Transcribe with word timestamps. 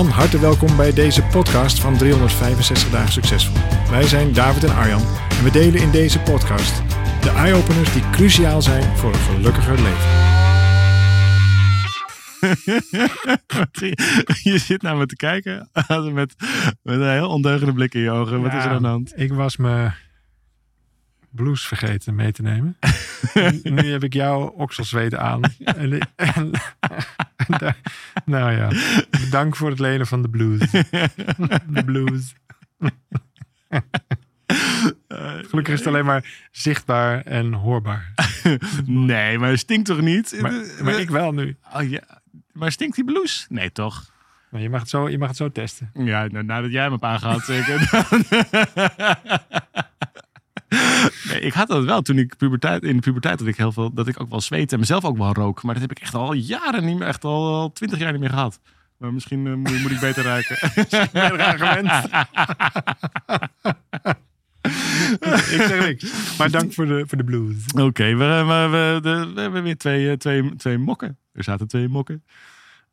Van 0.00 0.08
harte 0.08 0.40
welkom 0.40 0.76
bij 0.76 0.92
deze 0.92 1.22
podcast 1.22 1.80
van 1.80 1.96
365 1.96 2.90
dagen 2.90 3.12
succesvol. 3.12 3.56
Wij 3.90 4.02
zijn 4.02 4.32
David 4.32 4.64
en 4.64 4.74
Arjan 4.74 5.02
en 5.38 5.44
we 5.44 5.50
delen 5.50 5.80
in 5.80 5.90
deze 5.90 6.20
podcast 6.20 6.82
de 7.20 7.30
eye-openers 7.30 7.92
die 7.92 8.10
cruciaal 8.10 8.62
zijn 8.62 8.96
voor 8.96 9.12
een 9.12 9.18
gelukkiger 9.18 9.74
leven. 9.74 10.10
je 14.52 14.58
zit 14.58 14.82
naar 14.82 14.96
me 14.96 15.06
te 15.06 15.16
kijken 15.16 15.68
met, 16.12 16.34
met 16.82 17.00
een 17.00 17.12
heel 17.12 17.28
ondeugende 17.28 17.72
blik 17.72 17.94
in 17.94 18.00
je 18.00 18.10
ogen. 18.10 18.42
Wat 18.42 18.52
is 18.52 18.64
er 18.64 18.70
aan 18.70 18.82
de 18.82 18.88
hand? 18.88 19.12
Ik 19.16 19.32
was 19.32 19.56
mijn 19.56 19.94
blouse 21.30 21.66
vergeten 21.66 22.14
mee 22.14 22.32
te 22.32 22.42
nemen. 22.42 22.76
nu 23.62 23.92
heb 23.92 24.04
ik 24.04 24.14
jouw 24.14 24.46
okselzweten 24.46 25.20
aan. 25.20 25.40
en, 25.64 25.98
en, 26.16 26.50
nou 28.24 28.52
ja, 28.52 28.68
bedankt 29.10 29.56
voor 29.56 29.70
het 29.70 29.78
lenen 29.78 30.06
van 30.06 30.22
de 30.22 30.28
blues. 30.28 30.70
de 31.76 31.82
blues. 31.84 32.34
Gelukkig 35.48 35.74
is 35.74 35.78
het 35.78 35.88
alleen 35.88 36.04
maar 36.04 36.48
zichtbaar 36.50 37.24
en 37.24 37.52
hoorbaar. 37.52 38.14
nee, 38.86 39.38
maar 39.38 39.50
het 39.50 39.58
stinkt 39.58 39.86
toch 39.86 40.00
niet? 40.00 40.38
Maar, 40.40 40.52
maar 40.82 41.00
ik 41.00 41.10
wel 41.10 41.32
nu. 41.32 41.56
Oh, 41.74 41.90
ja. 41.90 42.02
Maar 42.52 42.72
stinkt 42.72 42.94
die 42.94 43.04
blouse? 43.04 43.46
Nee, 43.48 43.72
toch? 43.72 44.10
Maar 44.50 44.60
je 44.60 44.70
mag 44.70 44.80
het 44.80 44.90
zo, 44.90 45.08
je 45.08 45.18
mag 45.18 45.28
het 45.28 45.36
zo 45.36 45.50
testen. 45.50 45.90
Ja, 45.94 46.26
nou, 46.26 46.44
nadat 46.44 46.72
jij 46.72 46.82
hem 46.82 46.90
hebt 46.90 47.04
aangehad 47.04 47.44
zeker. 47.44 47.80
nee, 51.40 51.48
ik 51.48 51.54
had 51.54 51.68
dat 51.68 51.84
wel 51.84 52.02
toen 52.02 52.18
ik 52.18 52.36
puberteit, 52.36 52.82
in 52.82 52.96
de 52.96 53.02
puberteit 53.02 53.38
dat 53.38 53.48
ik 53.48 53.56
heel 53.56 53.72
veel, 53.72 53.92
dat 53.92 54.08
ik 54.08 54.20
ook 54.20 54.30
wel 54.30 54.40
zweet 54.40 54.72
en 54.72 54.78
mezelf 54.78 55.04
ook 55.04 55.18
wel 55.18 55.32
rook. 55.32 55.62
Maar 55.62 55.72
dat 55.74 55.82
heb 55.82 55.90
ik 55.90 55.98
echt 55.98 56.14
al 56.14 56.32
jaren 56.32 56.84
niet 56.84 56.98
meer, 56.98 57.08
echt 57.08 57.24
al 57.24 57.72
twintig 57.72 57.98
jaar 57.98 58.12
niet 58.12 58.20
meer 58.20 58.30
gehad. 58.30 58.60
Maar 58.96 59.12
misschien 59.12 59.46
uh, 59.46 59.54
moet, 59.54 59.82
moet, 59.82 59.90
ik 59.90 60.00
beter 60.00 60.24
ruiken. 60.24 60.56
ben 61.12 61.58
gewend. 61.58 61.90
ik 65.54 65.62
zeg 65.66 65.86
niks. 65.86 66.36
Maar 66.38 66.50
dank 66.50 66.72
voor 66.72 66.86
de, 66.86 67.04
voor 67.06 67.18
de 67.18 67.24
blues. 67.24 67.64
Oké, 67.72 67.82
okay, 67.82 68.16
we, 68.16 68.24
we, 68.24 68.68
we, 69.02 69.32
we, 69.34 69.40
hebben 69.40 69.62
weer 69.62 69.76
twee, 69.76 70.16
twee, 70.16 70.56
twee 70.56 70.78
mokken. 70.78 71.18
Er 71.32 71.44
zaten 71.44 71.68
twee 71.68 71.88
mokken. 71.88 72.24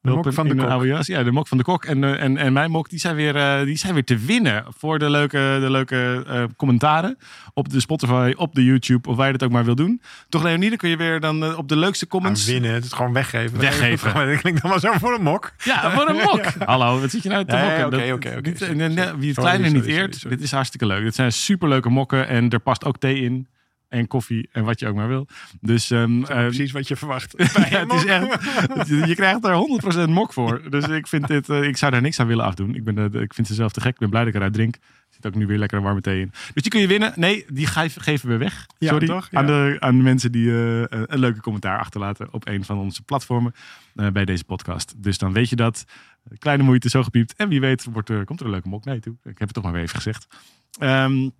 De 0.07 0.15
mok 0.15 0.33
van 0.33 0.47
de 0.47 0.55
kok. 0.55 1.05
Ja, 1.05 1.23
de 1.23 1.31
mok 1.31 1.47
van 1.47 1.57
de 1.57 1.63
kok 1.63 1.85
en, 1.85 2.03
uh, 2.03 2.23
en, 2.23 2.37
en 2.37 2.53
mijn 2.53 2.71
mok, 2.71 2.89
die 2.89 2.99
zijn, 2.99 3.15
weer, 3.15 3.35
uh, 3.35 3.65
die 3.65 3.77
zijn 3.77 3.93
weer 3.93 4.03
te 4.03 4.17
winnen 4.17 4.65
voor 4.77 4.99
de 4.99 5.09
leuke, 5.09 5.57
de 5.61 5.71
leuke 5.71 6.23
uh, 6.27 6.43
commentaren 6.55 7.17
op 7.53 7.69
de 7.69 7.79
Spotify, 7.79 8.33
op 8.35 8.55
de 8.55 8.63
YouTube, 8.63 9.09
of 9.09 9.15
waar 9.15 9.25
je 9.25 9.31
dat 9.31 9.43
ook 9.43 9.51
maar 9.51 9.65
wil 9.65 9.75
doen. 9.75 10.01
Toch 10.29 10.43
Leonie, 10.43 10.69
dan 10.69 10.77
kun 10.77 10.89
je 10.89 10.97
weer 10.97 11.19
dan 11.19 11.55
op 11.55 11.67
de 11.67 11.75
leukste 11.75 12.07
comments... 12.07 12.45
Aan 12.45 12.53
winnen, 12.53 12.73
het 12.73 12.85
is 12.85 12.93
gewoon 12.93 13.13
weggeven. 13.13 13.59
Weggeven. 13.59 14.13
Dat 14.27 14.39
klinkt 14.41 14.61
dan 14.61 14.71
maar 14.71 14.79
zo 14.79 14.91
voor 14.93 15.13
een 15.13 15.23
mok. 15.23 15.51
Ja, 15.63 15.91
voor 15.91 16.09
een 16.09 16.15
mok. 16.31 16.43
ja. 16.43 16.65
Hallo, 16.65 16.99
wat 16.99 17.11
zit 17.11 17.23
je 17.23 17.29
nou 17.29 17.45
te 17.45 17.55
mokken? 17.55 17.85
Oké, 17.85 18.13
oké, 18.13 18.35
oké. 18.37 19.17
Wie 19.17 19.29
het 19.29 19.39
kleine 19.39 19.69
niet 19.69 19.85
eert, 19.85 20.29
dit 20.29 20.41
is 20.41 20.51
hartstikke 20.51 20.85
leuk. 20.85 21.03
Dit 21.03 21.15
zijn 21.15 21.31
superleuke 21.31 21.89
mokken 21.89 22.27
en 22.27 22.49
er 22.49 22.59
past 22.59 22.85
ook 22.85 22.97
thee 22.97 23.21
in 23.21 23.47
en 23.89 24.07
koffie 24.07 24.49
en 24.51 24.63
wat 24.63 24.79
je 24.79 24.87
ook 24.87 24.95
maar 24.95 25.07
wil. 25.07 25.27
Dus 25.61 25.89
um, 25.89 26.19
uh, 26.19 26.25
precies 26.27 26.71
wat 26.71 26.87
je 26.87 26.95
verwacht. 26.95 27.33
ja, 27.69 27.85
het 27.85 27.93
is 27.93 28.05
echt, 28.05 28.87
je 29.09 29.15
krijgt 29.15 29.45
er 29.45 30.07
100% 30.07 30.09
mok 30.09 30.33
voor. 30.33 30.69
Dus 30.69 30.87
ik 30.87 31.07
vind 31.07 31.27
dit, 31.27 31.49
uh, 31.49 31.63
ik 31.63 31.77
zou 31.77 31.91
daar 31.91 32.01
niks 32.01 32.19
aan 32.19 32.27
willen 32.27 32.45
afdoen. 32.45 32.75
Ik, 32.75 32.83
ben, 32.83 32.97
uh, 32.97 33.21
ik 33.21 33.33
vind 33.33 33.47
ze 33.47 33.53
zelf 33.53 33.71
te 33.71 33.81
gek. 33.81 33.93
Ik 33.93 33.99
ben 33.99 34.09
blij 34.09 34.21
dat 34.21 34.29
ik 34.29 34.35
eruit 34.35 34.53
drink. 34.53 34.75
Er 34.75 35.13
zit 35.23 35.25
ook 35.25 35.35
nu 35.35 35.47
weer 35.47 35.57
lekker 35.57 35.77
een 35.77 35.83
warme 35.83 36.01
thee 36.01 36.19
in. 36.19 36.31
Dus 36.53 36.63
die 36.63 36.71
kun 36.71 36.81
je 36.81 36.87
winnen. 36.87 37.13
Nee, 37.15 37.45
die 37.47 37.67
geven 37.67 38.29
we 38.29 38.37
weg. 38.37 38.65
Ja, 38.77 38.89
Sorry. 38.89 39.07
Toch? 39.07 39.27
Ja. 39.31 39.39
Aan, 39.39 39.45
de, 39.45 39.77
aan 39.79 39.97
de 39.97 40.03
mensen 40.03 40.31
die 40.31 40.51
een 40.51 41.19
leuke 41.19 41.41
commentaar 41.41 41.79
achterlaten 41.79 42.33
op 42.33 42.47
een 42.47 42.65
van 42.65 42.77
onze 42.77 43.03
platformen 43.03 43.53
bij 43.93 44.25
deze 44.25 44.43
podcast. 44.43 44.93
Dus 44.97 45.17
dan 45.17 45.33
weet 45.33 45.49
je 45.49 45.55
dat. 45.55 45.85
Kleine 46.37 46.63
moeite, 46.63 46.89
zo 46.89 47.03
gepiept. 47.03 47.33
En 47.35 47.49
wie 47.49 47.59
weet 47.59 47.83
wordt, 47.91 48.25
komt 48.25 48.39
er 48.39 48.45
een 48.45 48.51
leuke 48.51 48.69
mok 48.69 48.85
Nee, 48.85 48.99
toe. 48.99 49.13
Ik 49.23 49.37
heb 49.37 49.39
het 49.39 49.53
toch 49.53 49.63
maar 49.63 49.73
weer 49.73 49.81
even 49.81 49.95
gezegd. 49.95 50.27
Um, 50.79 51.31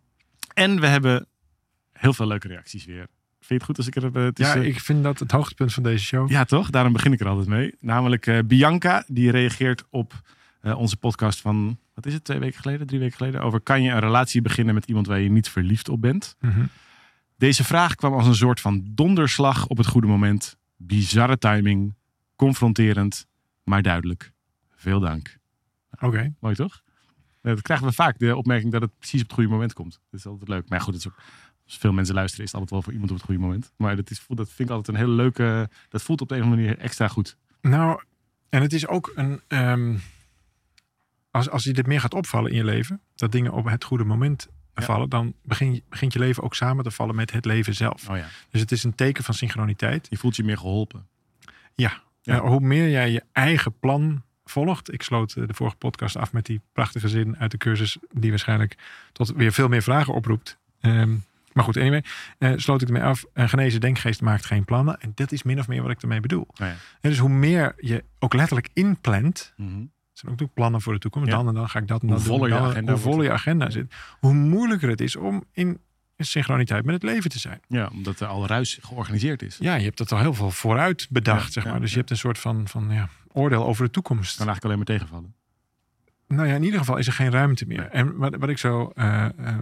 en 0.54 0.80
we 0.80 0.88
hebben 0.88 1.28
heel 1.98 2.14
veel 2.14 2.28
leuke 2.28 2.48
reacties 2.48 2.86
weer. 2.86 3.08
Vind 3.40 3.48
je 3.48 3.54
het 3.54 3.64
goed 3.64 3.78
als 3.78 3.88
ik 3.88 3.96
er... 3.96 4.24
Het 4.26 4.40
is, 4.40 4.54
ja, 4.54 4.56
ik 4.56 4.80
vind 4.80 5.04
dat 5.04 5.20
het 5.20 5.32
hoogtepunt 5.32 5.74
van 5.74 5.84
deze 5.84 6.04
show. 6.04 6.30
Ja, 6.30 6.44
toch? 6.44 6.70
Daarom 6.70 6.94
begin 6.94 7.14
ik 7.14 7.20
er 7.20 7.28
altijd 7.28 7.48
mee. 7.48 7.76
Namelijk 7.80 8.26
uh, 8.26 8.40
Bianca, 8.46 9.04
die 9.08 9.32
reageert 9.32 9.84
op 9.90 10.22
onze 10.62 10.98
podcast 10.98 11.42
van... 11.42 11.80
Wat 11.94 12.06
is 12.06 12.14
het? 12.14 12.24
Twee 12.24 12.40
weken 12.40 12.62
geleden? 12.62 12.88
Drie 12.88 13.00
weken 13.00 13.18
geleden? 13.18 13.42
Over 13.42 13.62
kan 13.62 13.84
je 13.84 13.92
een 13.92 14.00
relatie 14.00 14.42
beginnen 14.42 14.74
met 14.74 14.86
iemand 14.86 15.08
waar 15.08 15.20
je 15.20 15.30
niet 15.30 15.50
verliefd 15.50 15.90
op 15.90 16.02
bent? 16.02 16.36
Mm 16.40 16.52
-hmm. 16.52 16.70
Deze 17.38 17.64
vraag 17.64 17.96
kwam 17.96 18.14
als 18.14 18.28
een 18.28 18.36
soort 18.36 18.60
van 18.60 18.84
donderslag 18.86 19.68
op 19.68 19.78
het 19.78 19.88
goede 19.88 20.08
moment. 20.08 20.58
Bizarre 20.76 21.38
timing. 21.38 21.96
Confronterend, 22.36 23.28
maar 23.64 23.82
duidelijk. 23.82 24.32
Veel 24.76 25.00
dank. 25.00 25.38
Oké. 25.92 26.06
Okay. 26.06 26.34
Mooi 26.40 26.56
toch? 26.56 26.82
Dat 27.42 27.62
krijgen 27.62 27.88
we 27.88 27.94
vaak, 27.94 28.20
de 28.20 28.36
opmerking 28.36 28.72
dat 28.72 28.82
het 28.82 28.98
precies 28.98 29.22
op 29.22 29.26
het 29.26 29.36
goede 29.36 29.50
moment 29.50 29.74
komt. 29.74 30.00
Dat 30.10 30.20
is 30.20 30.26
altijd 30.26 30.50
leuk. 30.50 30.70
Maar 30.70 30.82
goed, 30.82 30.94
het 30.94 31.06
is 31.06 31.12
ook 31.12 31.22
als 31.68 31.78
veel 31.78 31.94
mensen 31.94 32.16
luisteren, 32.16 32.46
is 32.46 32.52
het 32.52 32.60
altijd 32.60 32.72
wel 32.72 32.82
voor 32.82 32.94
iemand 32.94 33.12
op 33.12 33.18
het 33.18 33.26
goede 33.26 33.42
moment. 33.42 33.72
Maar 33.78 33.96
dat, 33.96 34.10
is, 34.10 34.26
dat 34.28 34.50
vind 34.52 34.70
ik 34.70 34.76
altijd 34.76 34.88
een 34.88 35.04
hele 35.04 35.16
leuke. 35.16 35.70
Dat 35.90 36.02
voelt 36.02 36.22
op 36.22 36.30
de 36.30 36.36
een 36.36 36.42
of 36.42 36.48
andere 36.48 36.68
manier 36.68 36.82
extra 36.84 37.08
goed. 37.08 37.38
Nou, 37.62 38.02
en 38.50 38.62
het 38.62 38.74
is 38.74 38.88
ook 38.88 39.12
een. 39.16 39.42
Um, 39.48 40.02
als, 41.32 41.50
als 41.50 41.64
je 41.64 41.74
dit 41.74 41.88
meer 41.88 42.00
gaat 42.00 42.14
opvallen 42.14 42.52
in 42.52 42.58
je 42.58 42.64
leven, 42.64 43.02
dat 43.16 43.32
dingen 43.32 43.52
op 43.52 43.66
het 43.66 43.84
goede 43.84 44.04
moment 44.04 44.48
ja. 44.76 44.84
vallen, 44.84 45.10
dan 45.10 45.34
begin, 45.44 45.84
begint 45.90 46.14
je 46.14 46.20
leven 46.20 46.44
ook 46.44 46.56
samen 46.56 46.84
te 46.84 46.92
vallen 46.92 47.16
met 47.16 47.32
het 47.32 47.46
leven 47.46 47.74
zelf. 47.74 48.10
Oh 48.10 48.18
ja. 48.18 48.28
Dus 48.50 48.62
het 48.62 48.72
is 48.72 48.84
een 48.84 48.96
teken 48.96 49.24
van 49.24 49.34
synchroniteit. 49.34 50.08
Je 50.10 50.18
voelt 50.18 50.36
je 50.36 50.44
meer 50.44 50.58
geholpen. 50.58 51.08
Ja. 51.76 52.02
ja. 52.22 52.40
hoe 52.40 52.60
meer 52.60 52.90
jij 52.90 53.12
je 53.12 53.24
eigen 53.32 53.80
plan 53.80 54.24
volgt. 54.46 54.94
Ik 54.94 55.02
sloot 55.02 55.34
de 55.34 55.54
vorige 55.54 55.76
podcast 55.76 56.16
af 56.16 56.34
met 56.34 56.46
die 56.46 56.62
prachtige 56.72 57.10
zin 57.10 57.38
uit 57.38 57.52
de 57.52 57.58
cursus, 57.58 57.98
die 58.12 58.30
waarschijnlijk 58.30 58.78
tot 59.12 59.32
weer 59.32 59.52
veel 59.52 59.68
meer 59.68 59.84
vragen 59.84 60.14
oproept. 60.14 60.58
Um, 60.82 61.24
maar 61.58 61.66
goed, 61.66 61.78
anyway, 61.78 62.04
uh, 62.40 62.54
sloot 62.56 62.82
ik 62.82 62.88
ermee 62.88 63.04
af. 63.04 63.26
Een 63.34 63.50
genezen 63.50 63.82
denkgeest 63.82 64.22
maakt 64.22 64.46
geen 64.46 64.66
plannen. 64.66 65.00
En 65.00 65.12
dat 65.16 65.32
is 65.32 65.44
min 65.44 65.60
of 65.60 65.68
meer 65.68 65.82
wat 65.82 65.92
ik 65.92 66.02
ermee 66.02 66.20
bedoel. 66.20 66.42
Oh 66.48 66.56
ja. 66.58 66.76
En 67.02 67.10
dus 67.10 67.18
hoe 67.18 67.30
meer 67.30 67.74
je 67.78 68.04
ook 68.20 68.34
letterlijk 68.34 68.70
inplant. 68.74 69.54
Mm 69.58 69.68
-hmm. 69.68 69.92
zijn 70.14 70.40
ook 70.42 70.54
plannen 70.54 70.82
voor 70.82 70.94
de 70.94 71.00
toekomst. 71.00 71.30
Ja. 71.30 71.36
Dan 71.36 71.48
en 71.48 71.54
dan 71.54 71.70
ga 71.70 71.80
ik 71.80 71.88
dat 71.88 72.02
en 72.02 72.08
Hoe 72.08 72.18
dat 72.18 72.26
voller 72.26 72.50
doen. 72.50 72.58
je 72.58 72.64
Dan- 72.64 72.72
agenda 72.72 72.92
hoe 72.92 73.02
voller 73.02 73.24
je 73.24 73.32
agenda 73.32 73.70
zit. 73.70 73.94
Hoe 74.20 74.34
moeilijker 74.34 74.90
het 74.90 75.02
is 75.02 75.16
om 75.16 75.44
in 75.52 75.80
synchroniteit 76.18 76.86
met 76.86 76.94
het 76.94 77.04
leven 77.04 77.30
te 77.30 77.40
zijn. 77.40 77.60
Ja, 77.68 77.90
omdat 77.94 78.20
er 78.20 78.28
al 78.28 78.48
ruis 78.48 78.80
georganiseerd 78.82 79.42
is. 79.42 79.58
Ja, 79.60 79.76
je 79.76 79.84
hebt 79.84 80.00
het 80.00 80.12
al 80.12 80.20
heel 80.20 80.34
veel 80.34 80.52
vooruit 80.52 81.08
bedacht, 81.10 81.54
zeg 81.54 81.66
maar. 81.66 81.80
Dus 81.82 81.92
je 81.92 81.98
hebt 81.98 82.10
een 82.10 82.18
soort 82.18 82.38
van, 82.40 82.68
van 82.68 82.90
ja, 82.90 83.10
oordeel 83.32 83.66
over 83.66 83.86
de 83.86 83.92
toekomst. 83.92 84.38
kan 84.38 84.48
eigenlijk 84.48 84.66
alleen 84.66 84.78
maar 84.78 84.98
tegenvallen. 84.98 85.36
Nou 86.28 86.48
ja, 86.48 86.56
in 86.56 86.64
ieder 86.64 86.80
geval 86.80 86.98
is 86.98 87.08
er 87.08 87.14
geen 87.14 87.32
ruimte 87.32 87.66
meer. 87.66 87.88
En 87.88 88.16
wat, 88.18 88.36
wat 88.36 88.50
ik 88.50 88.58
zo 88.58 88.92
eh, 88.96 89.26
eh, 89.26 89.56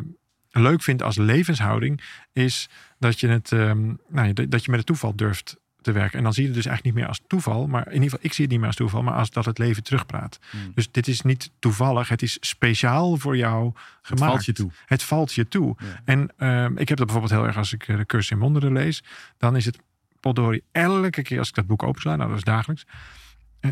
leuk 0.62 0.84
vind 0.84 1.04
als 1.04 1.18
levenshouding, 1.18 2.02
is 2.34 2.70
dat 3.00 3.20
je, 3.20 3.28
het, 3.28 3.52
ehm, 3.52 3.94
nou, 4.10 4.34
dat 4.34 4.64
je 4.64 4.70
met 4.70 4.80
het 4.80 4.86
toeval 4.86 5.16
durft 5.16 5.58
te 5.82 5.92
werken. 5.92 6.18
En 6.18 6.24
dan 6.24 6.34
zie 6.34 6.42
je 6.42 6.48
het 6.48 6.58
dus 6.58 6.66
eigenlijk 6.66 6.96
niet 6.96 7.06
meer 7.06 7.14
als 7.16 7.22
toeval, 7.28 7.68
maar 7.68 7.88
in 7.88 7.94
ieder 7.94 8.10
geval, 8.10 8.26
ik 8.26 8.34
zie 8.34 8.42
het 8.44 8.52
niet 8.52 8.60
meer 8.60 8.70
als 8.70 8.78
toeval, 8.78 9.04
maar 9.04 9.14
als 9.14 9.30
dat 9.30 9.46
het 9.46 9.58
leven 9.58 9.84
terugpraat. 9.84 10.40
Hmm. 10.50 10.72
Dus 10.76 10.92
dit 10.92 11.08
is 11.08 11.22
niet 11.22 11.52
toevallig, 11.60 12.10
het 12.10 12.22
is 12.22 12.38
speciaal 12.40 13.18
voor 13.18 13.38
jou 13.38 13.66
Het 13.66 13.76
gemaakt. 14.02 14.32
valt 14.32 14.46
je 14.46 14.54
toe. 14.54 14.72
Het 14.86 15.04
valt 15.04 15.34
je 15.34 15.48
toe. 15.48 15.76
Ja. 15.80 16.02
En 16.06 16.34
ehm, 16.38 16.78
ik 16.78 16.88
heb 16.88 16.98
dat 16.98 17.08
bijvoorbeeld 17.08 17.34
heel 17.40 17.46
erg 17.48 17.58
als 17.58 17.74
ik 17.74 17.88
eh, 17.88 17.98
de 17.98 18.06
cursus 18.06 18.32
in 18.32 18.40
wonderen 18.40 18.74
lees. 18.74 19.04
Dan 19.38 19.56
is 19.56 19.66
het 19.66 19.78
potdorie 20.20 20.64
elke 20.72 21.22
keer 21.22 21.40
als 21.40 21.50
ik 21.50 21.56
dat 21.56 21.68
boek 21.68 21.84
opensla, 21.84 22.16
nou 22.16 22.30
dat 22.30 22.38
is 22.38 22.44
dagelijks. 22.44 22.86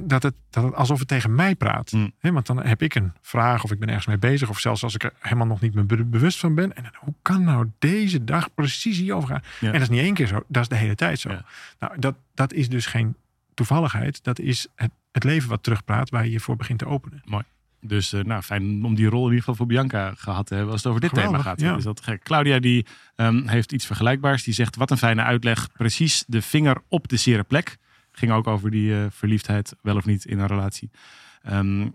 Dat 0.04 0.24
het, 0.24 0.34
dat 0.50 0.64
het 0.64 0.74
alsof 0.74 1.00
het 1.00 1.08
tegen 1.08 1.36
mij 1.36 1.56
praat. 1.56 1.92
Mm. 1.92 2.12
Want 2.22 2.46
dan 2.46 2.64
heb 2.66 2.82
ik 2.82 2.96
een 2.96 3.14
vraag 3.22 3.64
of 3.64 3.72
ik 3.72 3.80
ben 3.80 3.88
ergens 3.88 4.08
mee 4.08 4.18
bezig. 4.18 4.50
Of 4.50 4.60
zelfs 4.60 4.84
als 4.84 4.96
ik 4.96 5.04
er 5.04 5.14
helemaal 5.20 5.48
nog 5.48 5.62
niet 5.62 5.88
be- 5.88 6.06
bewust 6.06 6.40
van 6.40 6.56
ben. 6.56 6.76
En 6.76 6.84
dan, 6.84 6.92
hoe 7.00 7.14
kan 7.22 7.44
nou 7.44 7.70
deze 7.80 8.24
dag 8.24 8.54
precies 8.54 8.98
hierover 8.98 9.30
gaan? 9.30 9.42
Ja. 9.60 9.68
En 9.68 9.74
dat 9.74 9.82
is 9.82 9.90
niet 9.90 10.00
één 10.00 10.14
keer 10.14 10.28
zo. 10.28 10.44
Dat 10.48 10.62
is 10.62 10.68
de 10.70 10.76
hele 10.76 10.96
tijd 10.96 11.20
zo. 11.20 11.30
Ja. 11.30 11.46
Nou, 11.80 12.00
dat, 12.00 12.16
dat 12.34 12.54
is 12.54 12.70
dus 12.70 12.86
geen 12.86 13.16
toevalligheid. 13.54 14.24
Dat 14.24 14.40
is 14.40 14.68
het, 14.76 14.92
het 15.12 15.24
leven 15.24 15.50
wat 15.50 15.64
terugpraat 15.64 16.10
waar 16.10 16.26
je 16.26 16.32
je 16.32 16.40
voor 16.40 16.56
begint 16.56 16.80
te 16.80 16.86
openen. 16.86 17.24
Dus 17.86 18.14
eh, 18.14 18.24
nou, 18.24 18.42
fijn 18.42 18.86
om 18.86 18.96
die 18.96 19.08
rol 19.08 19.20
in 19.20 19.24
ieder 19.26 19.40
geval 19.40 19.56
voor 19.56 19.66
Bianca 19.66 20.14
gehad 20.18 20.46
te 20.46 20.54
hebben 20.54 20.72
als 20.72 20.82
het 20.84 20.90
over 20.90 21.02
dit 21.02 21.10
Geweldig, 21.10 21.38
thema 21.38 21.50
gaat. 21.50 21.60
ja. 21.60 21.76
Is 21.76 21.84
dat 21.84 22.02
gek. 22.04 22.24
Claudia 22.24 22.60
die 22.60 22.86
ehm, 23.16 23.48
heeft 23.48 23.72
iets 23.72 23.86
vergelijkbaars. 23.86 24.44
Die 24.44 24.54
zegt, 24.54 24.76
wat 24.76 24.92
een 24.92 24.98
fijne 24.98 25.24
uitleg. 25.24 25.72
Precies 25.72 26.24
de 26.28 26.42
vinger 26.42 26.78
op 26.88 27.08
de 27.08 27.18
zere 27.18 27.44
plek. 27.44 27.78
Ging 28.16 28.32
ook 28.32 28.48
over 28.48 28.72
die 28.72 28.96
eh, 29.02 29.06
verliefdheid, 29.10 29.76
wel 29.82 29.96
of 29.96 30.06
niet 30.06 30.26
in 30.26 30.40
een 30.40 30.48
relatie. 30.48 30.92
Ehm, 31.42 31.88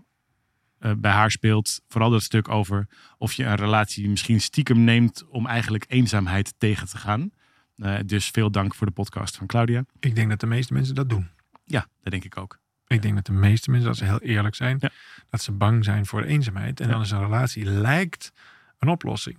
eh, 0.79 0.91
bij 0.97 1.11
haar 1.11 1.31
speelt 1.31 1.81
vooral 1.87 2.09
dat 2.09 2.23
stuk 2.23 2.49
over 2.49 2.87
of 3.17 3.33
je 3.33 3.43
een 3.45 3.55
relatie 3.55 4.09
misschien 4.09 4.41
stiekem 4.41 4.83
neemt 4.83 5.25
om 5.27 5.45
eigenlijk 5.47 5.85
eenzaamheid 5.87 6.53
tegen 6.57 6.87
te 6.87 6.97
gaan. 6.97 7.31
Eh, 7.75 7.97
dus 8.05 8.29
veel 8.29 8.51
dank 8.51 8.75
voor 8.75 8.87
de 8.87 8.93
podcast 8.93 9.37
van 9.37 9.47
Claudia. 9.47 9.83
Ik 9.99 10.15
denk 10.15 10.29
dat 10.29 10.39
de 10.39 10.47
meeste 10.47 10.73
mensen 10.73 10.95
dat 10.95 11.09
doen. 11.09 11.29
Ja, 11.65 11.87
dat 12.01 12.11
denk 12.11 12.23
ik 12.23 12.37
ook. 12.37 12.59
Ik 12.87 13.01
denk 13.01 13.15
dat 13.15 13.25
de 13.25 13.31
meeste 13.31 13.71
mensen, 13.71 13.89
als 13.89 13.97
ze 13.97 14.05
heel 14.05 14.19
eerlijk 14.21 14.55
zijn, 14.55 14.77
Ja. 14.79 14.89
dat 15.29 15.41
ze 15.41 15.51
bang 15.51 15.83
zijn 15.83 16.05
voor 16.05 16.23
eenzaamheid. 16.23 16.79
En 16.79 16.85
Ja. 16.87 16.91
dan 16.93 17.01
is 17.01 17.11
een 17.11 17.19
relatie 17.23 17.65
lijkt 17.65 18.31
een 18.79 18.87
oplossing. 18.89 19.37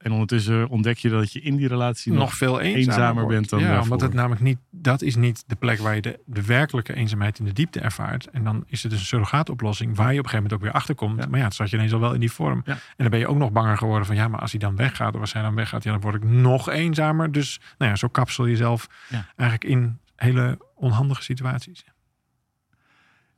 En 0.00 0.12
ondertussen 0.12 0.68
ontdek 0.68 0.98
je 0.98 1.08
dat 1.08 1.32
je 1.32 1.40
in 1.40 1.56
die 1.56 1.68
relatie 1.68 2.12
nog, 2.12 2.20
Nog 2.20 2.34
veel 2.34 2.60
eenzamer, 2.60 3.26
bent 3.26 3.48
dan 3.48 3.60
Ja, 3.60 3.66
daarvoor. 3.66 3.82
omdat 3.84 4.00
het 4.00 4.12
namelijk 4.12 4.40
niet 4.40 4.58
dat 4.70 5.02
is 5.02 5.16
niet 5.16 5.44
de 5.46 5.56
plek 5.56 5.78
waar 5.78 5.94
je 5.94 6.00
de, 6.00 6.20
de 6.26 6.44
werkelijke 6.44 6.94
eenzaamheid 6.94 7.38
in 7.38 7.44
de 7.44 7.52
diepte 7.52 7.80
ervaart. 7.80 8.26
En 8.30 8.44
dan 8.44 8.64
is 8.66 8.82
het 8.82 8.90
dus 8.90 9.00
een 9.00 9.06
surrogaatoplossing 9.06 9.96
waar 9.96 10.12
je 10.12 10.18
op 10.18 10.24
een 10.24 10.30
gegeven 10.30 10.42
moment 10.42 10.52
ook 10.52 10.62
weer 10.62 10.72
achter 10.72 10.94
komt. 10.94 11.22
Ja. 11.22 11.28
Maar 11.28 11.38
ja, 11.38 11.44
het 11.44 11.54
zat 11.54 11.70
je 11.70 11.76
ineens 11.76 11.92
al 11.92 12.00
wel 12.00 12.14
in 12.14 12.20
die 12.20 12.32
vorm. 12.32 12.62
Ja. 12.64 12.72
En 12.72 12.80
dan 12.96 13.10
ben 13.10 13.18
je 13.18 13.26
ook 13.26 13.36
nog 13.36 13.52
banger 13.52 13.76
geworden 13.78 14.06
van 14.06 14.16
ja, 14.16 14.28
maar 14.28 14.40
als 14.40 14.50
hij 14.50 14.60
dan 14.60 14.76
weggaat 14.76 15.14
of 15.14 15.20
als 15.20 15.32
hij 15.32 15.42
dan 15.42 15.54
weggaat, 15.54 15.82
ja, 15.82 15.90
dan 15.92 16.00
word 16.00 16.14
ik 16.14 16.24
nog 16.24 16.68
eenzamer. 16.68 17.32
Dus 17.32 17.60
nou 17.78 17.90
ja, 17.90 17.96
zo 17.96 18.08
kapsel 18.08 18.44
je 18.44 18.50
jezelf 18.50 18.88
eigenlijk 19.36 19.64
in 19.70 19.98
hele 20.16 20.58
onhandige 20.74 21.22
situaties. 21.22 21.84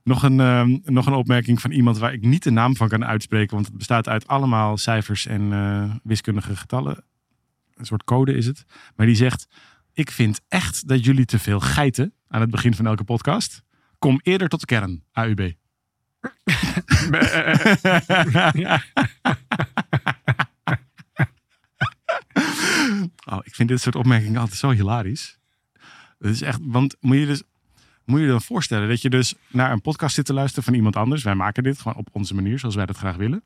Nog 0.04 0.22
een, 0.22 0.40
ehm, 0.40 0.78
nog 0.84 1.06
een 1.06 1.12
opmerking 1.12 1.60
van 1.60 1.70
iemand 1.70 1.98
waar 1.98 2.12
ik 2.12 2.22
niet 2.22 2.42
de 2.42 2.50
naam 2.50 2.76
van 2.76 2.88
kan 2.88 3.04
uitspreken. 3.04 3.54
Want 3.54 3.66
het 3.66 3.76
bestaat 3.76 4.08
uit 4.08 4.26
allemaal 4.26 4.76
cijfers 4.76 5.26
en 5.26 5.52
eh, 5.52 5.94
wiskundige 6.02 6.56
getallen. 6.56 7.04
Een 7.74 7.86
soort 7.86 8.04
code 8.04 8.34
is 8.34 8.46
het. 8.46 8.64
Maar 8.96 9.06
die 9.06 9.14
zegt: 9.14 9.46
Ik 9.92 10.10
vind 10.10 10.40
echt 10.48 10.88
dat 10.88 11.04
jullie 11.04 11.24
te 11.24 11.38
veel 11.38 11.60
geiten 11.60 12.14
aan 12.28 12.40
het 12.40 12.50
begin 12.50 12.74
van 12.74 12.86
elke 12.86 13.04
podcast. 13.04 13.62
Kom 13.98 14.20
eerder 14.22 14.48
tot 14.48 14.60
de 14.60 14.66
kern, 14.66 15.04
AUB. 15.12 15.52
Oh, 23.24 23.38
ik 23.42 23.54
vind 23.54 23.68
dit 23.68 23.80
soort 23.80 23.94
opmerkingen 23.94 24.40
altijd 24.40 24.58
zo 24.58 24.70
hilarisch. 24.70 25.38
Het 26.18 26.30
is 26.30 26.42
echt, 26.42 26.58
want 26.62 26.96
moet 27.00 27.16
je 27.16 27.26
dus 27.26 27.42
moet 28.04 28.18
je 28.18 28.24
je 28.24 28.30
dan 28.30 28.42
voorstellen 28.42 28.88
dat 28.88 29.02
je 29.02 29.10
dus 29.10 29.34
naar 29.48 29.72
een 29.72 29.80
podcast 29.80 30.14
zit 30.14 30.24
te 30.24 30.32
luisteren 30.32 30.64
van 30.64 30.74
iemand 30.74 30.96
anders. 30.96 31.22
Wij 31.22 31.34
maken 31.34 31.62
dit 31.62 31.78
gewoon 31.78 31.98
op 31.98 32.08
onze 32.12 32.34
manier, 32.34 32.58
zoals 32.58 32.74
wij 32.74 32.86
dat 32.86 32.96
graag 32.96 33.16
willen. 33.16 33.42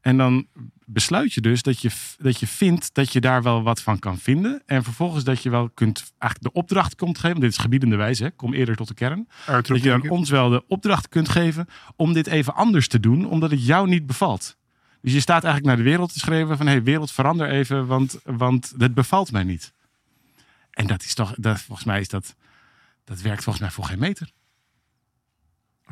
En 0.00 0.16
dan 0.16 0.46
besluit 0.84 1.32
je 1.32 1.40
dus 1.40 1.62
dat 1.62 1.80
je, 1.80 1.90
dat 2.18 2.40
je 2.40 2.46
vindt 2.46 2.94
dat 2.94 3.12
je 3.12 3.20
daar 3.20 3.42
wel 3.42 3.62
wat 3.62 3.82
van 3.82 3.98
kan 3.98 4.18
vinden. 4.18 4.62
En 4.66 4.84
vervolgens 4.84 5.24
dat 5.24 5.42
je 5.42 5.50
wel 5.50 5.70
kunt, 5.74 6.12
eigenlijk 6.18 6.54
de 6.54 6.60
opdracht 6.60 6.94
komt 6.94 7.18
geven. 7.18 7.40
Dit 7.40 7.50
is 7.50 7.58
gebiedende 7.58 7.96
wijze, 7.96 8.24
hè? 8.24 8.30
kom 8.30 8.54
eerder 8.54 8.76
tot 8.76 8.88
de 8.88 8.94
kern. 8.94 9.28
Dat 9.46 9.66
je 9.66 9.88
dan 9.88 10.08
ons 10.08 10.30
wel 10.30 10.48
de 10.48 10.64
opdracht 10.66 11.08
kunt 11.08 11.28
geven 11.28 11.66
om 11.96 12.12
dit 12.12 12.26
even 12.26 12.54
anders 12.54 12.88
te 12.88 13.00
doen, 13.00 13.26
omdat 13.26 13.50
het 13.50 13.66
jou 13.66 13.88
niet 13.88 14.06
bevalt. 14.06 14.56
Dus 15.02 15.12
je 15.12 15.20
staat 15.20 15.44
eigenlijk 15.44 15.76
naar 15.76 15.84
de 15.84 15.90
wereld 15.90 16.12
te 16.12 16.18
schrijven 16.18 16.56
van... 16.56 16.66
hé, 16.66 16.72
hey, 16.72 16.82
wereld, 16.82 17.12
verander 17.12 17.50
even, 17.50 17.86
want, 17.86 18.20
want 18.24 18.74
het 18.78 18.94
bevalt 18.94 19.32
mij 19.32 19.44
niet. 19.44 19.72
En 20.70 20.86
dat 20.86 21.02
is 21.02 21.14
toch, 21.14 21.34
dat, 21.36 21.60
volgens 21.60 21.86
mij 21.86 22.00
is 22.00 22.08
dat... 22.08 22.34
Dat 23.08 23.20
werkt 23.20 23.42
volgens 23.42 23.64
mij 23.64 23.72
voor 23.74 23.84
geen 23.84 23.98
meter. 23.98 24.30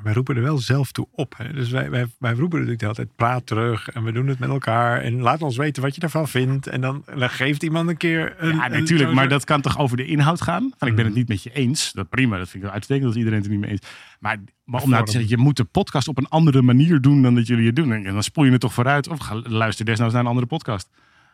Wij 0.03 0.13
roepen 0.13 0.37
er 0.37 0.43
wel 0.43 0.59
zelf 0.59 0.93
toe 0.93 1.09
op. 1.11 1.35
Hè? 1.37 1.53
Dus 1.53 1.71
wij, 1.71 1.91
wij, 1.91 2.07
wij 2.19 2.33
roepen 2.33 2.59
natuurlijk 2.59 2.79
de 2.79 2.85
hele 2.85 2.97
tijd, 2.97 3.17
praat 3.17 3.47
terug. 3.47 3.89
En 3.89 4.05
we 4.05 4.13
doen 4.13 4.27
het 4.27 4.39
met 4.39 4.49
elkaar. 4.49 5.01
En 5.01 5.21
laat 5.21 5.43
ons 5.43 5.57
weten 5.57 5.83
wat 5.83 5.95
je 5.95 6.01
ervan 6.01 6.29
vindt. 6.29 6.67
En 6.67 6.81
dan, 6.81 7.05
dan 7.17 7.31
geeft 7.31 7.63
iemand 7.63 7.89
een 7.89 7.97
keer 7.97 8.35
een... 8.39 8.57
Ja, 8.57 8.69
natuurlijk, 8.69 9.13
maar 9.13 9.29
dat 9.29 9.45
kan 9.45 9.61
toch 9.61 9.79
over 9.79 9.97
de 9.97 10.07
inhoud 10.07 10.41
gaan? 10.43 10.73
Van, 10.79 10.89
ik 10.89 10.95
ben 10.95 11.05
het 11.05 11.07
Mhm. 11.15 11.19
niet 11.19 11.29
met 11.29 11.43
je 11.43 11.51
eens. 11.53 11.93
Dat 11.93 12.09
prima, 12.09 12.37
dat 12.39 12.45
vind 12.49 12.55
ik 12.57 12.63
wel 12.63 12.71
uitstekend 12.73 13.07
dat 13.07 13.17
iedereen 13.17 13.39
het 13.39 13.47
er 13.47 13.53
niet 13.53 13.61
mee 13.61 13.71
eens. 13.71 13.81
Maar, 14.21 14.39
maar 14.65 14.83
om 14.83 14.91
nou 14.91 15.05
te 15.05 15.11
zeggen, 15.11 15.31
je 15.31 15.37
moet 15.37 15.57
de 15.57 15.65
podcast 15.65 16.09
op 16.09 16.19
een 16.19 16.29
andere 16.29 16.63
manier 16.63 17.01
doen 17.01 17.23
dan 17.23 17.35
dat 17.35 17.47
jullie 17.47 17.67
het 17.67 17.77
doen. 17.77 17.93
En 17.93 18.03
dan 18.05 18.23
spoel 18.23 18.45
je 18.45 18.51
het 18.51 18.61
toch 18.61 18.75
vooruit 18.75 19.09
of 19.09 19.19
ga, 19.19 19.41
luister 19.45 19.85
desnoods 19.85 20.13
naar 20.13 20.23
een 20.23 20.29
andere 20.29 20.47
podcast. 20.47 20.89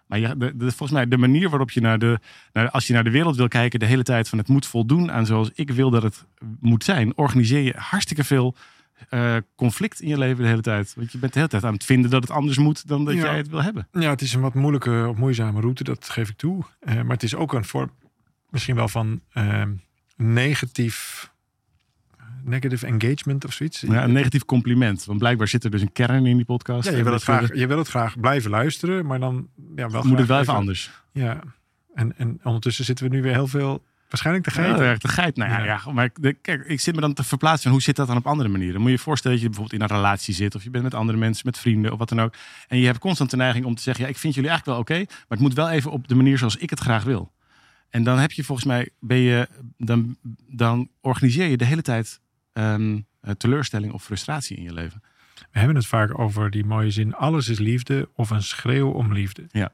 Maar 0.07 0.19
je, 0.19 0.37
de, 0.37 0.57
de- 0.57 0.65
volgens 0.71 0.91
mij 0.91 1.09
de 1.09 1.17
manier 1.19 1.49
waarop 1.49 1.71
je 1.71 1.81
naar 1.81 1.99
de, 1.99 2.19
naar, 2.53 2.71
als 2.71 2.87
je 2.87 2.93
naar 2.93 3.05
de 3.05 3.11
wereld 3.11 3.37
wil 3.37 3.49
kijken, 3.49 3.79
de 3.81 3.87
hele 3.87 4.03
tijd 4.03 4.29
van 4.29 4.39
het 4.39 4.49
moet 4.49 4.67
voldoen 4.67 5.13
aan 5.13 5.27
zoals 5.27 5.51
ik 5.55 5.71
wil 5.71 5.91
dat 5.91 6.03
het 6.03 6.25
moet 6.61 6.85
zijn, 6.85 7.17
organiseer 7.17 7.61
je 7.61 7.75
hartstikke 7.77 8.25
veel 8.25 8.55
eh, 9.09 9.37
conflict 9.57 10.01
in 10.01 10.09
je 10.09 10.19
leven 10.19 10.43
de 10.43 10.49
hele 10.49 10.61
tijd. 10.63 10.93
Want 10.97 11.13
je 11.13 11.19
bent 11.19 11.33
de 11.33 11.39
hele 11.39 11.51
tijd 11.51 11.65
aan 11.65 11.73
het 11.73 11.85
vinden 11.85 12.11
dat 12.11 12.23
het 12.23 12.31
anders 12.31 12.59
moet 12.59 12.89
dan 12.89 13.05
dat 13.05 13.15
Ja. 13.15 13.21
jij 13.21 13.37
het 13.37 13.49
wil 13.49 13.63
hebben. 13.63 13.89
Ja, 13.93 14.11
het 14.11 14.21
is 14.21 14.33
een 14.35 14.41
wat 14.41 14.55
moeilijke 14.55 15.07
of 15.09 15.17
moeizame 15.17 15.61
route, 15.61 15.85
dat 15.85 16.09
geef 16.11 16.29
ik 16.29 16.37
toe. 16.37 16.65
Eh, 16.81 16.95
maar 16.95 17.05
het 17.15 17.23
is 17.23 17.35
ook 17.35 17.53
een 17.53 17.65
vorm 17.65 17.91
misschien 18.51 18.75
wel 18.77 18.89
van 18.89 19.21
eh, 19.33 19.63
negatief... 20.17 21.31
Negative 22.45 22.87
engagement 22.87 23.45
of 23.45 23.53
zoiets. 23.53 23.81
Ja, 23.81 24.05
een 24.05 24.13
negatief 24.13 24.45
compliment. 24.45 25.05
Want 25.05 25.19
blijkbaar 25.19 25.49
zit 25.49 25.65
er 25.65 25.71
dus 25.71 25.81
een 25.83 25.93
kern 25.93 26.27
in 26.27 26.37
die 26.37 26.45
podcast. 26.45 26.91
Ja, 26.91 26.97
je, 26.97 27.03
wil 27.03 27.13
het 27.13 27.23
graag, 27.23 27.55
je 27.55 27.67
wil 27.67 27.79
het 27.79 27.89
graag 27.89 28.21
blijven 28.21 28.51
luisteren, 28.51 29.07
maar 29.07 29.21
dan 29.21 29.49
ja, 29.77 29.91
wel 29.91 30.03
moet 30.03 30.19
het 30.19 30.29
wel 30.29 30.41
even 30.41 30.55
anders. 30.55 30.91
Ja, 31.13 31.41
en, 31.95 32.19
en 32.19 32.41
ondertussen 32.43 32.85
zitten 32.85 33.09
we 33.11 33.15
nu 33.17 33.23
weer 33.23 33.33
heel 33.33 33.47
veel, 33.47 33.83
waarschijnlijk 34.09 34.47
te 34.47 34.55
Ja, 34.55 34.63
geiten. 34.63 34.85
erg 34.85 34.99
de 34.99 35.09
geit. 35.09 35.37
Nou 35.37 35.51
ja, 35.51 35.59
Ja. 35.59 35.81
ja. 35.85 35.93
maar 35.93 36.11
de- 36.21 36.33
kijk, 36.33 36.65
ik 36.67 36.81
zit 36.81 36.95
me 36.95 37.01
dan 37.01 37.13
te 37.13 37.25
verplaatsen 37.25 37.71
hoe 37.71 37.83
zit 37.83 37.97
dat 37.97 38.07
dan 38.07 38.17
op 38.17 38.27
andere 38.27 38.49
manieren. 38.49 38.81
Moet 38.81 38.91
je 38.91 38.97
je 38.97 39.03
voorstellen 39.03 39.37
dat 39.37 39.47
je 39.47 39.53
bijvoorbeeld 39.53 39.83
in 39.83 39.89
een 39.91 39.97
relatie 39.97 40.35
zit 40.35 40.55
of 40.55 40.63
je 40.65 40.71
bent 40.71 40.85
met 40.85 40.95
andere 40.95 41.19
mensen, 41.19 41.43
met 41.47 41.59
vrienden 41.59 41.93
of 41.93 41.99
wat 41.99 42.09
dan 42.09 42.21
ook. 42.21 42.35
En 42.69 42.79
je 42.79 42.87
hebt 42.87 42.99
constant 42.99 43.31
de 43.31 43.37
neiging 43.37 43.65
om 43.65 43.75
te 43.75 43.83
zeggen, 43.83 44.05
ja, 44.05 44.11
ik 44.11 44.19
vind 44.19 44.35
jullie 44.35 44.51
eigenlijk 44.51 44.79
wel 44.89 44.99
oké, 44.99 45.05
maar 45.13 45.27
het 45.29 45.41
moet 45.41 45.55
wel 45.55 45.71
even 45.71 45.91
op 45.91 46.09
de 46.09 46.15
manier 46.15 46.39
zoals 46.39 46.57
ik 46.57 46.71
het 46.71 46.81
graag 46.81 47.05
wil. 47.05 47.33
En 47.91 48.03
dan 48.05 48.19
heb 48.19 48.33
je 48.33 48.45
volgens 48.45 48.67
mij, 48.67 48.89
ben 49.01 49.17
je, 49.19 49.49
dan, 49.79 50.17
dan 50.49 50.89
organiseer 51.01 51.47
je 51.47 51.57
de 51.57 51.65
hele 51.65 51.83
tijd 51.83 52.21
ehm, 52.53 53.01
eh, 53.21 53.35
teleurstelling 53.35 53.93
of 53.93 54.05
frustratie 54.05 54.57
in 54.57 54.63
je 54.63 54.73
leven. 54.73 55.03
We 55.35 55.59
hebben 55.59 55.77
het 55.77 55.87
vaak 55.87 56.19
over 56.19 56.51
die 56.51 56.65
mooie 56.65 56.91
zin: 56.91 57.15
alles 57.15 57.49
is 57.49 57.59
liefde 57.59 58.09
of 58.15 58.31
een 58.31 58.43
schreeuw 58.43 58.91
om 58.91 59.13
liefde. 59.13 59.47
Ja. 59.51 59.73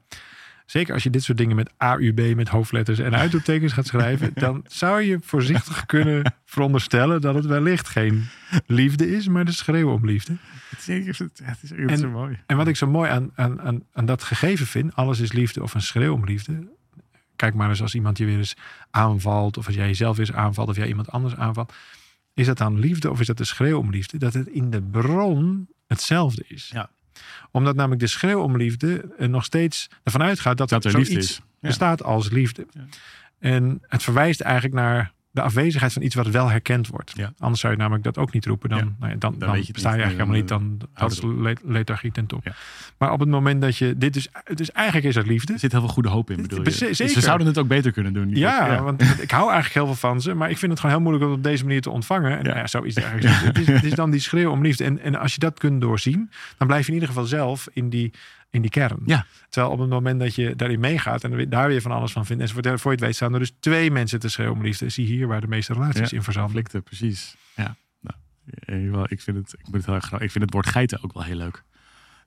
Zeker 0.67 0.95
als 0.95 1.03
je 1.03 1.11
dit 1.11 1.23
soort 1.23 1.39
dingen 1.39 1.57
met 1.57 1.71
AUB, 1.77 2.35
met 2.35 2.49
hoofdletters 2.49 2.99
en 2.99 3.17
uitroeptekens 3.17 3.73
gaat 3.73 3.87
schrijven, 3.87 4.31
dan 4.47 4.65
zou 4.67 5.03
je 5.03 5.19
voorzichtig 5.23 5.87
kunnen 5.87 6.35
veronderstellen 6.45 7.21
dat 7.21 7.35
het 7.35 7.47
wellicht 7.47 7.89
geen 7.89 8.27
liefde 8.67 9.11
is, 9.17 9.29
maar 9.29 9.45
de 9.45 9.53
schreeuw 9.53 9.93
om 9.93 10.07
liefde. 10.07 10.37
Het 10.71 10.89
is, 10.89 11.19
het 11.19 11.41
is, 11.63 11.71
het 11.71 11.91
is 11.91 12.01
zo 12.01 12.11
mooi. 12.11 12.39
En 12.47 12.57
wat 12.57 12.69
ik 12.69 12.77
zo 12.77 12.87
mooi 12.87 13.11
aan, 13.11 13.31
aan, 13.35 13.61
aan, 13.61 13.83
aan 13.93 14.07
dat 14.07 14.23
gegeven 14.23 14.67
vind, 14.67 14.95
alles 14.95 15.21
is 15.21 15.33
liefde 15.33 15.63
of 15.63 15.75
een 15.75 15.83
schreeuw 15.83 16.13
om 16.13 16.25
liefde. 16.25 16.69
Kijk 17.37 17.55
maar 17.55 17.69
eens 17.69 17.83
als 17.83 17.95
iemand 17.95 18.19
je 18.19 18.25
weer 18.25 18.37
eens 18.37 18.57
aanvalt, 18.91 19.57
of 19.57 19.67
als 19.67 19.75
jij 19.75 19.87
jezelf 19.87 20.17
weer 20.17 20.27
eens 20.27 20.37
aanvalt, 20.37 20.69
of 20.69 20.77
jij 20.77 20.89
iemand 20.89 21.11
anders 21.11 21.37
aanvalt. 21.37 21.73
Is 22.39 22.47
dat 22.47 22.59
dan 22.59 22.79
liefde 22.79 23.11
of 23.11 23.21
is 23.21 23.27
dat 23.27 23.37
de 23.37 23.45
schreeuw 23.45 23.79
om 23.79 23.91
liefde? 23.91 24.19
Dat 24.19 24.35
het 24.35 24.49
in 24.49 24.71
de 24.71 24.83
bron 24.83 25.69
hetzelfde 25.87 26.45
is. 26.49 26.71
Ja. 26.73 26.91
Omdat 27.51 27.77
namelijk 27.77 28.01
de 28.01 28.07
schreeuw 28.07 28.43
om 28.43 28.57
liefde 28.57 29.15
er 29.19 29.29
nog 29.29 29.45
steeds 29.45 29.89
ervan 30.03 30.23
uitgaat 30.23 30.57
dat, 30.57 30.69
Dat 30.69 30.85
er 30.85 30.91
zoiets 30.91 31.11
liefde 31.11 31.25
is. 31.25 31.37
Ja. 31.61 31.69
bestaat 31.69 32.03
als 32.03 32.31
liefde. 32.31 32.67
Ja. 32.71 32.85
En 33.39 33.83
het 33.83 34.03
verwijst 34.03 34.41
eigenlijk 34.41 34.75
naar 34.75 35.13
de 35.39 35.45
afwezigheid 35.45 35.93
van 35.93 36.03
iets 36.03 36.15
wat 36.15 36.27
wel 36.27 36.49
herkend 36.51 36.87
wordt. 36.89 37.13
Ja. 37.17 37.33
Anders 37.39 37.61
zou 37.61 37.73
je 37.73 37.79
namelijk 37.79 38.05
dat 38.05 38.19
ook 38.19 38.33
niet 38.33 38.47
roepen. 38.47 38.69
Dan, 38.69 38.79
Ja. 38.79 38.85
nou 38.85 39.13
ja, 39.13 39.19
dan, 39.19 39.31
Dan 39.31 39.39
dan, 39.39 39.51
weet 39.53 39.67
je 39.67 39.73
eigenlijk 39.73 40.11
helemaal 40.13 40.35
niet. 40.37 40.49
Dan 40.49 40.61
houd 40.93 41.11
dat 41.11 41.23
het 41.23 41.37
is 41.37 41.43
le- 41.43 41.73
lethargie 41.73 42.13
ten 42.13 42.27
top. 42.27 42.55
Maar 42.99 43.13
op 43.13 43.21
het 43.21 43.29
moment 43.29 43.61
dat 43.63 43.77
je 43.77 43.95
dit 43.99 44.13
dus, 44.13 44.29
dus 44.55 44.73
eigenlijk 44.73 45.07
is 45.07 45.15
het 45.15 45.27
liefde. 45.27 45.53
Er 45.53 45.59
zit 45.59 45.73
heel 45.73 45.81
veel 45.81 45.89
goede 45.91 46.09
hoop 46.09 46.31
in, 46.31 46.37
bedoel 46.43 46.65
je. 46.65 46.71
Ze- 46.71 46.87
Dus. 46.87 46.97
Ze 47.13 47.21
zouden 47.21 47.47
het 47.47 47.59
ook 47.59 47.69
beter 47.69 47.93
kunnen 47.93 48.13
doen. 48.13 48.29
Ja, 48.35 48.83
want 48.83 49.03
ik 49.27 49.31
hou 49.31 49.45
eigenlijk 49.53 49.75
heel 49.75 49.87
veel 49.87 50.11
van 50.11 50.21
ze. 50.21 50.35
Maar 50.35 50.51
ik 50.51 50.59
vind 50.59 50.71
het 50.73 50.81
gewoon 50.81 50.95
heel 50.95 51.05
moeilijk 51.05 51.25
om 51.25 51.31
het 51.37 51.45
op 51.47 51.51
deze 51.51 51.65
manier 51.65 51.81
te 51.81 51.91
ontvangen. 51.91 52.31
En 52.31 52.37
Ja. 52.37 52.43
nou 52.43 52.57
ja, 52.59 52.67
zo 52.67 52.81
is 52.83 52.95
het 52.95 53.05
eigenlijk. 53.05 53.43
Het, 53.45 53.59
is, 53.59 53.67
het 53.67 53.85
is 53.85 53.93
dan 53.95 54.11
die 54.11 54.21
schreeuw 54.21 54.51
om 54.51 54.63
liefde. 54.63 54.85
En, 54.85 55.01
en 55.03 55.15
als 55.15 55.33
je 55.33 55.39
dat 55.41 55.59
kunt 55.59 55.81
doorzien, 55.81 56.31
dan 56.59 56.67
blijf 56.67 56.83
je 56.83 56.89
in 56.89 56.95
ieder 56.95 57.09
geval 57.09 57.25
zelf 57.25 57.69
in 57.73 57.89
die, 57.89 58.13
in 58.51 58.61
die 58.63 58.71
kern. 58.71 58.99
Ja. 59.07 59.27
Terwijl 59.49 59.73
op 59.73 59.79
het 59.79 59.89
moment 59.89 60.21
dat 60.21 60.35
je 60.35 60.57
daarin 60.57 60.81
meegaat 60.81 61.25
en 61.25 61.49
daar 61.49 61.69
weer 61.69 61.81
van 61.81 61.93
alles 61.93 62.13
van 62.13 62.27
vindt. 62.27 62.43
En 62.43 62.49
voor 62.49 62.63
je 62.65 62.91
het 62.91 63.01
weet 63.01 63.15
staan 63.15 63.33
er 63.33 63.39
dus 63.39 63.53
twee 63.61 63.91
mensen 63.91 64.21
te 64.21 64.29
schreeuwen 64.29 64.57
om 64.57 64.63
liefde. 64.63 64.89
Zie 64.89 65.07
hier 65.07 65.27
waar 65.27 65.41
de 65.41 65.49
meeste 65.49 65.73
relaties 65.73 66.11
Ja. 66.11 66.17
in 66.17 66.23
verzamelen. 66.23 66.65
precies. 66.85 67.37
Ja, 67.57 67.77
nou, 68.01 69.07
ik 69.09 69.21
vind 69.21 69.37
het, 69.37 69.55
ik, 69.59 69.65
moet 69.67 69.75
het 69.75 69.87
heel 69.87 69.95
erg, 69.95 70.13
ik 70.13 70.31
vind 70.31 70.45
het 70.45 70.53
woord 70.53 70.67
geiten 70.67 71.03
ook 71.05 71.13
wel 71.13 71.23
heel 71.23 71.37
leuk. 71.37 71.63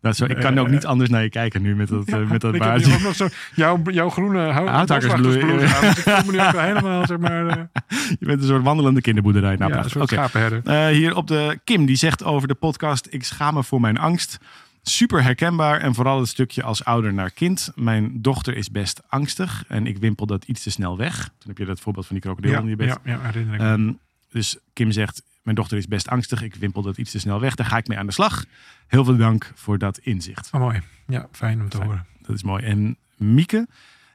Nou, 0.02 0.16
zo, 0.16 0.26
ik 0.26 0.36
kan 0.36 0.58
ook 0.60 0.70
niet 0.70 0.86
anders 0.86 1.10
naar 1.10 1.24
je 1.24 1.30
kijken 1.30 1.62
nu 1.62 1.76
met 1.76 1.88
dat, 1.88 2.08
eh, 2.08 2.30
met 2.30 2.42
dat 2.42 2.54
ik 2.56 2.62
heb 2.62 2.70
baardje. 2.70 2.88
nu 2.88 2.94
ook 2.94 3.02
nog 3.02 3.16
zo 3.16 3.28
jouw, 3.56 3.82
jouw 3.84 4.10
groene 4.10 4.40
hou- 4.52 4.68
Houthakkersbloei. 4.68 5.40
boswachtersblouse 5.40 5.76
aan. 5.76 6.16
Dus 6.16 6.20
ik 6.20 6.26
me 6.26 6.32
nu 6.32 6.40
ook 6.42 6.62
helemaal, 6.66 7.06
zeg 7.06 7.18
maar, 7.18 7.48
eh, 7.48 7.64
Je 8.20 8.26
bent 8.26 8.42
een 8.42 8.48
soort 8.48 8.64
wandelende 8.64 9.02
kinderboerderij. 9.02 9.56
Nou, 9.56 9.72
ja, 9.74 9.84
een 9.84 9.90
soort 9.90 10.10
schapenherder. 10.10 10.62
Eh, 10.66 10.88
hier 10.88 11.16
op 11.16 11.28
de 11.28 11.60
Kim, 11.64 11.86
die 11.86 11.96
zegt 11.96 12.24
over 12.24 12.48
de 12.48 12.54
podcast: 12.56 13.08
Ik 13.10 13.24
schaam 13.24 13.54
me 13.54 13.64
voor 13.64 13.82
mijn 13.82 13.98
angst. 13.98 14.40
Super 14.84 15.24
herkenbaar 15.24 15.80
en 15.80 15.94
vooral 15.94 16.20
het 16.20 16.28
stukje 16.28 16.64
als 16.64 16.84
ouder 16.86 17.14
naar 17.14 17.32
kind. 17.32 17.72
Mijn 17.76 18.22
dochter 18.22 18.56
is 18.58 18.72
best 18.72 19.02
angstig 19.08 19.64
en 19.68 19.88
ik 19.88 19.98
wimpel 19.98 20.26
dat 20.26 20.44
iets 20.46 20.64
te 20.64 20.70
snel 20.72 20.98
weg. 20.98 21.24
Toen 21.24 21.48
heb 21.48 21.58
je 21.58 21.66
dat 21.66 21.80
voorbeeld 21.80 22.06
van 22.06 22.16
die 22.16 22.24
krokodil 22.26 22.52
Ja, 22.52 22.60
in 22.60 22.68
je 22.68 22.76
bed. 22.76 22.88
ja, 22.88 22.98
ja, 23.04 23.20
herinner 23.22 23.54
ik 23.54 23.60
me. 23.62 23.68
Ehm, 23.68 23.92
dus 24.32 24.58
Kim 24.74 24.92
zegt: 24.92 25.24
Mijn 25.44 25.56
dochter 25.56 25.78
is 25.78 25.88
best 25.88 26.08
angstig. 26.08 26.42
Ik 26.42 26.56
wimpel 26.56 26.82
dat 26.82 26.98
iets 26.98 27.12
te 27.12 27.20
snel 27.20 27.40
weg. 27.40 27.56
Daar 27.56 27.68
ga 27.68 27.78
ik 27.78 27.88
mee 27.88 27.98
aan 27.98 28.06
de 28.06 28.12
slag. 28.12 28.46
Heel 28.88 29.04
veel 29.06 29.18
dank 29.18 29.52
voor 29.56 29.78
dat 29.78 29.98
inzicht. 29.98 30.50
Oh, 30.52 30.62
mooi. 30.62 30.82
Ja, 31.08 31.28
fijn 31.32 31.62
om 31.62 31.70
te 31.70 31.78
Fijn. 31.78 31.90
horen. 31.90 32.06
Dat 32.22 32.36
is 32.36 32.44
mooi. 32.44 32.64
En 32.64 32.98
Mieke. 33.16 33.68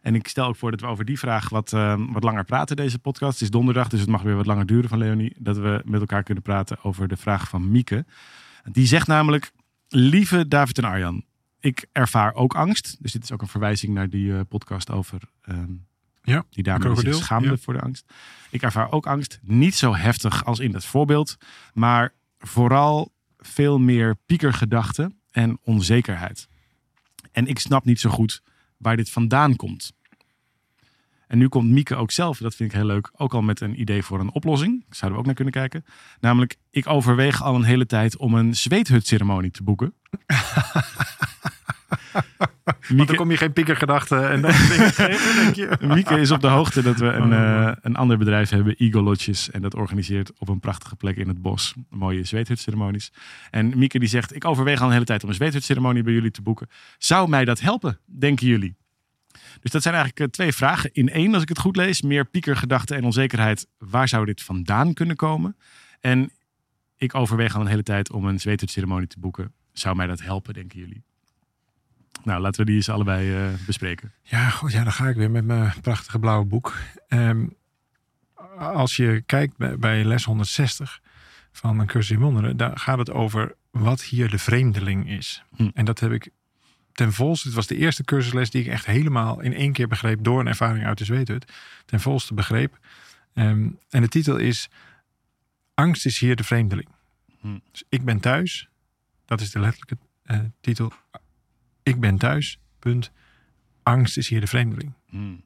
En 0.02 0.14
ik 0.14 0.28
stel 0.28 0.46
ook 0.46 0.56
voor 0.56 0.70
dat 0.70 0.80
we 0.80 0.86
over 0.86 1.04
die 1.04 1.18
vraag 1.18 1.48
wat, 1.48 1.72
ehm, 1.72 2.06
wat 2.12 2.22
langer 2.24 2.44
praten, 2.44 2.76
deze 2.76 2.98
podcast. 2.98 3.32
Het 3.32 3.42
is 3.42 3.50
donderdag, 3.50 3.88
dus 3.88 4.00
het 4.00 4.08
mag 4.08 4.22
weer 4.22 4.36
wat 4.36 4.46
langer 4.46 4.66
duren 4.66 4.88
van 4.88 4.98
Leonie. 4.98 5.34
Dat 5.38 5.56
we 5.56 5.82
met 5.84 6.00
elkaar 6.00 6.22
kunnen 6.22 6.42
praten 6.42 6.78
over 6.82 7.08
de 7.08 7.16
vraag 7.16 7.48
van 7.48 7.70
Mieke. 7.70 8.04
Die 8.72 8.86
zegt 8.86 9.06
namelijk: 9.06 9.52
Lieve 9.98 10.48
David 10.48 10.78
en 10.78 10.84
Arjan, 10.84 11.24
ik 11.60 11.86
ervaar 11.92 12.34
ook 12.34 12.54
angst. 12.54 12.96
Dus 13.00 13.12
dit 13.12 13.22
is 13.22 13.32
ook 13.32 13.42
een 13.42 13.48
verwijzing 13.48 13.94
naar 13.94 14.08
die 14.08 14.34
eh, 14.34 14.40
podcast 14.48 14.90
over 14.90 15.20
ehm, 15.42 15.72
Ja, 16.22 16.44
die 16.50 16.62
dame 16.62 16.94
die 16.94 17.12
zich 17.12 17.14
schaamde 17.14 17.50
ja. 17.50 17.56
voor 17.56 17.74
de 17.74 17.80
angst. 17.80 18.12
Ik 18.50 18.62
ervaar 18.62 18.92
ook 18.92 19.06
angst. 19.06 19.38
Niet 19.42 19.74
zo 19.74 19.94
heftig 19.94 20.44
als 20.44 20.58
in 20.58 20.70
dat 20.72 20.84
voorbeeld, 20.84 21.36
maar 21.74 22.12
vooral 22.38 23.12
veel 23.38 23.78
meer 23.78 24.16
piekergedachten 24.26 25.20
en 25.30 25.58
onzekerheid. 25.62 26.48
En 27.32 27.46
ik 27.46 27.58
snap 27.58 27.84
niet 27.84 28.00
zo 28.00 28.10
goed 28.10 28.42
waar 28.76 28.96
dit 28.96 29.10
vandaan 29.10 29.56
komt. 29.56 29.92
En 31.26 31.38
nu 31.38 31.48
komt 31.48 31.68
Mieke 31.70 31.96
ook 31.96 32.10
zelf, 32.10 32.38
dat 32.38 32.54
vind 32.54 32.70
ik 32.70 32.76
heel 32.76 32.86
leuk, 32.86 33.10
ook 33.16 33.34
al 33.34 33.42
met 33.42 33.60
een 33.60 33.80
idee 33.80 34.02
voor 34.02 34.20
een 34.20 34.32
oplossing. 34.32 34.72
Daar 34.80 34.86
zouden 34.96 35.12
we 35.12 35.18
ook 35.18 35.24
naar 35.26 35.34
kunnen 35.34 35.52
kijken. 35.54 35.84
Namelijk, 36.20 36.56
ik 36.70 36.88
overweeg 36.88 37.42
al 37.42 37.54
een 37.54 37.62
hele 37.62 37.86
tijd 37.86 38.16
om 38.16 38.34
een 38.34 38.54
zweethutceremonie 38.56 39.50
te 39.50 39.62
boeken. 39.62 39.94
Want 42.88 43.08
dan 43.08 43.16
kom 43.16 43.30
je 43.30 43.36
geen 43.36 43.52
piekergedachten 43.52 44.30
en 44.30 44.40
dan 44.42 44.50
denk 45.36 45.54
je. 45.54 45.76
Mieke 45.80 46.20
is 46.20 46.30
op 46.30 46.40
de 46.40 46.46
hoogte 46.46 46.82
dat 46.82 46.98
we 46.98 47.06
een, 47.06 47.32
Oh. 47.32 47.66
eh, 47.68 47.72
een 47.80 47.96
ander 47.96 48.18
bedrijf 48.18 48.50
hebben, 48.50 48.76
Eagle 48.76 49.02
Lodges. 49.02 49.50
En 49.50 49.62
dat 49.62 49.74
organiseert 49.74 50.32
op 50.38 50.48
een 50.48 50.60
prachtige 50.60 50.96
plek 50.96 51.16
in 51.16 51.28
het 51.28 51.42
bos 51.42 51.74
mooie 51.90 52.24
zweethutceremonies. 52.24 53.12
En 53.50 53.78
Mieke 53.78 53.98
die 53.98 54.08
zegt, 54.08 54.34
ik 54.34 54.44
overweeg 54.44 54.80
al 54.80 54.86
een 54.86 54.92
hele 54.92 55.04
tijd 55.04 55.22
om 55.22 55.28
een 55.28 55.34
zweethutceremonie 55.34 56.02
bij 56.02 56.12
jullie 56.12 56.30
te 56.30 56.42
boeken. 56.42 56.68
Zou 56.98 57.28
mij 57.28 57.44
dat 57.44 57.60
helpen, 57.60 57.98
denken 58.18 58.46
jullie? 58.46 58.76
Dus 59.60 59.70
dat 59.70 59.82
zijn 59.82 59.94
eigenlijk 59.94 60.24
eh, 60.24 60.32
twee 60.32 60.52
vragen 60.52 60.90
in 60.92 61.08
één, 61.08 61.34
als 61.34 61.42
ik 61.42 61.48
het 61.48 61.58
goed 61.58 61.76
lees. 61.76 62.02
Meer 62.02 62.24
piekergedachten 62.24 62.96
en 62.96 63.04
onzekerheid. 63.04 63.66
Waar 63.78 64.08
zou 64.08 64.24
dit 64.24 64.42
vandaan 64.42 64.94
kunnen 64.94 65.16
komen? 65.16 65.56
En 66.00 66.30
ik 66.96 67.14
overweeg 67.14 67.54
al 67.54 67.60
een 67.60 67.66
hele 67.66 67.82
tijd 67.82 68.12
om 68.12 68.24
een 68.24 68.40
zweethutceremonie 68.40 69.08
te 69.08 69.18
boeken. 69.18 69.52
Zou 69.72 69.96
mij 69.96 70.06
dat 70.06 70.20
helpen, 70.20 70.54
denken 70.54 70.78
jullie? 70.78 71.04
Nou, 72.24 72.40
laten 72.40 72.60
we 72.60 72.66
die 72.66 72.76
eens 72.76 72.88
allebei 72.88 73.34
eh, 73.34 73.52
bespreken. 73.66 74.12
Ja, 74.22 74.48
goed, 74.48 74.72
ja, 74.72 74.82
dan 74.82 74.92
ga 74.92 75.08
ik 75.08 75.16
weer 75.16 75.30
met 75.30 75.44
mijn 75.44 75.72
prachtige 75.80 76.18
blauwe 76.18 76.44
boek. 76.44 76.74
Ehm, 77.08 77.46
als 78.58 78.96
je 78.96 79.22
kijkt 79.26 79.56
bij, 79.56 79.78
bij 79.78 80.04
les 80.04 80.24
160 80.24 81.00
van 81.52 81.78
een 81.78 81.86
cursus 81.86 82.16
in 82.16 82.22
wonderen, 82.22 82.56
daar 82.56 82.78
gaat 82.78 82.98
het 82.98 83.10
over 83.10 83.54
wat 83.70 84.02
hier 84.02 84.30
de 84.30 84.38
vreemdeling 84.38 85.10
is. 85.10 85.42
Hm. 85.56 85.70
En 85.74 85.84
dat 85.84 86.00
heb 86.00 86.12
ik 86.12 86.30
ten 86.96 87.12
volste, 87.12 87.46
het 87.46 87.56
was 87.56 87.66
de 87.66 87.76
eerste 87.76 88.04
cursusles 88.04 88.50
die 88.50 88.62
ik 88.62 88.68
echt 88.68 88.86
helemaal 88.86 89.40
in 89.40 89.54
één 89.54 89.72
keer 89.72 89.88
begreep 89.88 90.24
door 90.24 90.40
een 90.40 90.46
ervaring 90.46 90.84
uit 90.84 90.98
de 90.98 91.04
zweethut. 91.04 91.52
Ten 91.84 92.00
volste 92.00 92.34
begreep. 92.34 92.78
Ehm, 93.34 93.68
en 93.88 94.02
de 94.02 94.08
titel 94.08 94.36
is 94.36 94.68
Angst 95.74 96.06
is 96.06 96.18
hier 96.18 96.36
de 96.36 96.44
vreemdeling. 96.44 96.88
Hm. 97.40 97.58
Dus 97.70 97.84
ik 97.88 98.04
ben 98.04 98.20
thuis. 98.20 98.68
Dat 99.24 99.40
is 99.40 99.50
de 99.50 99.60
letterlijke 99.60 99.98
eh, 100.22 100.40
titel. 100.60 100.92
Ik 101.82 102.00
ben 102.00 102.18
thuis. 102.18 102.58
Punt. 102.78 103.10
Angst 103.82 104.16
is 104.16 104.28
hier 104.28 104.40
de 104.40 104.46
vreemdeling. 104.46 104.92
Hmm. 105.08 105.44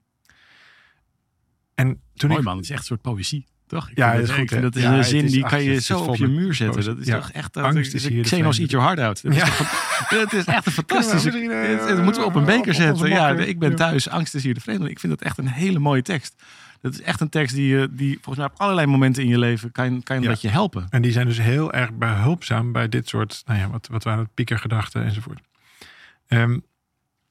En 1.74 2.00
toen 2.14 2.28
Mooi 2.28 2.40
ik, 2.40 2.46
man, 2.46 2.56
het 2.56 2.64
is 2.64 2.70
echt 2.70 2.80
een 2.80 2.86
soort 2.86 3.02
poëzie. 3.02 3.46
Toch? 3.70 3.90
Ik 3.90 3.96
Ja, 3.96 4.12
dat 4.14 4.22
is 4.22 4.30
goed, 4.30 4.50
hè? 4.50 4.60
dat 4.60 4.76
is 4.76 4.82
Ja, 4.82 4.96
een 4.96 5.04
zin 5.04 5.24
is- 5.24 5.30
die 5.32 5.44
kan 5.46 5.62
je 5.62 5.80
zo 5.80 5.98
op 5.98 6.16
je 6.16 6.26
muur 6.26 6.54
zetten. 6.54 6.84
Dat 6.84 6.98
is 6.98 7.06
Ja. 7.06 7.16
toch 7.16 7.30
echt... 7.30 7.52
Dat, 7.52 7.64
Angst 7.64 7.94
is 7.94 8.06
hier 8.08 8.22
Xenos 8.22 8.58
eat 8.58 8.70
your 8.70 8.86
heart 8.86 9.00
out. 9.00 9.22
Dat, 9.22 9.34
Ja. 9.34 9.46
is, 9.46 9.56
toch, 9.56 10.08
dat 10.08 10.32
is 10.32 10.44
echt 10.44 10.66
een 10.66 10.72
fantastische... 10.72 11.30
Eh, 11.30 11.86
dit 11.86 12.02
moeten 12.04 12.22
we 12.22 12.28
op 12.28 12.34
een 12.34 12.44
beker 12.44 12.74
zetten. 12.74 13.08
Ja, 13.08 13.28
ik 13.30 13.58
ben 13.58 13.76
thuis. 13.76 14.08
Angst 14.08 14.34
is 14.34 14.42
hier 14.42 14.54
de 14.54 14.60
vreemdeling. 14.60 14.94
Ik 14.94 15.00
vind 15.00 15.12
dat 15.18 15.22
echt 15.22 15.38
een 15.38 15.46
hele 15.48 15.78
mooie 15.78 16.02
tekst. 16.02 16.42
Dat 16.80 16.92
is 16.92 17.02
echt 17.02 17.20
een 17.20 17.28
tekst 17.28 17.54
die, 17.54 17.68
je- 17.68 17.88
die 17.90 18.12
volgens 18.14 18.36
mij 18.36 18.46
op 18.46 18.60
allerlei 18.60 18.86
momenten 18.86 19.22
in 19.22 19.28
je 19.28 19.38
leven 19.38 19.72
kan, 19.72 20.02
kan 20.02 20.22
Ja. 20.22 20.28
dat 20.28 20.40
je 20.40 20.48
helpen. 20.48 20.86
En 20.90 21.02
die 21.02 21.12
zijn 21.12 21.26
dus 21.26 21.38
heel 21.40 21.72
erg 21.72 21.92
behulpzaam 21.92 22.72
bij 22.72 22.88
dit 22.88 23.08
soort, 23.08 23.42
nou 23.46 23.58
ja, 23.58 23.68
wat, 23.70 23.88
wat 23.90 24.04
waren 24.04 24.20
het, 24.24 24.34
piekergedachten 24.34 25.04
enzovoort. 25.04 25.40
Ehm, 26.26 26.58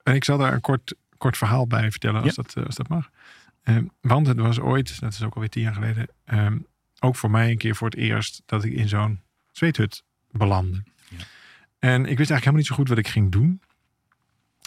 en 0.04 0.16
ik 0.16 0.24
zal 0.24 0.38
daar 0.38 0.54
een 0.54 0.62
kort, 0.62 0.96
kort 1.18 1.38
verhaal 1.38 1.68
bij 1.68 1.92
vertellen, 1.92 2.22
als, 2.22 2.36
Ja. 2.36 2.42
dat, 2.44 2.54
eh, 2.56 2.66
als 2.66 2.76
dat 2.76 2.88
mag. 2.88 3.10
Ehm, 3.64 3.86
want 4.02 4.28
het 4.28 4.40
was 4.40 4.60
ooit, 4.60 5.00
dat 5.00 5.14
is 5.14 5.24
ook 5.24 5.34
alweer 5.34 5.50
tien 5.50 5.64
jaar 5.64 5.74
geleden, 5.74 6.08
ehm, 6.26 6.58
ook 7.00 7.16
voor 7.16 7.32
mij 7.32 7.52
een 7.52 7.58
keer 7.58 7.76
voor 7.76 7.90
het 7.90 7.98
eerst 7.98 8.42
dat 8.46 8.64
ik 8.64 8.74
in 8.74 8.88
zo'n 8.88 9.22
zweethut 9.52 10.04
belandde. 10.32 10.84
Ja. 11.08 11.18
En 11.80 12.06
ik 12.06 12.18
wist 12.18 12.30
eigenlijk 12.30 12.30
helemaal 12.30 12.58
niet 12.58 12.68
zo 12.68 12.76
goed 12.76 12.90
wat 12.90 12.98
ik 12.98 13.08
ging 13.08 13.32
doen. 13.32 13.62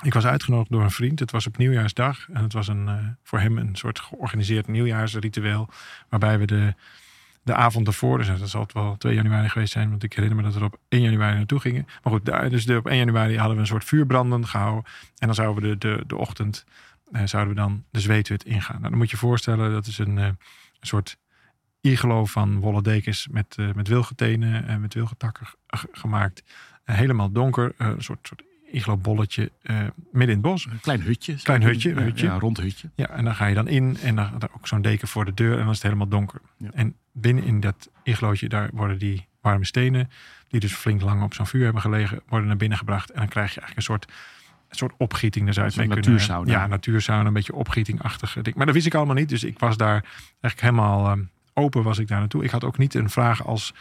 Ik 0.02 0.14
was 0.14 0.26
uitgenodigd 0.26 0.70
door 0.70 0.82
een 0.82 0.90
vriend. 0.90 1.18
Het 1.18 1.30
was 1.30 1.46
op 1.46 1.56
nieuwjaarsdag. 1.56 2.28
En 2.32 2.42
het 2.42 2.52
was 2.52 2.68
een, 2.68 2.88
eh, 2.88 3.06
voor 3.22 3.40
hem 3.40 3.58
een 3.58 3.76
soort 3.76 4.00
georganiseerd 4.00 4.66
nieuwjaarsritueel. 4.66 5.68
Waarbij 6.08 6.38
we 6.38 6.46
de, 6.46 6.75
de 7.42 7.54
avond 7.54 7.87
ervoor, 7.87 8.18
dus 8.18 8.26
dat 8.26 8.49
zal 8.49 8.62
het 8.62 8.72
wel 8.72 8.96
2 8.96 9.14
januari 9.14 9.49
geweest 9.49 9.72
zijn. 9.72 9.90
Want 9.90 10.02
ik 10.02 10.12
herinner 10.12 10.38
me 10.38 10.44
dat 10.44 10.54
we 10.54 10.61
er 10.61 10.66
op 10.66 10.78
1 10.88 11.02
januari 11.02 11.37
naartoe 11.37 11.61
gingen. 11.61 11.87
Maar 12.02 12.12
goed, 12.12 12.25
daar, 12.25 12.50
dus 12.50 12.66
de, 12.66 12.76
op 12.76 12.87
1 12.87 12.99
januari 12.99 13.37
hadden 13.37 13.54
we 13.54 13.61
een 13.61 13.66
soort 13.68 13.84
vuurbranden 13.84 14.46
gehouden. 14.46 14.84
En 15.18 15.26
dan 15.26 15.34
zouden 15.34 15.62
we 15.62 15.76
de, 15.76 15.96
de, 15.96 16.04
de 16.06 16.16
ochtend, 16.16 16.64
zouden 17.25 17.54
we 17.54 17.61
dan 17.61 17.85
de 17.90 18.00
zweethut 18.00 18.45
ingaan. 18.45 18.76
Nou, 18.76 18.88
dan 18.88 18.99
moet 18.99 19.11
je 19.11 19.16
je 19.16 19.23
voorstellen, 19.23 19.73
dat 19.73 19.87
is 19.87 19.99
een, 19.99 20.19
eh, 20.19 20.25
een 20.25 20.37
soort 20.81 21.19
iglo 21.81 22.25
van 22.25 22.61
wollen 22.61 22.83
dekens 22.83 23.28
met, 23.31 23.57
eh 23.59 23.73
met 23.73 23.88
wilgetenen 23.88 24.66
en 24.66 24.81
met 24.81 24.95
wilgetakken 24.95 25.47
gemaakt. 25.92 26.42
Eh, 26.85 26.97
helemaal 26.97 27.33
donker, 27.33 27.75
eh, 27.78 27.87
een 27.87 28.02
soort, 28.02 28.26
soort 28.26 28.42
iglo-bolletje 28.71 29.50
eh, 29.62 29.76
midden 30.12 30.12
in 30.12 30.28
het 30.28 30.40
bos. 30.40 30.66
Een 30.66 30.81
klein 30.81 31.02
hutje. 31.02 31.35
Klein 31.35 31.62
hutje, 31.62 31.92
hutje. 31.92 32.26
Ja, 32.26 32.33
een 32.33 32.40
rond 32.40 32.57
hutje. 32.57 32.90
Ja, 32.95 33.09
en 33.09 33.25
dan 33.25 33.35
ga 33.35 33.47
je 33.47 33.54
dan 33.54 33.69
in 33.69 33.97
en 34.02 34.14
dan, 34.14 34.38
dan 34.38 34.49
ook 34.57 34.66
zo'n 34.66 34.83
deken 34.83 35.09
voor 35.09 35.25
de 35.25 35.35
deur 35.35 35.52
en 35.52 35.59
dan 35.59 35.69
is 35.69 35.75
het 35.75 35.83
helemaal 35.83 36.09
donker. 36.09 36.40
Ja. 36.57 36.71
En 36.75 36.97
binnen 37.12 37.45
in 37.45 37.61
dat 37.61 37.90
iglootje, 38.02 38.49
daar 38.49 38.71
worden 38.73 38.99
die 38.99 39.26
warme 39.40 39.64
stenen, 39.64 40.11
die 40.49 40.61
dus 40.61 40.75
flink 40.75 41.02
lang 41.02 41.23
op 41.23 41.35
zo'n 41.35 41.47
vuur 41.47 41.64
hebben 41.64 41.83
gelegen, 41.83 42.21
worden 42.28 42.49
naar 42.49 42.57
binnen 42.57 42.78
gebracht. 42.78 43.11
En 43.11 43.19
dan 43.19 43.28
krijg 43.28 43.54
je 43.54 43.61
eigenlijk 43.61 43.88
een 43.88 43.95
soort, 43.95 44.12
een 44.73 44.79
soort 44.79 44.95
opgieting. 44.99 45.45
Daar 45.45 45.55
zou 45.55 45.67
het 45.67 45.76
mee 45.76 45.87
kunnen- 45.87 46.05
natuursauna. 46.05 46.50
Ja, 46.52 46.67
natuursauna, 46.67 47.26
een 47.26 47.33
beetje 47.33 47.55
opgietingachtige 47.55 48.43
ding. 48.43 48.57
Maar 48.57 48.67
dat 48.67 48.75
wist 48.75 48.87
ik 48.87 48.95
allemaal 48.95 49.14
niet, 49.14 49.29
dus 49.29 49.45
ik 49.45 49.59
was 49.59 49.76
daar 49.76 50.05
eigenlijk 50.41 50.61
helemaal 50.61 51.07
ehm, 51.07 51.23
open 51.55 51.83
was 51.83 51.99
ik 51.99 52.09
daar 52.09 52.19
naartoe. 52.19 52.45
Ik 52.45 52.50
had 52.50 52.64
ook 52.64 52.79
niet 52.79 52.95
een 52.95 53.11
vraag 53.11 53.47
als 53.47 53.75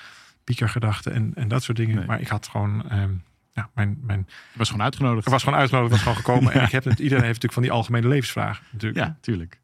piekergedachten 0.44 1.14
en, 1.14 1.32
en 1.36 1.48
dat 1.48 1.64
soort 1.64 1.78
dingen. 1.78 1.96
Nee. 1.96 2.06
Maar 2.06 2.22
ik 2.22 2.28
had 2.28 2.48
gewoon, 2.48 2.90
ehm, 2.90 3.12
ja, 3.52 3.70
mijn, 3.74 3.98
mijn, 4.02 4.28
was 4.54 4.70
gewoon 4.70 4.84
uitgenodigd. 4.84 5.26
ik 5.26 5.32
was 5.32 5.44
gewoon 5.44 5.60
uitgenodigd, 5.60 5.92
was 5.92 6.02
gewoon 6.02 6.18
gekomen. 6.18 6.54
En 6.54 6.64
ik 6.64 6.72
heb 6.72 6.84
het, 6.84 7.00
iedereen 7.00 7.24
heeft 7.24 7.42
natuurlijk 7.42 7.54
van 7.54 7.62
die 7.64 7.72
algemene 7.72 8.08
levensvragen. 8.08 8.66
Natuurlijk. 8.72 9.06
Ja, 9.06 9.18
tuurlijk. 9.22 9.60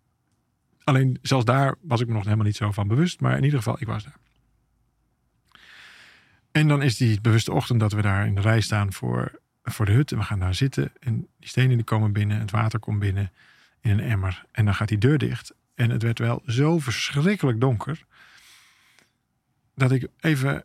Alleen 0.84 1.20
zelfs 1.22 1.46
daar 1.46 1.76
was 1.82 2.02
ik 2.02 2.08
me 2.08 2.14
nog 2.14 2.24
helemaal 2.24 2.46
niet 2.46 2.56
zo 2.56 2.72
van 2.72 2.88
bewust. 2.88 3.20
Maar 3.20 3.38
in 3.38 3.44
ieder 3.44 3.58
geval, 3.58 3.76
ik 3.80 3.88
was 3.88 4.04
daar. 4.04 4.16
En 6.52 6.68
dan 6.68 6.82
is 6.82 6.98
die 6.98 7.22
bewuste 7.22 7.54
ochtend 7.54 7.80
dat 7.80 7.92
we 7.94 8.02
daar 8.02 8.26
in 8.26 8.36
de 8.36 8.42
rij 8.42 8.62
staan 8.62 8.94
voor, 8.94 9.40
voor 9.72 9.86
de 9.86 9.92
hut. 9.92 10.12
En 10.12 10.18
we 10.18 10.24
gaan 10.24 10.40
daar 10.40 10.56
zitten. 10.56 10.92
En 11.00 11.28
die 11.40 11.50
stenen 11.50 11.76
die 11.76 11.86
komen 11.86 12.12
binnen. 12.12 12.40
Het 12.40 12.52
water 12.52 12.80
komt 12.80 13.00
binnen 13.00 13.32
in 13.82 13.92
een 13.92 14.00
emmer. 14.00 14.46
En 14.52 14.66
dan 14.66 14.76
gaat 14.76 14.88
die 14.88 14.98
deur 14.98 15.18
dicht. 15.18 15.54
En 15.76 15.90
het 15.90 16.02
werd 16.04 16.20
wel 16.20 16.42
zo 16.46 16.80
verschrikkelijk 16.80 17.60
donker. 17.62 18.06
Dat 19.76 19.92
ik 19.92 20.08
even, 20.20 20.64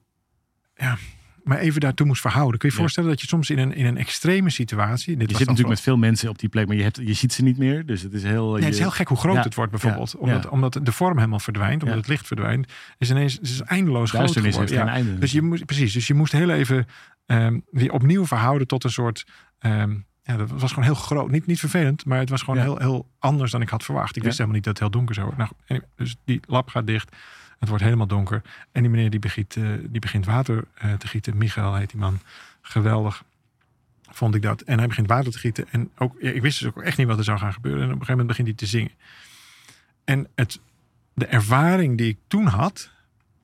ja, 0.76 0.97
me 1.44 1.59
even 1.59 1.80
daartoe 1.80 2.06
moest 2.06 2.21
verhouden. 2.21 2.59
Kun 2.59 2.68
je 2.68 2.75
je 2.75 2.80
Ja. 2.80 2.87
voorstellen 2.87 3.11
dat 3.11 3.21
je 3.21 3.26
soms 3.26 3.50
in 3.50 3.59
een, 3.59 3.75
in 3.75 3.87
een 3.87 3.97
extreme 3.97 4.50
situatie... 4.50 5.16
Dit 5.16 5.30
Je 5.30 5.37
zit 5.37 5.47
natuurlijk 5.47 5.75
met 5.75 5.80
veel 5.85 5.97
mensen 5.97 6.28
op 6.28 6.38
die 6.38 6.49
plek, 6.49 6.66
maar 6.66 6.76
je, 6.76 6.82
hebt, 6.82 6.97
je 6.97 7.12
ziet 7.12 7.32
ze 7.32 7.42
niet 7.42 7.59
meer. 7.59 7.87
Dus 7.87 8.02
het 8.02 8.12
is 8.12 8.23
heel... 8.23 8.52
Nee, 8.52 8.62
het 8.64 8.73
is 8.73 8.78
heel 8.78 8.90
gek 8.90 9.09
hoe 9.09 9.16
groot 9.16 9.35
Ja, 9.35 9.42
het 9.42 9.54
wordt 9.54 9.71
bijvoorbeeld. 9.71 10.16
Omdat, 10.16 10.49
omdat 10.49 10.80
de 10.82 10.92
vorm 10.92 11.16
helemaal 11.16 11.38
verdwijnt, 11.38 11.82
omdat 11.82 11.99
het 11.99 12.09
licht 12.09 12.26
verdwijnt. 12.26 12.73
Is 12.99 13.11
ineens 13.11 13.32
het 13.32 13.42
is 13.42 13.61
eindeloos 13.61 14.11
groot 14.11 14.35
heeft 14.35 14.47
geworden. 14.47 14.76
geen 14.76 14.87
Ja. 14.87 14.92
einde. 14.92 15.18
Dus 15.18 15.32
je 15.32 15.42
moest, 15.42 15.64
precies, 15.64 15.92
dus 15.92 16.06
je 16.06 16.14
moest 16.14 16.32
heel 16.32 16.50
even 16.50 16.87
weer 17.70 17.92
opnieuw 17.92 18.26
verhouden 18.26 18.66
tot 18.66 18.84
een 18.84 18.90
soort... 18.90 19.26
ehm, 19.58 19.94
ja, 20.24 20.36
dat 20.36 20.50
was 20.50 20.68
gewoon 20.68 20.84
heel 20.84 20.94
groot. 20.94 21.30
Niet, 21.30 21.46
niet 21.46 21.58
vervelend, 21.58 22.04
maar 22.04 22.18
het 22.18 22.28
was 22.28 22.42
gewoon 22.42 22.56
Ja. 22.58 22.62
heel, 22.62 22.76
heel 22.78 23.08
anders 23.18 23.50
dan 23.50 23.60
ik 23.62 23.68
had 23.68 23.84
verwacht. 23.84 24.16
Ik 24.16 24.22
wist 24.22 24.34
helemaal 24.36 24.54
niet 24.56 24.64
dat 24.64 24.72
het 24.78 24.82
heel 24.82 24.98
donker 24.98 25.14
zou 25.14 25.26
worden. 25.26 25.48
Nou, 25.66 25.82
dus 25.96 26.16
die 26.24 26.40
lab 26.46 26.68
gaat 26.68 26.86
dicht. 26.86 27.16
Het 27.58 27.68
wordt 27.68 27.84
helemaal 27.84 28.06
donker. 28.06 28.42
En 28.72 28.82
die 28.82 28.90
meneer 28.90 29.10
die 29.10 29.20
begint, 29.20 29.56
eh, 29.56 29.64
die 29.88 30.00
begint 30.00 30.26
water 30.26 30.64
eh, 30.74 30.92
te 30.92 31.06
gieten. 31.06 31.36
Michael 31.36 31.74
heet 31.74 31.90
die 31.90 32.00
man. 32.00 32.20
Geweldig 32.60 33.24
vond 34.10 34.34
ik 34.34 34.42
dat. 34.42 34.60
En 34.60 34.78
hij 34.78 34.86
begint 34.86 35.08
water 35.08 35.32
te 35.32 35.38
gieten. 35.38 35.66
En 35.70 35.90
ook, 35.98 36.18
ik 36.18 36.42
wist 36.42 36.58
dus 36.58 36.68
ook 36.68 36.82
echt 36.82 36.96
niet 36.98 37.06
wat 37.06 37.18
er 37.18 37.24
zou 37.24 37.38
gaan 37.38 37.52
gebeuren. 37.52 37.80
En 37.82 37.86
op 37.92 38.00
een 38.00 38.06
gegeven 38.06 38.18
moment 38.18 38.38
begint 38.38 38.48
hij 38.48 38.56
te 38.56 38.66
zingen. 38.76 38.90
En 40.04 40.28
het, 40.34 40.60
de 41.14 41.26
ervaring 41.26 41.98
die 41.98 42.08
ik 42.08 42.18
toen 42.28 42.46
had, 42.46 42.90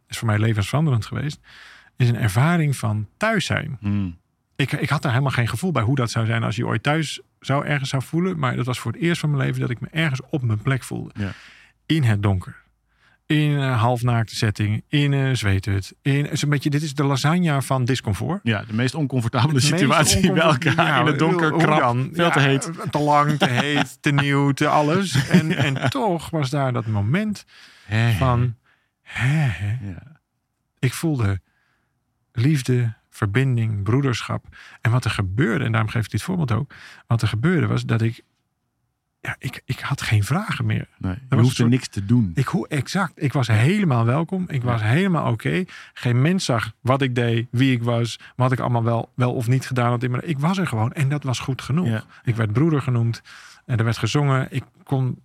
is 0.09 0.19
voor 0.19 0.27
mij 0.29 0.39
levensveranderend 0.39 1.07
geweest, 1.07 1.41
is 1.99 2.09
een 2.09 2.17
ervaring 2.17 2.77
van 2.77 3.09
thuis 3.17 3.45
zijn. 3.45 3.77
Hmm. 3.81 4.19
Ik, 4.57 4.73
ik 4.73 4.89
had 4.89 5.03
daar 5.03 5.13
helemaal 5.13 5.33
geen 5.33 5.49
gevoel 5.49 5.73
bij 5.73 5.83
hoe 5.83 5.97
dat 5.97 6.11
zou 6.11 6.27
zijn 6.27 6.43
als 6.43 6.57
je 6.57 6.67
ooit 6.67 6.83
thuis 6.83 7.21
zou 7.41 7.67
ergens 7.67 7.91
zou 7.91 8.03
voelen. 8.03 8.39
Maar 8.39 8.57
dat 8.57 8.67
was 8.67 8.79
voor 8.79 8.93
het 8.93 9.01
eerst 9.01 9.21
van 9.21 9.31
mijn 9.31 9.43
leven 9.43 9.61
dat 9.61 9.71
ik 9.71 9.81
me 9.81 9.89
ergens 9.91 10.21
op 10.31 10.43
mijn 10.43 10.63
plek 10.63 10.83
voelde. 10.83 11.11
Ja. 11.15 11.33
In 11.87 12.03
het 12.03 12.23
donker. 12.23 12.57
In 13.27 13.51
een 13.51 13.73
halfnaakte 13.73 14.37
setting. 14.37 14.83
In 14.89 15.13
een 15.13 15.37
zweethut. 15.37 15.95
In, 16.03 16.31
is 16.31 16.43
een 16.43 16.49
beetje, 16.49 16.71
dit 16.71 16.83
is 16.83 16.95
de 16.95 17.05
lasagne 17.05 17.63
van 17.63 17.85
discomfort. 17.85 18.41
Ja, 18.43 18.65
de 18.67 18.75
meest 18.75 18.95
oncomfortabele 18.95 19.61
Het 19.61 19.71
meest 19.71 19.81
situatie 19.81 20.33
bij 20.33 20.43
elkaar. 20.43 20.87
Ja, 20.87 21.01
in 21.01 21.07
het 21.07 21.19
donker, 21.19 21.53
krap, 21.53 21.79
dan? 21.79 22.11
veel 22.13 22.31
te 22.31 22.41
heet. 22.41 22.71
Te 22.91 22.99
lang, 22.99 23.39
te 23.39 23.49
heet, 23.63 23.99
te 24.01 24.11
nieuw, 24.11 24.53
te 24.53 24.69
alles. 24.69 25.29
En, 25.29 25.57
en 25.57 25.91
toch 25.91 26.31
was 26.31 26.51
daar 26.51 26.73
dat 26.73 26.87
moment 26.87 27.45
van... 28.19 28.55
Hè. 29.03 29.51
Ik 30.79 30.95
voelde 30.95 31.41
liefde, 32.41 32.95
verbinding, 33.11 33.83
broederschap. 33.83 34.45
En 34.81 34.91
wat 34.91 35.05
er 35.05 35.11
gebeurde, 35.11 35.65
en 35.65 35.73
daarom 35.73 35.91
geef 35.91 36.05
ik 36.05 36.11
dit 36.11 36.23
voorbeeld 36.23 36.53
ook. 36.53 36.73
Wat 37.07 37.23
er 37.23 37.29
gebeurde 37.29 37.67
was 37.67 37.85
dat 37.87 38.03
ik... 38.03 38.23
Ja, 39.21 39.37
ik, 39.39 39.63
ik 39.65 39.81
had 39.81 40.03
geen 40.03 40.25
vragen 40.25 40.67
meer. 40.67 40.89
Nee, 40.99 41.15
je 41.29 41.45
soort- 41.45 41.69
niks 41.69 41.89
te 41.89 42.07
doen. 42.07 42.31
Ik, 42.35 42.47
hoe, 42.47 42.69
exact. 42.69 43.13
Ik 43.23 43.33
was 43.33 43.47
helemaal 43.47 44.05
welkom. 44.05 44.45
Ik 44.49 44.63
was 44.63 44.83
helemaal 44.83 45.33
oké. 45.33 45.65
Geen 45.93 46.21
mens 46.23 46.45
zag 46.45 46.73
wat 46.81 47.03
ik 47.03 47.15
deed, 47.15 47.47
wie 47.51 47.73
ik 47.73 47.83
was, 47.83 48.19
wat 48.37 48.53
ik 48.53 48.59
allemaal 48.61 48.85
wel, 48.85 49.13
wel 49.15 49.35
of 49.35 49.49
niet 49.49 49.67
gedaan 49.67 49.91
had. 49.91 50.23
Ik 50.25 50.39
was 50.39 50.59
er 50.59 50.67
gewoon 50.67 50.93
en 50.93 51.09
dat 51.09 51.23
was 51.23 51.39
goed 51.39 51.63
genoeg. 51.63 51.87
Ja, 51.87 52.05
Ik 52.23 52.37
werd 52.37 52.53
broeder 52.53 52.83
genoemd 52.83 53.23
en 53.67 53.79
er 53.79 53.85
werd 53.85 53.99
gezongen. 53.99 54.47
Ik 54.51 54.65
kon 54.83 55.19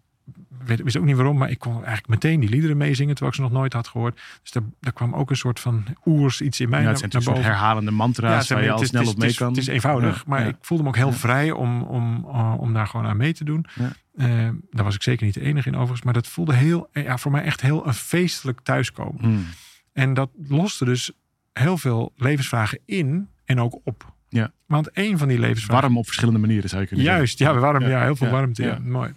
weet, 0.66 0.82
wist 0.84 0.98
ook 0.98 1.04
niet 1.06 1.16
waarom, 1.16 1.38
maar 1.38 1.50
ik 1.50 1.60
kon 1.60 1.74
eigenlijk 1.74 2.08
meteen 2.08 2.40
die 2.40 2.50
liederen 2.50 2.78
meezingen 2.78 3.16
terwijl 3.16 3.30
ik 3.36 3.36
ze 3.38 3.42
nog 3.44 3.52
nooit 3.60 3.74
had 3.74 3.88
gehoord. 3.88 4.22
Dus 4.42 4.52
daar, 4.52 4.64
daar 4.80 4.94
kwam 4.94 5.14
ook 5.14 5.30
een 5.30 5.36
soort 5.38 5.60
van 5.60 5.84
oers 6.06 6.42
iets 6.42 6.60
in 6.60 6.70
mij 6.70 6.82
Ja, 6.82 6.88
het 6.88 6.98
zijn 7.00 7.10
naar 7.12 7.20
natuurlijk 7.22 7.46
boven. 7.46 7.60
herhalende 7.60 7.92
mantra's 7.92 8.48
zijn- 8.48 8.60
waar 8.60 8.68
je 8.68 8.74
al 8.74 8.86
snel 8.86 9.02
op 9.02 9.08
mee 9.08 9.16
het 9.22 9.32
is- 9.32 9.38
kan. 9.38 9.48
Het 9.48 9.58
is 9.58 9.68
eenvoudig, 9.68 10.16
Ja, 10.18 10.24
maar 10.28 10.42
ja. 10.42 10.48
ik 10.48 10.56
voelde 10.62 10.84
me 10.84 10.90
ook 10.90 10.96
heel 10.96 11.08
Ja. 11.08 11.14
vrij 11.14 11.52
om, 11.52 11.82
om, 11.82 12.26
uh, 12.28 12.54
om 12.58 12.74
daar 12.74 12.88
gewoon 12.88 13.06
aan 13.06 13.18
mee 13.18 13.34
te 13.34 13.44
doen. 13.44 13.66
Ja. 13.76 13.92
Eh, 14.16 14.50
daar 14.72 14.84
was 14.84 14.96
ik 14.96 15.04
zeker 15.04 15.26
niet 15.26 15.34
de 15.34 15.42
enige 15.42 15.68
in 15.68 15.74
overigens, 15.76 16.02
maar 16.04 16.14
dat 16.14 16.28
voelde 16.28 16.54
heel, 16.54 16.90
eh, 16.92 17.04
ja, 17.04 17.18
voor 17.18 17.32
mij 17.32 17.44
echt 17.44 17.62
heel 17.62 17.88
een 17.88 17.94
feestelijk 17.94 18.60
thuiskomen. 18.64 19.22
Hmm. 19.24 19.46
En 19.94 20.14
dat 20.14 20.30
loste 20.48 20.86
dus 20.86 21.12
heel 21.54 21.78
veel 21.78 22.14
levensvragen 22.16 22.80
in 22.86 23.28
en 23.46 23.60
ook 23.60 23.80
op. 23.84 24.14
Ja. 24.30 24.52
Want 24.66 24.90
een 24.94 25.18
van 25.18 25.28
die 25.28 25.40
levensvragen... 25.40 25.82
Warm 25.84 25.98
op 25.98 26.06
verschillende 26.06 26.40
manieren 26.40 26.70
zou 26.70 26.82
je 26.82 26.88
kunnen 26.88 27.06
Juist, 27.06 27.40
ja, 27.40 27.54
warm, 27.60 27.82
ja, 27.84 27.90
Ja, 27.90 28.02
heel 28.04 28.16
veel 28.16 28.28
ja, 28.28 28.34
warmte. 28.34 28.64
Ja. 28.64 28.70
ja. 28.70 28.80
Mooi. 28.80 29.14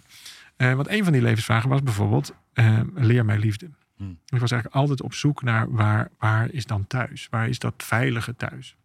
Eh, 0.57 0.73
want 0.73 0.89
een 0.89 1.03
van 1.03 1.13
die 1.13 1.21
levensvragen 1.21 1.69
was 1.69 1.83
bijvoorbeeld, 1.83 2.33
eh, 2.53 2.79
leer 2.95 3.25
mij 3.25 3.37
liefde. 3.37 3.69
Hmm. 3.97 4.19
Ik 4.25 4.39
was 4.39 4.51
eigenlijk 4.51 4.81
altijd 4.81 5.01
op 5.01 5.13
zoek 5.13 5.41
naar 5.43 5.71
waar, 5.71 6.09
waar 6.19 6.51
is 6.51 6.65
dan 6.65 6.87
thuis? 6.87 7.27
Waar 7.29 7.49
is 7.49 7.59
dat 7.59 7.73
veilige 7.77 8.35
thuis? 8.35 8.75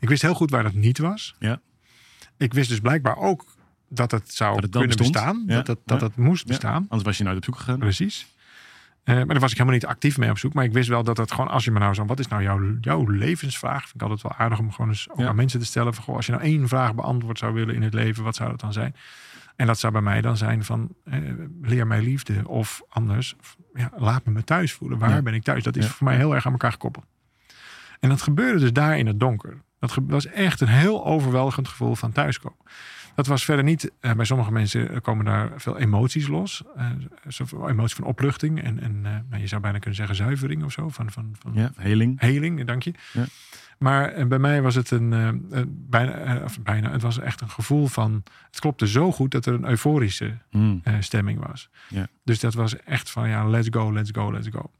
Ik 0.00 0.08
wist 0.08 0.22
heel 0.22 0.34
goed 0.34 0.50
waar 0.50 0.62
dat 0.62 0.72
niet 0.72 0.98
was. 0.98 1.34
Ja. 1.38 1.60
Ik 2.36 2.54
wist 2.54 2.68
dus 2.68 2.80
blijkbaar 2.80 3.16
ook 3.16 3.44
dat 3.88 4.10
het 4.10 4.34
zou 4.34 4.54
Dat 4.54 4.62
het 4.62 4.70
kunnen 4.70 4.88
bestond. 4.88 5.12
bestaan. 5.12 5.44
Ja, 5.46 5.62
Dat, 5.62 5.78
dat 5.84 6.00
ja. 6.00 6.06
het 6.06 6.16
moest 6.16 6.46
bestaan. 6.46 6.86
Anders 6.88 7.02
was 7.02 7.18
je 7.18 7.24
nooit 7.24 7.36
op 7.36 7.44
zoek 7.44 7.56
gegaan. 7.56 7.78
Precies. 7.78 8.26
Eh, 9.04 9.14
maar 9.14 9.26
daar 9.26 9.40
was 9.40 9.50
ik 9.50 9.56
helemaal 9.58 9.78
niet 9.78 9.86
actief 9.86 10.18
mee 10.18 10.30
op 10.30 10.38
zoek. 10.38 10.52
Maar 10.52 10.64
ik 10.64 10.72
wist 10.72 10.88
wel 10.88 11.04
dat 11.04 11.16
het 11.16 11.30
gewoon, 11.32 11.48
als 11.48 11.64
je 11.64 11.70
me 11.70 11.78
nou 11.78 11.94
zo, 11.94 12.04
wat 12.04 12.18
is 12.18 12.28
nou 12.28 12.42
jouw, 12.42 12.76
jouw 12.80 13.06
levensvraag? 13.08 13.82
Vind 13.82 13.94
ik 13.94 14.02
altijd 14.02 14.22
wel 14.22 14.32
aardig 14.32 14.58
om 14.58 14.72
gewoon 14.72 14.90
eens 14.90 15.08
ook 15.10 15.20
aan 15.22 15.36
mensen 15.36 15.60
te 15.60 15.66
stellen. 15.66 15.94
Van, 15.94 16.04
goh, 16.04 16.16
als 16.16 16.26
je 16.26 16.32
nou 16.32 16.44
één 16.44 16.68
vraag 16.68 16.94
beantwoord 16.94 17.38
zou 17.38 17.54
willen 17.54 17.74
in 17.74 17.82
het 17.82 17.94
leven, 17.94 18.24
wat 18.24 18.36
zou 18.36 18.50
dat 18.50 18.60
dan 18.60 18.72
zijn? 18.72 18.94
En 19.60 19.66
dat 19.66 19.78
zou 19.78 19.92
bij 19.92 20.02
mij 20.02 20.20
dan 20.20 20.36
zijn 20.36 20.64
van, 20.64 20.94
eh, 21.04 21.18
leer 21.62 21.86
mij 21.86 22.02
liefde. 22.02 22.48
Of 22.48 22.82
anders, 22.88 23.34
ja, 23.74 23.90
laat 23.96 24.24
me 24.24 24.32
me 24.32 24.44
thuis 24.44 24.72
voelen. 24.72 24.98
Waar 24.98 25.10
Ja. 25.10 25.22
ben 25.22 25.34
ik 25.34 25.42
thuis? 25.42 25.62
Dat 25.64 25.76
is 25.76 25.84
Ja. 25.84 25.90
voor 25.90 26.06
mij 26.06 26.16
heel 26.16 26.34
erg 26.34 26.46
aan 26.46 26.52
elkaar 26.52 26.72
gekoppeld. 26.72 27.04
En 28.00 28.08
dat 28.08 28.22
gebeurde 28.22 28.58
dus 28.58 28.72
daar 28.72 28.98
in 28.98 29.06
het 29.06 29.20
donker. 29.20 29.62
Dat 29.78 29.98
was 30.06 30.26
echt 30.26 30.60
een 30.60 30.68
heel 30.68 31.04
overweldigend 31.06 31.68
gevoel 31.68 31.94
van 31.94 32.12
thuiskomen. 32.12 32.58
Dat 33.20 33.28
was 33.28 33.44
verder 33.44 33.64
niet, 33.64 33.90
eh, 34.00 34.12
bij 34.12 34.24
sommige 34.24 34.52
mensen 34.52 35.00
komen 35.00 35.24
daar 35.24 35.50
veel 35.56 35.78
emoties 35.78 36.26
los. 36.28 36.62
Zoveel 37.28 37.68
emoties 37.68 37.94
van 37.96 38.04
opluchting 38.04 38.62
en, 38.62 38.80
en 38.80 39.00
eh, 39.04 39.12
nou, 39.28 39.40
je 39.40 39.46
zou 39.46 39.60
bijna 39.60 39.78
kunnen 39.78 39.96
zeggen 39.96 40.16
zuivering 40.16 40.64
of 40.64 40.72
zo. 40.72 40.88
Van, 40.88 41.10
van, 41.10 41.34
van 41.38 41.52
Ja, 41.54 41.72
heling. 41.76 42.20
heling, 42.20 42.64
dank 42.64 42.82
je. 42.82 42.92
Ja. 43.12 43.24
Maar 43.78 44.26
bij 44.28 44.38
mij 44.38 44.62
was 44.62 44.74
het 44.74 44.90
een, 44.90 45.10
bijna, 45.68 46.42
of 46.44 46.62
bijna, 46.62 46.90
het 46.90 47.02
was 47.02 47.18
echt 47.18 47.40
een 47.40 47.50
gevoel 47.50 47.86
van, 47.86 48.22
het 48.50 48.60
klopte 48.60 48.88
zo 48.88 49.12
goed 49.12 49.30
dat 49.30 49.46
er 49.46 49.54
een 49.54 49.68
euforische 49.68 50.38
Hmm. 50.50 50.82
stemming 51.00 51.46
was. 51.46 51.68
Ja. 51.88 52.06
Dus 52.24 52.40
dat 52.40 52.54
was 52.54 52.76
echt 52.76 53.10
van 53.10 53.28
ja, 53.28 53.44
let's 53.48 53.68
go, 53.70 53.92
let's 53.92 54.10
go, 54.12 54.32
let's 54.32 54.48
go. 54.48 54.70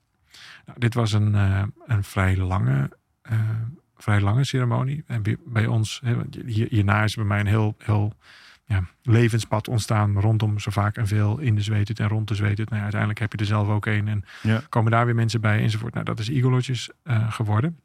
Nou, 0.67 0.79
dit 0.79 0.95
was 0.95 1.13
een, 1.13 1.35
een 1.87 2.05
vrij 2.05 2.37
lange, 2.37 2.91
vrij 4.03 4.21
lange 4.21 4.45
ceremonie. 4.45 5.03
En 5.07 5.23
bij, 5.47 5.67
ons, 5.67 6.03
hierna 6.47 7.03
is 7.05 7.15
bij 7.15 7.25
mij 7.25 7.41
een 7.41 7.47
heel, 7.47 7.75
heel 7.79 8.13
ja, 8.65 8.85
levenspad 9.03 9.69
ontstaan 9.69 10.21
rondom 10.21 10.59
zo 10.59 10.71
vaak 10.71 10.97
en 10.97 11.07
veel 11.07 11.39
in 11.39 11.55
de 11.55 11.63
zweethut 11.63 12.01
en 12.01 12.09
rond 12.09 12.29
de 12.29 12.35
zweethut. 12.35 12.65
Nou 12.67 12.77
ja, 12.77 12.83
uiteindelijk 12.83 13.21
heb 13.21 13.33
je 13.33 13.39
er 13.39 13.47
zelf 13.47 13.69
ook 13.69 13.87
een 13.87 14.09
en 14.09 14.25
Ja. 14.43 14.63
komen 14.69 14.91
daar 14.91 15.05
weer 15.07 15.15
mensen 15.15 15.41
bij 15.41 15.63
enzovoort. 15.63 15.93
Nou, 15.93 16.05
dat 16.05 16.19
is 16.19 16.29
Igolotjes 16.29 16.91
eh 17.03 17.33
geworden. 17.33 17.81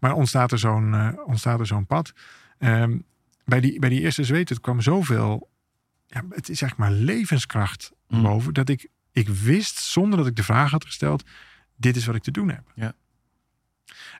Maar 0.00 0.12
ontstaat 0.12 0.52
er 0.52 0.58
zo'n 0.58 0.94
eh, 0.94 1.08
ontstaat 1.26 1.60
er 1.60 1.66
zo'n 1.66 1.86
pad. 1.86 2.12
Ehm, 2.58 2.98
bij, 3.44 3.60
die, 3.60 3.78
bij 3.78 3.88
die 3.88 4.00
eerste 4.00 4.24
zweethut 4.24 4.60
kwam 4.60 4.80
zoveel, 4.80 5.50
ja, 6.06 6.22
het 6.30 6.48
is 6.48 6.58
zeg 6.58 6.76
maar 6.76 6.90
levenskracht 6.90 7.92
Mm. 8.10 8.22
boven, 8.22 8.54
dat 8.54 8.68
ik, 8.68 8.88
ik 9.12 9.28
wist 9.28 9.78
zonder 9.78 10.18
dat 10.18 10.26
ik 10.26 10.36
de 10.36 10.42
vraag 10.42 10.70
had 10.70 10.84
gesteld, 10.84 11.24
dit 11.76 11.96
is 11.96 12.06
wat 12.06 12.14
ik 12.14 12.22
te 12.22 12.30
doen 12.30 12.48
heb. 12.48 12.62
Ja. 12.74 12.92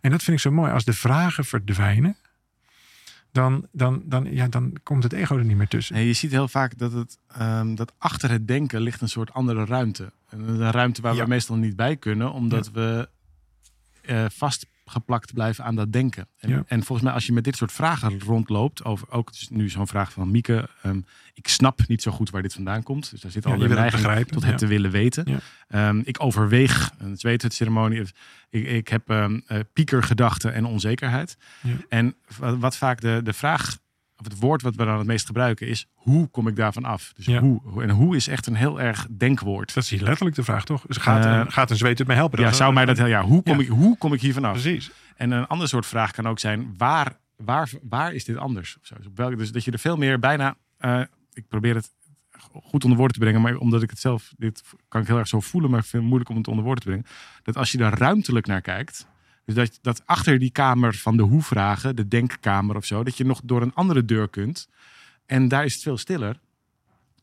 En 0.00 0.10
dat 0.10 0.22
vind 0.22 0.36
ik 0.36 0.42
zo 0.42 0.50
mooi. 0.50 0.72
Als 0.72 0.84
de 0.84 0.92
vragen 0.92 1.44
verdwijnen, 1.44 2.16
dan, 3.32 3.66
dan, 3.72 4.02
dan, 4.04 4.34
ja, 4.34 4.48
dan 4.48 4.72
komt 4.82 5.02
het 5.02 5.12
ego 5.12 5.36
er 5.36 5.44
niet 5.44 5.56
meer 5.56 5.68
tussen. 5.68 5.94
Nee, 5.94 6.06
je 6.06 6.12
ziet 6.12 6.30
heel 6.30 6.48
vaak 6.48 6.78
dat, 6.78 6.92
het, 6.92 7.18
ehm, 7.28 7.74
dat 7.74 7.92
achter 7.98 8.30
het 8.30 8.48
denken 8.48 8.80
ligt 8.80 9.00
een 9.00 9.08
soort 9.08 9.32
andere 9.32 9.64
ruimte. 9.64 10.12
En 10.28 10.40
Een 10.48 10.70
ruimte 10.70 11.02
waar 11.02 11.14
Ja. 11.14 11.22
we 11.22 11.28
meestal 11.28 11.56
niet 11.56 11.76
bij 11.76 11.96
kunnen, 11.96 12.32
omdat 12.32 12.70
we 12.70 13.08
eh, 14.02 14.24
vastgeplakt 14.90 15.32
blijven 15.32 15.64
aan 15.64 15.74
dat 15.74 15.92
denken. 15.92 16.28
En, 16.38 16.48
Ja. 16.50 16.62
en 16.66 16.78
volgens 16.82 17.02
mij, 17.02 17.12
als 17.12 17.26
je 17.26 17.32
met 17.32 17.44
dit 17.44 17.56
soort 17.56 17.72
vragen 17.72 18.20
rondloopt, 18.20 18.84
over 18.84 19.10
ook 19.10 19.32
dus 19.32 19.48
nu 19.48 19.68
zo'n 19.68 19.86
vraag 19.86 20.12
van 20.12 20.30
Mieke, 20.30 20.68
ehm, 20.82 21.00
ik 21.34 21.48
snap 21.48 21.80
niet 21.88 22.02
zo 22.02 22.10
goed 22.10 22.30
waar 22.30 22.42
dit 22.42 22.52
vandaan 22.52 22.82
komt. 22.82 23.10
Dus 23.10 23.20
daar 23.20 23.30
zit 23.30 23.44
Ja, 23.44 23.50
al 23.50 23.56
je 23.62 23.68
de 23.68 23.74
neiging 23.74 24.02
begrijpen, 24.02 24.32
tot 24.32 24.42
het 24.42 24.50
ja. 24.52 24.56
te 24.56 24.66
willen 24.66 24.90
weten. 24.90 25.24
Ja. 25.26 25.38
Ehm, 25.68 26.00
ik 26.04 26.22
overweeg 26.22 26.90
een 26.98 27.16
ceremonie. 27.54 28.02
Ik, 28.50 28.66
ik 28.66 28.88
heb 28.88 29.10
ehm 29.10 29.40
eh, 29.46 29.58
piekergedachten 29.72 30.52
en 30.54 30.64
onzekerheid. 30.64 31.36
Ja. 31.62 31.74
En 31.88 32.14
wat, 32.38 32.58
wat 32.58 32.76
vaak 32.76 33.00
de, 33.00 33.20
de 33.24 33.32
vraag, 33.32 33.78
of 34.20 34.26
het 34.26 34.38
woord 34.38 34.62
wat 34.62 34.74
we 34.74 34.84
dan 34.84 34.98
het 34.98 35.06
meest 35.06 35.26
gebruiken, 35.26 35.66
is 35.68 35.86
hoe 35.94 36.28
kom 36.28 36.48
ik 36.48 36.56
daarvan 36.56 36.84
af? 36.84 37.12
Dus 37.16 37.24
Ja. 37.26 37.40
hoe, 37.40 37.82
en 37.82 37.90
hoe 37.90 38.16
is 38.16 38.28
echt 38.28 38.46
een 38.46 38.54
heel 38.54 38.80
erg 38.80 39.06
denkwoord. 39.16 39.74
Dat 39.74 39.82
is 39.82 39.90
hier 39.90 40.02
letterlijk 40.02 40.36
de 40.36 40.44
vraag, 40.44 40.64
toch? 40.64 40.84
Dus 40.86 40.96
gaat, 40.96 41.24
Eh, 41.24 41.30
een, 41.32 41.52
gaat 41.52 41.70
een 41.70 41.76
zweet 41.76 41.98
het 41.98 42.06
mij 42.06 42.16
helpen? 42.16 42.38
Ja, 42.38 42.44
Dat 42.44 42.52
is 42.52 42.58
zou 42.58 42.72
mij 42.72 42.84
dat 42.84 42.96
heel, 42.98 43.06
ja, 43.06 43.22
hoe 43.22 43.42
kom, 43.42 43.56
Ja. 43.56 43.62
Ik, 43.62 43.68
hoe 43.68 43.98
kom 43.98 44.12
ik 44.12 44.20
hier 44.20 44.32
vanaf? 44.32 44.52
Precies. 44.52 44.90
En 45.16 45.30
een 45.30 45.46
ander 45.46 45.68
soort 45.68 45.86
vraag 45.86 46.10
kan 46.12 46.28
ook 46.28 46.38
zijn: 46.38 46.74
waar, 46.76 47.18
waar, 47.36 47.70
waar 47.82 48.14
is 48.14 48.24
dit 48.24 48.36
anders? 48.36 48.76
Of 48.80 48.86
zo. 48.86 48.94
Dus, 48.96 49.06
op 49.06 49.16
welke, 49.16 49.36
dus 49.36 49.52
dat 49.52 49.64
je 49.64 49.70
er 49.70 49.78
veel 49.78 49.96
meer 49.96 50.18
bijna. 50.18 50.54
eh, 50.78 51.00
ik 51.32 51.48
probeer 51.48 51.74
het 51.74 51.92
goed 52.62 52.82
onder 52.82 52.98
woorden 52.98 53.16
te 53.18 53.22
brengen, 53.22 53.40
maar 53.40 53.56
omdat 53.56 53.82
ik 53.82 53.90
het 53.90 53.98
zelf. 53.98 54.32
Dit 54.36 54.62
kan 54.88 55.00
ik 55.00 55.06
heel 55.06 55.18
erg 55.18 55.28
zo 55.28 55.40
voelen, 55.40 55.70
maar 55.70 55.78
ik 55.80 55.84
vind 55.84 55.96
het 55.96 56.06
moeilijk 56.06 56.30
om 56.30 56.36
het 56.36 56.48
onder 56.48 56.64
woorden 56.64 56.82
te 56.84 56.90
brengen. 56.90 57.06
Dat 57.42 57.56
als 57.56 57.72
je 57.72 57.78
daar 57.78 57.98
ruimtelijk 57.98 58.46
naar 58.46 58.60
kijkt. 58.60 59.06
Dus 59.54 59.68
dat, 59.68 59.78
dat 59.82 60.02
achter 60.06 60.38
die 60.38 60.50
kamer 60.50 60.94
van 60.94 61.16
de 61.16 61.22
hoe-vragen, 61.22 61.96
de 61.96 62.08
denkkamer 62.08 62.76
of 62.76 62.84
zo, 62.84 63.04
dat 63.04 63.16
je 63.16 63.24
nog 63.24 63.40
door 63.44 63.62
een 63.62 63.74
andere 63.74 64.04
deur 64.04 64.28
kunt. 64.28 64.68
En 65.26 65.48
daar 65.48 65.64
is 65.64 65.72
het 65.74 65.82
veel 65.82 65.98
stiller. 65.98 66.40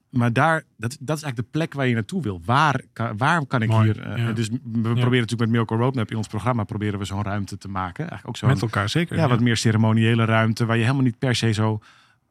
Maar 0.09 0.33
daar, 0.33 0.63
dat, 0.77 0.97
dat 0.99 1.17
is 1.17 1.23
eigenlijk 1.23 1.35
de 1.35 1.59
plek 1.59 1.73
waar 1.73 1.87
je 1.87 1.93
naartoe 1.93 2.21
wil. 2.21 2.41
Waar, 2.45 2.81
kan- 2.93 3.17
waar 3.17 3.45
kan 3.45 3.61
ik 3.61 3.69
Mooi, 3.69 3.83
hier... 3.91 4.01
eh, 4.01 4.17
ja. 4.17 4.31
Dus 4.31 4.49
we 4.49 4.57
proberen 4.81 5.01
natuurlijk 5.03 5.39
met 5.39 5.49
Miracle 5.49 5.77
Roadmap 5.77 6.11
in 6.11 6.17
ons 6.17 6.27
programma... 6.27 6.63
proberen 6.63 6.99
we 6.99 7.05
zo'n 7.05 7.23
ruimte 7.23 7.57
te 7.57 7.67
maken. 7.67 7.99
Eigenlijk 8.09 8.27
ook 8.27 8.37
zo'n 8.37 8.49
Met 8.49 8.61
elkaar, 8.61 8.89
zeker. 8.89 9.17
ja, 9.17 9.27
wat 9.27 9.39
meer 9.39 9.57
ceremoniële 9.57 10.25
ruimte... 10.25 10.65
waar 10.65 10.75
je 10.77 10.83
helemaal 10.83 11.03
niet 11.03 11.19
per 11.19 11.35
se 11.35 11.51
zo 11.51 11.79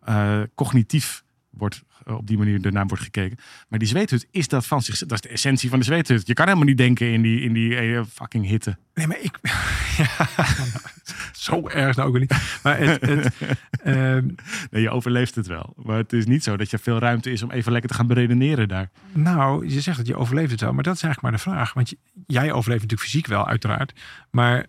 eh, 0.04 0.40
cognitief 0.54 1.24
wordt, 1.56 1.82
eh, 2.06 2.14
op 2.14 2.26
die 2.26 2.38
manier 2.38 2.64
ernaar 2.64 2.86
wordt 2.86 3.02
gekeken. 3.02 3.38
Maar 3.68 3.78
die 3.78 3.88
zweethut 3.88 4.26
is 4.30 4.48
dat 4.48 4.66
van 4.66 4.82
zich. 4.82 4.98
Dat 4.98 5.12
is 5.12 5.20
de 5.20 5.28
essentie 5.28 5.68
van 5.70 5.78
de 5.78 5.84
zweethut. 5.84 6.26
Je 6.26 6.34
kan 6.34 6.44
helemaal 6.46 6.66
niet 6.66 6.76
denken 6.76 7.12
in 7.12 7.22
die, 7.22 7.40
in 7.40 7.52
die 7.52 7.76
eh, 7.76 8.00
fucking 8.12 8.46
hitte. 8.46 8.76
Nee, 8.94 9.06
maar 9.06 9.20
ik... 9.20 9.38
ja, 9.96 10.26
zo 11.46 11.68
erg 11.68 11.96
nou 11.96 12.08
ook 12.08 12.14
weer 12.18 12.26
niet. 12.28 12.60
Maar 12.62 12.78
het... 12.78 13.00
het 13.00 13.34
ehm, 13.82 14.28
Nee, 14.70 14.82
je 14.82 14.90
overleeft 14.90 15.34
het 15.34 15.46
wel. 15.46 15.74
Maar 15.76 15.96
het 15.96 16.12
is 16.12 16.26
niet 16.26 16.42
zo 16.42 16.56
dat 16.56 16.70
je 16.70 16.78
veel 16.78 16.98
ruimte 16.98 17.30
is 17.30 17.42
om 17.42 17.50
even 17.50 17.72
lekker 17.72 17.90
te 17.90 17.96
gaan 17.96 18.06
beredeneren 18.06 18.68
daar. 18.68 18.90
nou, 19.12 19.68
je 19.68 19.80
zegt 19.80 19.96
dat 19.96 20.06
je 20.06 20.16
overleeft 20.16 20.50
het 20.50 20.60
wel. 20.60 20.72
Maar 20.72 20.82
dat 20.82 20.94
is 20.94 21.02
eigenlijk 21.02 21.32
maar 21.34 21.42
de 21.44 21.50
vraag. 21.50 21.72
Want 21.72 21.88
je- 21.88 21.98
jij 22.26 22.52
overleeft 22.52 22.82
natuurlijk 22.82 23.10
fysiek 23.10 23.26
wel, 23.26 23.46
uiteraard. 23.48 23.92
Maar 24.30 24.66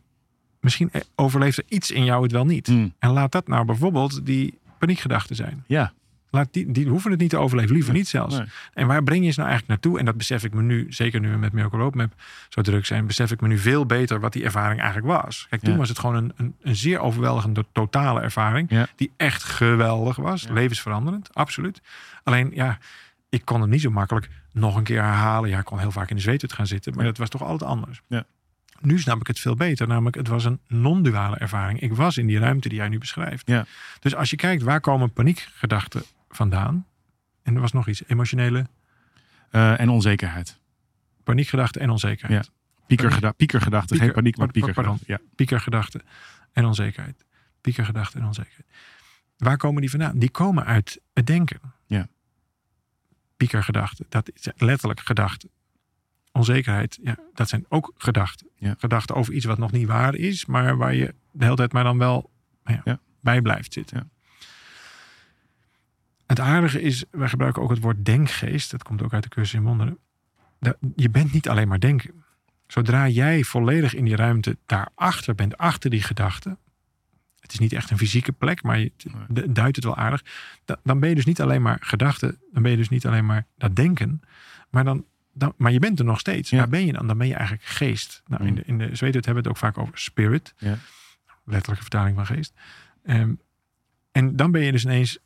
misschien 0.59 0.89
eh, 0.91 1.01
overleeft 1.15 1.57
er 1.57 1.63
iets 1.67 1.91
in 1.91 2.03
jou 2.03 2.23
het 2.23 2.31
wel 2.31 2.45
niet. 2.45 2.67
Hmm. 2.67 2.93
En 2.99 3.09
laat 3.09 3.31
dat 3.31 3.47
nou 3.47 3.65
bijvoorbeeld 3.65 4.25
die 4.25 4.59
paniekgedachten 4.79 5.35
zijn. 5.35 5.63
Ja, 5.67 5.93
Laat 6.37 6.53
die, 6.53 6.71
die 6.71 6.87
hoeven 6.87 7.11
het 7.11 7.19
niet 7.19 7.29
te 7.29 7.37
overleven, 7.37 7.73
liever 7.73 7.93
niet 7.93 8.07
zelfs. 8.07 8.37
nee. 8.37 8.47
En 8.73 8.87
waar 8.87 9.03
breng 9.03 9.25
je 9.25 9.31
ze 9.31 9.39
nou 9.39 9.49
eigenlijk 9.51 9.81
naartoe? 9.81 9.99
En 9.99 10.05
dat 10.05 10.17
besef 10.17 10.43
ik 10.43 10.53
me 10.53 10.61
nu, 10.61 10.85
zeker 10.89 11.19
nu 11.19 11.29
we 11.31 11.37
met 11.37 11.51
Miracle 11.53 11.79
Roadmap 11.79 12.13
zo 12.49 12.61
druk 12.61 12.85
zijn, 12.85 13.07
besef 13.07 13.31
ik 13.31 13.41
me 13.41 13.47
nu 13.47 13.57
veel 13.57 13.85
beter 13.85 14.19
wat 14.19 14.33
die 14.33 14.43
ervaring 14.43 14.81
eigenlijk 14.81 15.21
was. 15.23 15.45
Kijk, 15.49 15.61
toen 15.61 15.71
Ja. 15.73 15.77
was 15.77 15.89
het 15.89 15.99
gewoon 15.99 16.15
een, 16.15 16.31
een, 16.35 16.55
een 16.61 16.75
zeer 16.75 16.99
overweldigende 16.99 17.65
totale 17.71 18.21
ervaring. 18.21 18.69
Ja. 18.71 18.87
Die 18.95 19.11
echt 19.17 19.43
geweldig 19.43 20.15
was. 20.15 20.41
Ja. 20.41 20.53
Levensveranderend, 20.53 21.29
absoluut. 21.33 21.81
Alleen, 22.23 22.51
ja, 22.53 22.77
ik 23.29 23.45
kon 23.45 23.61
hem 23.61 23.69
niet 23.69 23.81
zo 23.81 23.89
makkelijk 23.89 24.29
nog 24.51 24.75
een 24.75 24.83
keer 24.83 25.01
herhalen. 25.03 25.49
Ja, 25.49 25.59
ik 25.59 25.65
kon 25.65 25.79
heel 25.79 25.91
vaak 25.91 26.09
in 26.09 26.15
de 26.15 26.21
zweethut 26.21 26.53
gaan 26.53 26.67
zitten, 26.67 26.93
maar 26.95 27.05
dat 27.05 27.17
was 27.17 27.29
toch 27.29 27.43
altijd 27.43 27.69
anders. 27.69 28.01
Ja. 28.07 28.23
Nu 28.81 28.99
snap 28.99 29.19
ik 29.19 29.27
het 29.27 29.39
veel 29.39 29.55
beter. 29.55 29.87
Namelijk, 29.87 30.15
het 30.15 30.27
was 30.27 30.45
een 30.45 30.59
non-duale 30.67 31.37
ervaring. 31.37 31.79
Ik 31.81 31.93
was 31.93 32.17
in 32.17 32.27
die 32.27 32.39
ruimte 32.39 32.69
die 32.69 32.77
jij 32.77 32.89
nu 32.89 32.97
beschrijft. 32.97 33.47
Ja. 33.47 33.65
Dus 33.99 34.15
als 34.15 34.29
je 34.29 34.35
kijkt, 34.35 34.63
waar 34.63 34.79
komen 34.79 35.13
paniekgedachten 35.13 36.03
vandaan? 36.29 36.87
En 37.43 37.55
er 37.55 37.61
was 37.61 37.71
nog 37.71 37.87
iets, 37.87 38.03
emotionele 38.07 38.67
Eh, 39.49 39.79
en 39.79 39.89
onzekerheid. 39.89 40.59
paniekgedachten 41.23 41.81
en 41.81 41.89
onzekerheid. 41.89 42.51
Piekergeda 42.87 43.31
piekergedachten, 43.31 43.89
Pieker- 43.89 44.05
geen 44.05 44.15
paniek, 44.15 44.37
maar 44.37 44.51
piekergedachten. 44.51 45.05
Ja. 45.07 45.19
Piekergedachten 45.35 46.01
en 46.51 46.65
onzekerheid. 46.65 47.25
Piekergedachten 47.61 48.19
en 48.21 48.25
onzekerheid. 48.27 48.65
Waar 49.37 49.57
komen 49.57 49.81
die 49.81 49.89
vandaan? 49.89 50.19
Die 50.19 50.29
komen 50.29 50.65
uit 50.65 51.01
het 51.13 51.27
denken. 51.27 51.59
Ja. 51.85 52.07
Piekergedachten, 53.37 54.05
dat 54.09 54.31
is 54.33 54.47
letterlijk 54.55 54.99
gedachten. 54.99 55.49
Onzekerheid, 56.31 56.99
ja, 57.01 57.15
dat 57.33 57.49
zijn 57.49 57.65
ook 57.69 57.93
gedachten. 57.97 58.47
Ja. 58.55 58.75
Gedachten 58.77 59.15
over 59.15 59.33
iets 59.33 59.45
wat 59.45 59.57
nog 59.57 59.71
niet 59.71 59.87
waar 59.87 60.15
is, 60.15 60.45
maar 60.45 60.77
waar 60.77 60.93
je 60.95 61.15
de 61.31 61.43
hele 61.43 61.55
tijd 61.55 61.71
maar 61.73 61.83
dan 61.83 61.97
wel 61.97 62.29
nou 62.63 62.75
ja, 62.77 62.81
Ja. 62.91 62.99
bij 63.21 63.41
blijft 63.41 63.73
zitten. 63.73 64.11
Het 66.27 66.39
aardige 66.39 66.81
is, 66.81 67.05
wij 67.11 67.29
gebruiken 67.29 67.61
ook 67.61 67.69
het 67.69 67.79
woord 67.79 68.05
denkgeest. 68.05 68.71
Dat 68.71 68.83
komt 68.83 69.01
ook 69.03 69.13
uit 69.13 69.23
de 69.23 69.29
cursus 69.29 69.53
in 69.53 69.63
wonderen. 69.63 69.97
Je 70.95 71.09
bent 71.09 71.33
niet 71.33 71.49
alleen 71.49 71.67
maar 71.67 71.79
denken. 71.79 72.23
Zodra 72.67 73.07
jij 73.07 73.43
volledig 73.43 73.93
in 73.93 74.05
die 74.05 74.15
ruimte 74.15 74.57
daarachter 74.65 75.35
bent, 75.35 75.57
achter 75.57 75.89
die 75.89 76.01
gedachten. 76.01 76.57
Het 77.39 77.53
is 77.53 77.59
niet 77.59 77.73
echt 77.73 77.89
een 77.91 77.97
fysieke 77.97 78.31
plek, 78.31 78.63
maar 78.63 78.79
je 78.79 78.91
duidt 79.49 79.75
het 79.75 79.85
wel 79.85 79.95
aardig. 79.97 80.23
da- 80.65 80.79
Dan 80.83 80.99
ben 80.99 81.09
je 81.09 81.15
dus 81.15 81.25
niet 81.25 81.41
alleen 81.41 81.61
maar 81.61 81.77
gedachten. 81.81 82.39
Dan 82.51 82.61
ben 82.61 82.71
je 82.71 82.77
dus 82.77 82.89
niet 82.89 83.05
alleen 83.05 83.25
maar 83.25 83.45
dat 83.57 83.75
denken. 83.75 84.21
Maar, 84.69 84.83
dan, 84.83 85.05
dan, 85.33 85.53
maar 85.57 85.71
je 85.71 85.79
bent 85.79 85.99
er 85.99 86.05
nog 86.05 86.19
steeds. 86.19 86.49
Ja. 86.49 86.57
Waar 86.57 86.69
ben 86.69 86.85
je 86.85 86.93
dan? 86.93 87.07
Dan 87.07 87.17
ben 87.17 87.27
je 87.27 87.33
eigenlijk 87.33 87.65
geest. 87.65 88.21
Nou, 88.25 88.43
in 88.43 88.49
Mm. 88.49 88.55
de, 88.55 88.63
in 88.65 88.77
de 88.77 88.95
Zweden 88.95 89.23
hebben 89.25 89.33
we 89.33 89.37
het 89.39 89.47
ook 89.47 89.57
vaak 89.57 89.77
over 89.77 89.97
spirit. 89.97 90.53
Ja. 90.57 90.77
Letterlijke 91.45 91.81
vertaling 91.83 92.15
van 92.15 92.25
geest. 92.25 92.53
Ehm, 93.03 93.33
en 94.11 94.35
dan 94.35 94.51
ben 94.51 94.61
je 94.61 94.71
dus 94.71 94.83
ineens... 94.83 95.17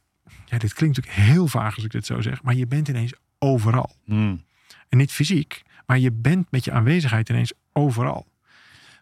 Ja, 0.45 0.57
dit 0.57 0.73
klinkt 0.73 0.97
natuurlijk 0.97 1.27
heel 1.27 1.47
vaag 1.47 1.75
als 1.75 1.83
ik 1.83 1.91
dit 1.91 2.05
zo 2.05 2.21
zeg. 2.21 2.43
Maar 2.43 2.55
je 2.55 2.67
bent 2.67 2.87
ineens 2.87 3.13
overal. 3.39 3.95
Hmm. 4.05 4.43
En 4.89 4.97
niet 4.97 5.11
fysiek. 5.11 5.61
Maar 5.85 5.99
je 5.99 6.11
bent 6.11 6.51
met 6.51 6.65
je 6.65 6.71
aanwezigheid 6.71 7.29
ineens 7.29 7.53
overal. 7.73 8.29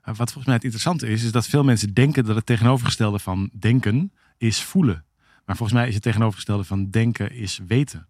Wat 0.04 0.18
volgens 0.18 0.46
mij 0.46 0.54
het 0.54 0.64
interessante 0.64 1.08
is, 1.08 1.24
is 1.24 1.32
dat 1.32 1.48
veel 1.48 1.64
mensen 1.64 1.94
denken 1.94 2.26
dat 2.26 2.36
het 2.36 2.46
tegenovergestelde 2.46 3.20
van 3.20 3.50
denken 3.60 4.12
is 4.38 4.64
voelen. 4.64 5.06
Maar 5.46 5.56
volgens 5.56 5.80
mij 5.80 5.88
is 5.88 5.94
het 5.94 6.04
tegenovergestelde 6.04 6.64
van 6.64 6.90
denken 6.90 7.32
is 7.32 7.60
weten. 7.68 8.08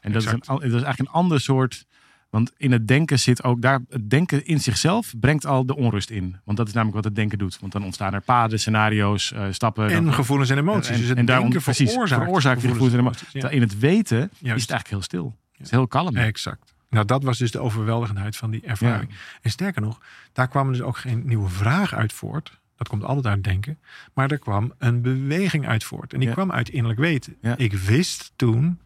En 0.00 0.12
dat 0.12 0.22
is, 0.22 0.32
een, 0.32 0.42
dat 0.46 0.62
is 0.62 0.70
eigenlijk 0.72 0.98
een 0.98 1.08
ander 1.08 1.40
soort. 1.40 1.86
Want 2.30 2.52
in 2.56 2.72
het 2.72 2.88
denken 2.88 3.18
zit 3.18 3.42
ook 3.44 3.62
daar. 3.62 3.80
Het 3.88 4.10
denken 4.10 4.46
in 4.46 4.60
zichzelf 4.60 5.14
brengt 5.20 5.46
al 5.46 5.66
de 5.66 5.76
onrust 5.76 6.10
in. 6.10 6.36
Want 6.44 6.56
dat 6.58 6.66
is 6.66 6.72
namelijk 6.72 6.96
wat 6.96 7.04
het 7.04 7.14
denken 7.16 7.38
doet. 7.38 7.58
Want 7.60 7.72
dan 7.72 7.84
ontstaan 7.84 8.14
er 8.14 8.20
paden, 8.20 8.60
scenario's, 8.60 9.32
eh, 9.32 9.46
stappen. 9.50 9.88
En 9.88 10.04
dan- 10.04 10.12
gevoelens 10.14 10.50
en 10.50 10.58
emoties. 10.58 10.88
En- 10.90 10.98
dus 11.00 11.08
het 11.08 11.18
en 11.18 11.24
daarom- 11.24 11.44
denken 11.44 11.64
precies, 11.64 11.90
veroorzaakt, 11.90 12.22
veroorzaakt 12.22 12.60
die 12.60 12.68
gevoelens 12.70 12.96
en 12.98 13.00
emoties. 13.04 13.32
Ja. 13.32 13.48
In 13.48 13.60
het 13.60 13.78
weten 13.78 14.20
is 14.22 14.28
het 14.40 14.48
eigenlijk 14.48 14.88
heel 14.88 15.02
stil. 15.02 15.36
Het 15.52 15.60
is 15.66 15.70
heel 15.70 15.86
kalm. 15.86 16.16
Exact. 16.16 16.74
Nou, 16.90 17.06
dat 17.06 17.22
was 17.22 17.38
dus 17.38 17.50
de 17.50 17.58
overweldigendheid 17.58 18.36
van 18.36 18.50
die 18.50 18.60
ervaring. 18.64 19.10
En 19.42 19.50
sterker 19.50 19.82
nog, 19.82 20.00
daar 20.32 20.48
kwam 20.48 20.72
dus 20.72 20.80
ook 20.82 20.96
geen 20.96 21.22
nieuwe 21.26 21.48
vraag 21.48 21.94
uit 21.94 22.12
voort. 22.12 22.58
Dat 22.76 22.88
komt 22.88 23.04
altijd 23.04 23.26
uit 23.26 23.44
denken. 23.44 23.78
Maar 24.14 24.30
er 24.30 24.38
kwam 24.38 24.72
een 24.78 25.02
beweging 25.02 25.66
uit 25.66 25.84
voort. 25.84 26.12
En 26.12 26.20
die 26.20 26.30
kwam 26.30 26.52
uit 26.52 26.68
innerlijk 26.68 27.00
weten. 27.00 27.36
Ik 27.56 27.72
wist 27.72 28.32
toen, 28.36 28.80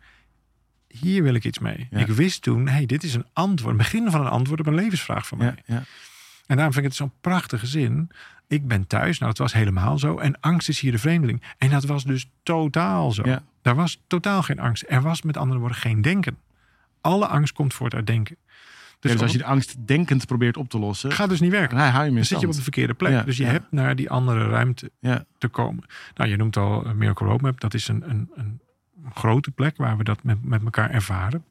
hier 1.00 1.22
wil 1.22 1.34
ik 1.34 1.44
iets 1.44 1.58
mee. 1.58 1.86
Ja. 1.90 1.98
Ik 1.98 2.06
wist 2.06 2.42
toen, 2.42 2.68
hey, 2.68 2.86
dit 2.86 3.02
is 3.02 3.14
een 3.14 3.26
antwoord. 3.32 3.76
Begin 3.76 4.10
van 4.10 4.20
een 4.20 4.26
antwoord 4.26 4.60
op 4.60 4.66
een 4.66 4.74
levensvraag 4.74 5.26
van 5.26 5.38
mij. 5.38 5.46
Ja, 5.46 5.74
ja. 5.74 5.82
En 6.46 6.56
daarom 6.56 6.72
vind 6.72 6.84
ik 6.84 6.90
het 6.90 6.94
zo'n 7.00 7.12
prachtige 7.20 7.66
zin. 7.66 8.10
Ik 8.48 8.68
ben 8.68 8.86
thuis. 8.86 9.18
Nou, 9.18 9.30
dat 9.30 9.38
was 9.40 9.52
helemaal 9.52 9.98
zo. 9.98 10.18
En 10.18 10.40
angst 10.40 10.68
is 10.68 10.80
hier 10.80 10.92
de 10.92 10.98
vreemdeling. 10.98 11.42
En 11.58 11.70
dat 11.70 11.84
was 11.84 12.04
dus 12.04 12.30
totaal 12.42 13.12
zo. 13.12 13.22
Daar 13.62 13.74
was 13.74 14.02
totaal 14.06 14.42
geen 14.42 14.58
angst. 14.58 14.84
Er 14.88 15.02
was 15.02 15.22
met 15.22 15.36
andere 15.36 15.58
woorden 15.60 15.78
geen 15.78 16.02
denken. 16.02 16.36
Alle 17.00 17.26
angst 17.26 17.52
komt 17.52 17.74
voort 17.74 17.94
uit 17.94 18.06
denken. 18.06 18.36
Dus, 19.00 19.12
Dus, 19.12 19.20
als 19.22 19.32
je 19.32 19.38
de 19.38 19.44
angst 19.44 19.76
denkend 19.86 20.26
probeert 20.26 20.56
op 20.56 20.68
te 20.68 20.78
lossen, 20.78 21.12
gaat 21.12 21.28
dus 21.28 21.40
niet 21.40 21.50
werken. 21.50 21.76
dan 21.76 21.86
hou 21.86 21.92
je 21.92 21.98
hem 21.98 22.08
in 22.08 22.14
Dan 22.14 22.24
zit 22.24 22.40
je 22.40 22.46
op 22.46 22.52
de 22.52 22.62
verkeerde 22.62 22.94
plek. 22.94 23.24
Dus 23.24 23.36
je 23.36 23.44
hebt 23.44 23.72
naar 23.72 23.96
die 23.96 24.10
andere 24.10 24.48
ruimte 24.48 24.90
Ja. 25.00 25.24
te 25.38 25.48
komen. 25.48 25.84
Nou, 26.14 26.30
je 26.30 26.36
noemt 26.36 26.56
al 26.56 26.84
eh, 26.84 26.92
Miracle 26.92 27.26
Roadmap. 27.26 27.60
Dat 27.60 27.74
is 27.74 27.88
een, 27.88 28.10
een, 28.10 28.30
een 28.34 28.60
grote 29.14 29.50
plek 29.50 29.76
waar 29.76 29.96
we 29.96 30.04
dat 30.04 30.22
met, 30.22 30.44
met 30.44 30.62
elkaar 30.64 30.90
ervaren. 30.90 31.44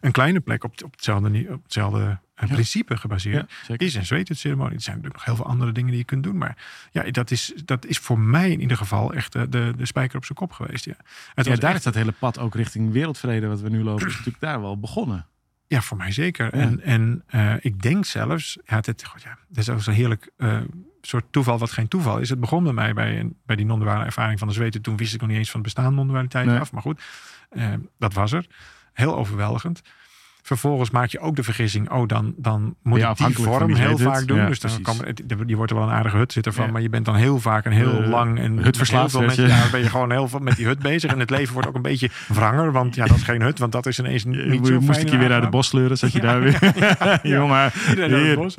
Een 0.00 0.12
kleine 0.12 0.40
plek 0.40 0.64
op, 0.64 0.82
op 0.84 0.92
hetzelfde, 0.92 1.46
op 1.50 1.62
hetzelfde 1.62 2.18
eh, 2.34 2.48
Ja. 2.48 2.54
principe 2.54 2.96
gebaseerd. 2.96 3.52
Ja, 3.68 3.78
is 3.78 3.94
een 3.94 4.06
zweetceremonie. 4.06 4.74
Er 4.76 4.80
zijn 4.82 4.96
natuurlijk 4.96 5.14
nog 5.14 5.24
heel 5.24 5.44
veel 5.44 5.52
andere 5.52 5.72
dingen 5.72 5.90
die 5.90 5.98
je 5.98 6.04
kunt 6.04 6.22
doen. 6.22 6.38
Maar 6.38 6.56
ja, 6.92 7.10
dat 7.10 7.30
is, 7.30 7.52
dat 7.64 7.86
is 7.86 7.98
voor 7.98 8.18
mij 8.18 8.50
in 8.50 8.60
ieder 8.60 8.76
geval 8.76 9.12
echt 9.14 9.32
de, 9.32 9.48
de, 9.48 9.72
de 9.76 9.86
spijker 9.86 10.16
op 10.16 10.24
zijn 10.24 10.38
kop 10.38 10.52
geweest. 10.52 10.84
Ja, 10.84 10.94
het 11.34 11.46
Ja, 11.46 11.54
daar 11.56 11.68
echt- 11.70 11.78
is 11.78 11.84
dat 11.84 11.94
hele 11.94 12.12
pad 12.12 12.38
ook 12.38 12.54
richting 12.54 12.92
wereldvrede 12.92 13.46
wat 13.46 13.60
we 13.60 13.68
nu 13.68 13.82
lopen, 13.82 14.06
is 14.06 14.12
natuurlijk 14.12 14.40
daar 14.40 14.60
wel 14.60 14.78
begonnen. 14.78 15.26
Ja, 15.66 15.82
voor 15.82 15.96
mij 15.96 16.12
zeker. 16.12 16.56
Ja. 16.56 16.62
En, 16.62 16.80
en 16.80 17.22
eh, 17.26 17.54
ik 17.60 17.82
denk 17.82 18.04
zelfs, 18.04 18.58
ja, 18.64 18.80
dit, 18.80 19.04
god, 19.04 19.22
ja, 19.22 19.38
dit 19.48 19.58
is 19.58 19.68
ook 19.68 19.82
zo'n 19.82 19.94
heerlijk 19.94 20.30
eh, 20.36 20.60
soort 21.00 21.24
toeval 21.30 21.58
wat 21.58 21.70
geen 21.70 21.88
toeval 21.88 22.18
is. 22.18 22.28
Het 22.28 22.40
begon 22.40 22.64
bij 22.64 22.72
mij 22.72 22.94
bij, 22.94 23.20
een, 23.20 23.36
bij 23.46 23.56
die 23.56 23.66
non-duale 23.66 24.04
ervaring 24.04 24.38
van 24.38 24.48
de 24.48 24.54
zweten. 24.54 24.82
Toen 24.82 24.96
wist 24.96 25.14
ik 25.14 25.20
nog 25.20 25.28
niet 25.28 25.38
eens 25.38 25.50
van 25.50 25.60
het 25.60 25.74
bestaan 25.74 25.94
non-dualiteit 25.94 26.46
Nee. 26.46 26.58
af. 26.58 26.72
Maar 26.72 26.82
goed, 26.82 27.02
eh, 27.50 27.72
dat 27.98 28.12
was 28.14 28.32
er. 28.32 28.46
Heel 28.92 29.16
overweldigend. 29.16 29.82
Vervolgens 30.46 30.90
maak 30.90 31.08
je 31.08 31.20
ook 31.20 31.36
de 31.36 31.42
vergissing, 31.42 31.90
oh, 31.90 32.06
dan, 32.08 32.34
dan 32.36 32.74
moet 32.82 33.00
je 33.00 33.06
ik 33.08 33.16
die 33.16 33.36
vorm 33.36 33.74
heel 33.74 33.98
vaak 33.98 34.26
doen. 34.26 34.36
Ja, 34.38 34.46
dus 34.46 34.58
dan 34.60 34.82
kan, 34.82 34.96
het- 35.04 35.22
je 35.46 35.56
wordt 35.56 35.70
er 35.72 35.78
wel 35.78 35.86
een 35.86 35.92
aardige 35.94 36.16
hut 36.16 36.32
zitten 36.32 36.52
van, 36.52 36.66
Ja. 36.66 36.72
maar 36.72 36.82
je 36.82 36.88
bent 36.88 37.04
dan 37.04 37.14
heel 37.14 37.38
vaak 37.40 37.64
en 37.64 37.72
heel 37.72 38.02
Eh, 38.02 38.08
lang 38.08 38.38
en 38.38 38.58
veel 39.10 39.20
weet 39.20 39.28
met- 39.28 39.36
je. 39.36 39.42
Ja, 39.46 39.60
dan 39.60 39.70
ben 39.70 39.80
je 39.80 39.88
gewoon 39.88 40.10
heel 40.10 40.28
veel 40.28 40.38
met 40.38 40.56
die 40.56 40.66
hut 40.66 40.78
bezig. 40.78 41.12
En 41.12 41.18
het 41.18 41.30
leven 41.30 41.52
wordt 41.52 41.68
ook 41.68 41.74
een 41.74 41.82
beetje 41.82 42.10
wranger, 42.28 42.72
want 42.72 42.94
ja, 42.94 43.06
dat 43.06 43.16
is 43.16 43.22
geen 43.22 43.42
hut, 43.42 43.58
want 43.58 43.72
dat 43.72 43.86
is 43.86 43.98
ineens 43.98 44.24
niet 44.24 44.34
Je, 44.34 44.42
zo 44.42 44.50
je 44.52 44.58
fijn 44.64 44.74
moest 44.74 44.88
een 44.88 45.04
en 45.04 45.10
keer 45.10 45.18
weer 45.18 45.20
uit 45.20 45.28
de 45.28 45.34
aangenaam. 45.34 45.50
bos 45.50 45.66
sleuren, 45.68 45.98
zat 45.98 46.12
je 46.12 46.20
daar 46.20 46.40
weer. 46.40 46.58
Jongen, 47.38 47.70
hier. 47.94 48.28
het 48.28 48.34
bos. 48.38 48.54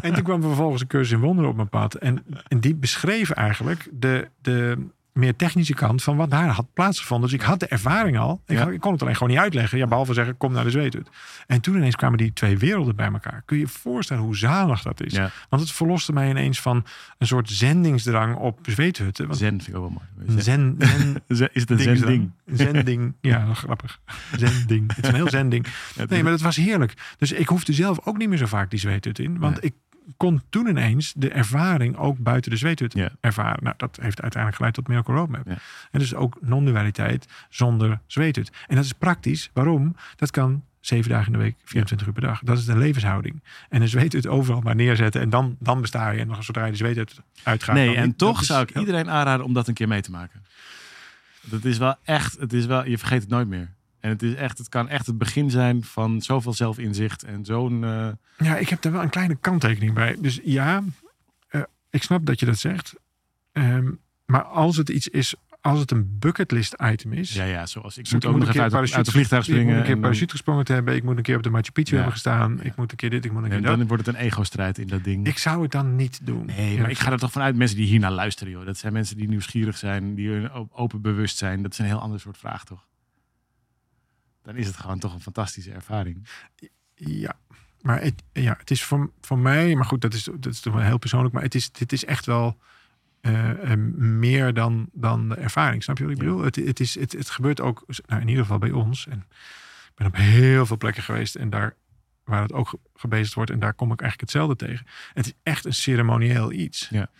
en 0.00 0.12
toen 0.14 0.22
kwam 0.22 0.40
er 0.40 0.46
vervolgens 0.46 0.80
een 0.82 0.86
cursus 0.88 1.12
in 1.12 1.20
wonderen 1.20 1.50
op 1.50 1.56
mijn 1.56 1.68
pad. 1.68 1.94
En, 1.94 2.24
en 2.48 2.60
die 2.60 2.74
beschreef 2.74 3.30
eigenlijk 3.30 3.88
de, 3.92 4.28
de 4.42 4.86
meer 5.16 5.36
technische 5.36 5.74
kant 5.74 6.02
van 6.02 6.16
wat 6.16 6.30
daar 6.30 6.48
had 6.48 6.66
plaatsgevonden. 6.74 7.30
Dus 7.30 7.38
ik 7.38 7.44
had 7.44 7.60
de 7.60 7.66
ervaring 7.66 8.18
al. 8.18 8.40
Ik, 8.46 8.56
Ja. 8.56 8.62
had- 8.64 8.72
ik 8.72 8.80
kon 8.80 8.92
het 8.92 9.02
alleen 9.02 9.14
gewoon 9.14 9.28
niet 9.32 9.38
uitleggen. 9.38 9.78
Ja, 9.78 9.86
behalve 9.86 10.14
zeggen, 10.14 10.36
kom 10.36 10.52
naar 10.52 10.64
de 10.64 10.70
zweethut. 10.70 11.08
En 11.46 11.60
toen 11.60 11.76
ineens 11.76 11.96
kwamen 11.96 12.18
die 12.18 12.32
twee 12.32 12.58
werelden 12.58 12.96
bij 12.96 13.06
elkaar. 13.12 13.42
Kun 13.44 13.56
je 13.56 13.62
je 13.62 13.68
voorstellen 13.68 14.22
hoe 14.22 14.36
zalig 14.36 14.82
dat 14.82 15.02
is? 15.02 15.12
Ja, 15.12 15.30
Want 15.48 15.62
het 15.62 15.72
verloste 15.72 16.12
mij 16.12 16.30
ineens 16.30 16.60
van 16.60 16.84
een 17.18 17.26
soort 17.26 17.50
zendingsdrang 17.50 18.36
op 18.36 18.58
zweethutten. 18.62 19.26
Want 19.26 19.38
zen 19.38 19.48
vind 19.48 19.68
ik 19.68 19.76
ook 19.76 19.90
wel 19.92 20.02
mooi. 20.26 20.40
zen, 20.42 20.76
zen, 20.78 21.22
Zen- 21.28 21.48
Is 21.52 21.60
het 21.60 21.70
een 21.70 21.78
zending? 21.78 22.30
Zending. 22.46 23.14
Ja, 23.20 23.54
grappig. 23.54 24.00
Zending. 24.36 24.94
Het 24.96 25.04
is 25.04 25.08
een 25.10 25.14
heel 25.16 25.28
zending. 25.30 25.66
Nee, 26.08 26.22
maar 26.22 26.32
dat 26.32 26.40
was 26.40 26.56
heerlijk. 26.56 26.94
Dus 27.18 27.32
ik 27.32 27.48
hoefde 27.48 27.72
zelf 27.72 27.98
ook 28.06 28.16
niet 28.18 28.28
meer 28.28 28.38
zo 28.38 28.46
vaak 28.46 28.70
die 28.70 28.78
zweethut 28.78 29.18
in. 29.18 29.38
Want 29.38 29.60
Nee. 29.60 29.70
ik 29.70 29.74
kon 30.16 30.42
toen 30.48 30.66
ineens 30.66 31.12
de 31.16 31.30
ervaring 31.30 31.96
ook 31.96 32.18
buiten 32.18 32.50
de 32.50 32.56
zweethut 32.56 32.94
ervaren. 33.20 33.64
Nou, 33.64 33.74
dat 33.76 33.98
heeft 34.00 34.20
uiteindelijk 34.20 34.56
geleid 34.56 34.74
tot 34.74 34.88
Miracle 34.88 35.14
Roadmap. 35.14 35.46
En 35.90 35.98
dus 35.98 36.14
ook 36.14 36.38
non-dualiteit 36.40 37.26
zonder 37.48 38.00
zweethut. 38.06 38.50
En 38.66 38.76
dat 38.76 38.84
is 38.84 38.92
praktisch. 38.92 39.50
Waarom? 39.52 39.96
Dat 40.16 40.30
kan 40.30 40.62
zeven 40.80 41.10
dagen 41.10 41.26
in 41.26 41.32
de 41.32 41.44
week, 41.44 41.56
24 41.64 42.06
uur 42.06 42.12
per 42.12 42.22
dag. 42.22 42.40
Dat 42.44 42.58
is 42.58 42.64
de 42.64 42.76
levenshouding. 42.76 43.42
En 43.68 43.82
een 43.82 43.88
zweethut 43.88 44.26
overal 44.26 44.60
maar 44.60 44.74
neerzetten. 44.74 45.20
En 45.20 45.30
dan, 45.30 45.56
dan 45.58 45.80
besta 45.80 46.10
je. 46.10 46.20
En 46.20 46.26
nog 46.26 46.44
zodra 46.44 46.64
je 46.64 46.70
de 46.70 46.76
zweethut 46.76 47.20
uitgaat. 47.42 47.74
Nee, 47.74 47.96
en 47.96 48.06
niet. 48.06 48.18
toch 48.18 48.40
is 48.40 48.46
zou 48.46 48.62
ik 48.62 48.76
iedereen 48.76 49.10
aanraden 49.10 49.44
om 49.44 49.52
dat 49.52 49.68
een 49.68 49.74
keer 49.74 49.88
mee 49.88 50.00
te 50.00 50.10
maken. 50.10 50.44
Dat 51.40 51.64
is 51.64 51.78
wel 51.78 51.94
echt, 52.02 52.38
het 52.38 52.52
is 52.52 52.66
wel, 52.66 52.86
je 52.86 52.98
vergeet 52.98 53.20
het 53.20 53.30
nooit 53.30 53.48
meer. 53.48 53.74
En 54.00 54.08
het, 54.10 54.22
is 54.22 54.34
echt, 54.34 54.58
het 54.58 54.68
kan 54.68 54.88
echt 54.88 55.06
het 55.06 55.18
begin 55.18 55.50
zijn 55.50 55.84
van 55.84 56.22
zoveel 56.22 56.52
zelfinzicht 56.54 57.22
en 57.22 57.44
zo'n... 57.44 57.84
eh, 57.84 58.08
Ja, 58.38 58.56
ik 58.56 58.68
heb 58.68 58.82
daar 58.82 58.92
wel 58.92 59.02
een 59.02 59.08
kleine 59.10 59.36
kanttekening 59.36 59.92
bij. 59.94 60.16
Dus 60.20 60.40
ja, 60.44 60.82
eh, 61.48 61.60
ik 61.90 62.02
snap 62.02 62.26
dat 62.26 62.40
je 62.40 62.46
dat 62.46 62.58
zegt. 62.58 62.94
Ehm, 63.52 63.90
maar 64.26 64.42
als 64.42 64.76
het 64.76 64.88
iets 64.88 65.08
is, 65.08 65.34
als 65.60 65.78
het 65.78 65.90
een 65.90 66.16
bucketlist 66.18 66.74
item 66.82 67.12
is. 67.12 67.34
ja, 67.34 67.44
ja, 67.44 67.66
zoals 67.66 67.98
ik 67.98 68.06
Zo, 68.06 68.14
moet 68.14 68.24
ook 68.24 68.32
nog 68.32 68.40
een 68.42 68.48
even 68.48 68.54
keer 68.54 68.62
uit, 68.62 68.70
de- 68.72 68.76
uit 68.78 68.86
de 68.86 68.90
parachute- 68.92 69.10
vliegtuig 69.10 69.42
Ik 69.42 69.48
moet 69.48 69.56
springen. 69.58 69.76
een 69.78 69.84
keer 69.84 69.92
dan- 69.92 70.00
parachute 70.02 70.30
gesprongen 70.32 70.64
te 70.64 70.72
hebben. 70.72 70.94
Ik 70.94 71.02
moet 71.02 71.16
een 71.16 71.22
keer 71.22 71.36
op 71.36 71.42
de 71.42 71.50
Machu 71.50 71.70
Picchu 71.72 71.90
Ja. 71.90 71.96
hebben 71.96 72.12
gestaan. 72.12 72.56
Ja. 72.56 72.62
Ik 72.62 72.76
moet 72.76 72.90
een 72.90 72.96
keer 72.96 73.10
dit, 73.10 73.24
ik 73.24 73.32
moet 73.32 73.42
een 73.42 73.48
keer 73.48 73.56
en 73.56 73.62
dat. 73.64 73.78
dan 73.78 73.86
wordt 73.86 74.06
het 74.06 74.14
een 74.14 74.20
ego-strijd 74.20 74.78
in 74.78 74.86
dat 74.86 75.04
ding. 75.04 75.26
Ik 75.26 75.38
zou 75.38 75.62
het 75.62 75.70
dan 75.72 75.96
niet 75.96 76.20
doen. 76.22 76.44
Nee, 76.46 76.78
maar 76.80 76.90
ik 76.90 76.98
ga 76.98 77.12
er 77.12 77.18
toch 77.18 77.32
vanuit 77.32 77.56
mensen 77.56 77.76
die 77.76 77.86
hiernaar 77.86 78.12
luisteren, 78.12 78.52
joh. 78.52 78.66
Dat 78.66 78.78
zijn 78.78 78.92
mensen 78.92 79.16
die 79.16 79.28
nieuwsgierig 79.28 79.76
zijn, 79.76 80.14
die 80.14 80.50
open 80.72 81.00
bewust 81.00 81.36
zijn. 81.36 81.62
Dat 81.62 81.72
is 81.72 81.78
een 81.78 81.84
heel 81.84 82.00
ander 82.00 82.20
soort 82.20 82.38
vraag, 82.38 82.64
toch? 82.64 82.86
Dan 84.46 84.56
is 84.56 84.66
het 84.66 84.76
gewoon 84.76 84.98
toch 84.98 85.14
een 85.14 85.20
fantastische 85.20 85.72
ervaring. 85.72 86.28
Ja, 86.94 87.32
maar 87.80 88.00
het, 88.02 88.22
ja, 88.32 88.56
het 88.58 88.70
is 88.70 88.84
voor, 88.84 89.10
voor 89.20 89.38
mij, 89.38 89.74
maar 89.74 89.84
goed, 89.84 90.00
dat 90.00 90.14
is, 90.14 90.24
dat 90.24 90.46
is 90.52 90.60
toch 90.60 90.74
wel 90.74 90.82
heel 90.82 90.98
persoonlijk. 90.98 91.34
Maar 91.34 91.42
het 91.42 91.54
is, 91.54 91.72
dit 91.72 91.92
is 91.92 92.04
echt 92.04 92.26
wel 92.26 92.58
eh, 93.20 93.72
eh, 93.72 93.78
meer 93.98 94.54
dan, 94.54 94.88
dan 94.92 95.28
de 95.28 95.34
ervaring. 95.34 95.82
Snap 95.82 95.98
je 95.98 96.04
wat 96.04 96.12
ik 96.12 96.18
Ja. 96.18 96.24
bedoel? 96.24 96.42
Het, 96.44 96.56
het, 96.56 96.80
is, 96.80 96.98
het, 96.98 97.12
het 97.12 97.30
gebeurt 97.30 97.60
ook, 97.60 97.84
nou, 98.06 98.20
in 98.20 98.28
ieder 98.28 98.42
geval 98.42 98.58
bij 98.58 98.70
ons. 98.70 99.06
En 99.06 99.18
ik 99.88 99.92
ben 99.94 100.06
op 100.06 100.16
heel 100.16 100.66
veel 100.66 100.76
plekken 100.76 101.02
geweest 101.02 101.34
en 101.34 101.50
daar 101.50 101.74
waar 102.24 102.42
het 102.42 102.52
ook 102.52 102.68
ge- 102.68 102.78
gebezigd 102.94 103.34
wordt. 103.34 103.50
En 103.50 103.58
daar 103.58 103.74
kom 103.74 103.92
ik 103.92 104.00
eigenlijk 104.00 104.30
hetzelfde 104.32 104.66
tegen. 104.66 104.86
Het 105.14 105.26
is 105.26 105.32
echt 105.42 105.64
een 105.64 105.74
ceremonieel 105.74 106.52
iets. 106.52 106.88
Ja. 106.90 107.10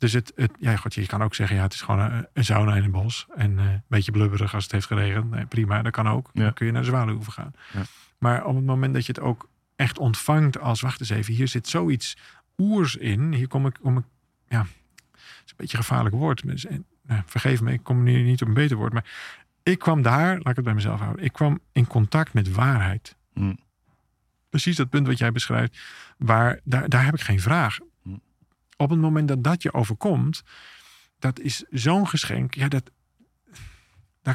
Dus 0.00 0.12
het, 0.12 0.32
het, 0.36 0.50
ja, 0.58 0.76
god, 0.76 0.94
je 0.94 1.06
kan 1.06 1.22
ook 1.22 1.34
zeggen, 1.34 1.56
ja, 1.56 1.62
het 1.62 1.72
is 1.72 1.80
gewoon 1.80 2.00
een, 2.00 2.26
een 2.32 2.44
sauna 2.44 2.74
in 2.74 2.84
een 2.84 2.90
bos. 2.90 3.26
En 3.34 3.58
eh, 3.58 3.64
een 3.64 3.82
beetje 3.88 4.12
blubberig 4.12 4.54
als 4.54 4.62
het 4.62 4.72
heeft 4.72 4.86
geregend. 4.86 5.30
Nee, 5.30 5.46
prima, 5.46 5.82
dat 5.82 5.92
kan 5.92 6.08
ook. 6.08 6.30
Ja. 6.32 6.42
Dan 6.42 6.52
kun 6.52 6.66
je 6.66 6.72
naar 6.72 6.82
de 6.82 7.16
gaan. 7.20 7.52
Ja. 7.72 7.82
Maar 8.18 8.44
op 8.44 8.54
het 8.54 8.64
moment 8.64 8.94
dat 8.94 9.06
je 9.06 9.12
het 9.12 9.20
ook 9.20 9.48
echt 9.76 9.98
ontvangt 9.98 10.58
als, 10.58 10.80
wacht 10.80 11.00
eens 11.00 11.10
even, 11.10 11.34
hier 11.34 11.48
zit 11.48 11.68
zoiets 11.68 12.16
oers 12.58 12.96
in. 12.96 13.32
Hier 13.32 13.48
kom 13.48 13.66
ik, 13.66 13.78
ik 13.82 14.02
ja, 14.48 14.60
het 14.60 14.68
is 15.44 15.50
een 15.50 15.56
beetje 15.56 15.76
een 15.76 15.84
gevaarlijk 15.84 16.14
woord. 16.14 16.42
Eh, 16.42 16.78
nou, 17.02 17.22
vergeef 17.26 17.60
me, 17.60 17.72
ik 17.72 17.82
kom 17.82 18.02
nu 18.02 18.22
niet 18.22 18.42
op 18.42 18.48
een 18.48 18.54
beter 18.54 18.76
woord. 18.76 18.92
Maar 18.92 19.10
ik 19.62 19.78
kwam 19.78 20.02
daar, 20.02 20.34
laat 20.34 20.48
ik 20.48 20.56
het 20.56 20.64
bij 20.64 20.74
mezelf 20.74 21.00
houden. 21.00 21.24
Ik 21.24 21.32
kwam 21.32 21.60
in 21.72 21.86
contact 21.86 22.32
met 22.32 22.52
waarheid. 22.52 23.16
Hm. 23.34 23.54
Precies 24.50 24.76
dat 24.76 24.90
punt 24.90 25.06
wat 25.06 25.18
jij 25.18 25.32
beschrijft. 25.32 25.78
Waar, 26.18 26.60
daar, 26.64 26.88
daar 26.88 27.04
heb 27.04 27.14
ik 27.14 27.20
geen 27.20 27.40
vraag. 27.40 27.78
Op 28.80 28.90
het 28.90 28.98
moment 28.98 29.28
dat 29.28 29.44
dat 29.44 29.62
je 29.62 29.72
overkomt, 29.72 30.42
dat 31.18 31.40
is 31.40 31.64
zo'n 31.70 32.08
geschenk. 32.08 32.54
Ja, 32.54 32.68
dat, 32.68 32.90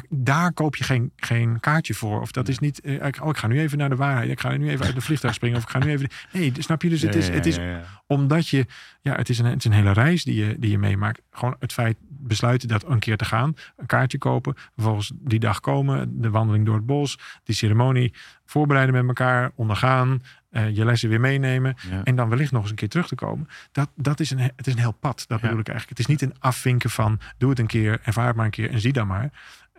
daar 0.08 0.52
koop 0.52 0.76
je 0.76 0.84
geen, 0.84 1.12
geen 1.16 1.60
kaartje 1.60 1.94
voor. 1.94 2.20
Of 2.20 2.32
dat 2.32 2.48
is 2.48 2.58
niet, 2.58 2.80
eh, 2.80 3.06
ik, 3.06 3.22
oh, 3.22 3.28
ik 3.28 3.36
ga 3.36 3.46
nu 3.46 3.60
even 3.60 3.78
naar 3.78 3.88
de 3.88 3.96
waarheid. 3.96 4.30
Ik 4.30 4.40
ga 4.40 4.56
nu 4.56 4.68
even 4.68 4.86
uit 4.86 4.94
de 4.94 5.00
vliegtuig 5.00 5.34
springen. 5.38 5.56
Of 5.56 5.62
ik 5.62 5.68
ga 5.68 5.78
nu 5.78 5.90
even... 5.90 6.08
Nee, 6.32 6.52
snap 6.58 6.82
je? 6.82 6.88
Dus 6.88 7.02
het 7.02 7.14
is, 7.14 7.28
het 7.28 7.46
is 7.46 7.58
omdat 8.06 8.48
je... 8.48 8.66
Ja, 9.00 9.14
het 9.14 9.28
is, 9.28 9.38
een, 9.38 9.44
het 9.44 9.58
is 9.58 9.64
een 9.64 9.72
hele 9.72 9.92
reis 9.92 10.24
die 10.24 10.44
je, 10.44 10.56
die 10.58 10.70
je 10.70 10.78
meemaakt. 10.78 11.22
Gewoon 11.30 11.56
het 11.58 11.72
feit 11.72 11.96
besluiten 12.00 12.68
dat 12.68 12.84
een 12.84 12.98
keer 12.98 13.16
te 13.16 13.24
gaan. 13.24 13.54
Een 13.76 13.86
kaartje 13.86 14.18
kopen. 14.18 14.54
Vervolgens 14.74 15.12
die 15.14 15.38
dag 15.38 15.60
komen. 15.60 16.20
De 16.20 16.30
wandeling 16.30 16.66
door 16.66 16.74
het 16.74 16.86
bos. 16.86 17.18
Die 17.44 17.54
ceremonie 17.54 18.14
voorbereiden 18.44 18.94
met 18.94 19.06
elkaar. 19.06 19.50
Ondergaan. 19.54 20.22
Eh, 20.56 20.76
je 20.76 20.84
lessen 20.84 21.08
weer 21.08 21.20
meenemen. 21.20 21.76
Ja. 21.90 22.04
En 22.04 22.16
dan 22.16 22.28
wellicht 22.28 22.52
nog 22.52 22.60
eens 22.60 22.70
een 22.70 22.76
keer 22.76 22.88
terug 22.88 23.08
te 23.08 23.14
komen. 23.14 23.48
Dat, 23.72 23.90
dat 23.94 24.20
is 24.20 24.30
een, 24.30 24.38
he- 24.38 24.50
het 24.56 24.66
is 24.66 24.72
een 24.72 24.78
heel 24.78 24.92
pad. 25.00 25.24
Dat 25.28 25.40
bedoel 25.40 25.58
ik 25.58 25.68
eigenlijk. 25.68 25.98
Het 25.98 26.08
is 26.08 26.20
niet 26.20 26.22
een 26.22 26.34
afvinken 26.40 26.90
van 26.90 27.20
doe 27.38 27.50
het 27.50 27.58
een 27.58 27.66
keer, 27.66 28.00
ervaar 28.02 28.26
het 28.26 28.36
maar 28.36 28.44
een 28.44 28.50
keer 28.50 28.70
en 28.70 28.80
zie 28.80 28.92
dan 28.92 29.06
maar. 29.06 29.30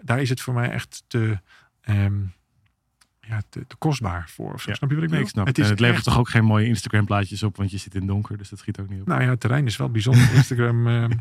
Daar 0.02 0.22
is 0.22 0.30
het 0.30 0.42
voor 0.42 0.54
mij 0.54 0.70
echt 0.70 1.04
te, 1.08 1.40
ehm, 1.82 2.14
ja, 3.22 3.42
te, 3.50 3.68
te 3.68 3.76
kostbaar 3.76 4.30
voor. 4.30 4.54
Of 4.54 4.62
zo. 4.62 4.70
Ja. 4.70 4.76
Snap 4.76 4.90
je 4.90 4.96
wat 4.96 5.04
ik 5.04 5.10
bedoel? 5.10 5.26
ik 5.26 5.32
snap. 5.32 5.46
Het 5.48 5.58
Het, 5.58 5.80
levert 5.80 5.96
echt- 5.98 6.04
toch 6.06 6.18
ook 6.18 6.30
geen 6.30 6.44
mooie 6.46 6.66
Instagram 6.66 7.06
plaatjes 7.06 7.44
op, 7.44 7.58
want 7.58 7.72
je 7.72 7.78
zit 7.78 7.96
in 7.96 8.08
donker, 8.08 8.38
dus 8.38 8.50
dat 8.50 8.60
schiet 8.60 8.80
ook 8.80 8.90
niet 8.90 9.02
op. 9.02 9.08
Nou 9.08 9.22
ja, 9.22 9.30
het 9.30 9.40
terrein 9.40 9.66
is 9.66 9.78
wel 9.78 9.90
bijzonder. 9.90 10.34
Instagram, 10.36 10.88
ehm, 10.88 11.12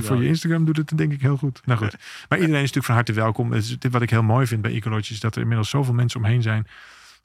voor 0.00 0.22
je 0.22 0.28
Instagram 0.28 0.64
doet 0.64 0.76
het 0.76 0.92
denk 0.98 1.12
ik 1.12 1.20
heel 1.20 1.36
goed. 1.36 1.60
Nou 1.66 1.78
goed. 1.78 1.96
Maar 2.28 2.38
iedereen 2.38 2.62
is 2.62 2.72
natuurlijk 2.72 2.86
van 2.86 2.94
harte 2.94 3.12
welkom. 3.12 3.52
Het 3.52 3.62
is, 3.64 3.78
dit 3.78 3.92
wat 3.92 4.02
ik 4.02 4.10
heel 4.10 4.22
mooi 4.22 4.46
vind 4.46 4.62
bij 4.62 4.72
Ecolodge 4.72 5.12
is 5.12 5.20
dat 5.20 5.34
er 5.34 5.40
inmiddels 5.40 5.70
zoveel 5.70 5.94
mensen 5.94 6.20
omheen 6.20 6.42
zijn 6.42 6.66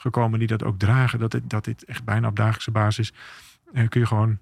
gekomen 0.02 0.40
die 0.40 0.48
dat 0.48 0.64
ook 0.64 0.80
dragen. 0.80 1.20
Dat 1.20 1.32
dit, 1.32 1.50
dat 1.50 1.64
dit 1.66 1.84
echt 1.86 2.04
bijna 2.04 2.28
op 2.28 2.36
dagelijkse 2.36 2.72
basis 2.72 3.14
eh, 3.74 3.88
kun 3.88 4.00
je 4.02 4.08
gewoon... 4.08 4.40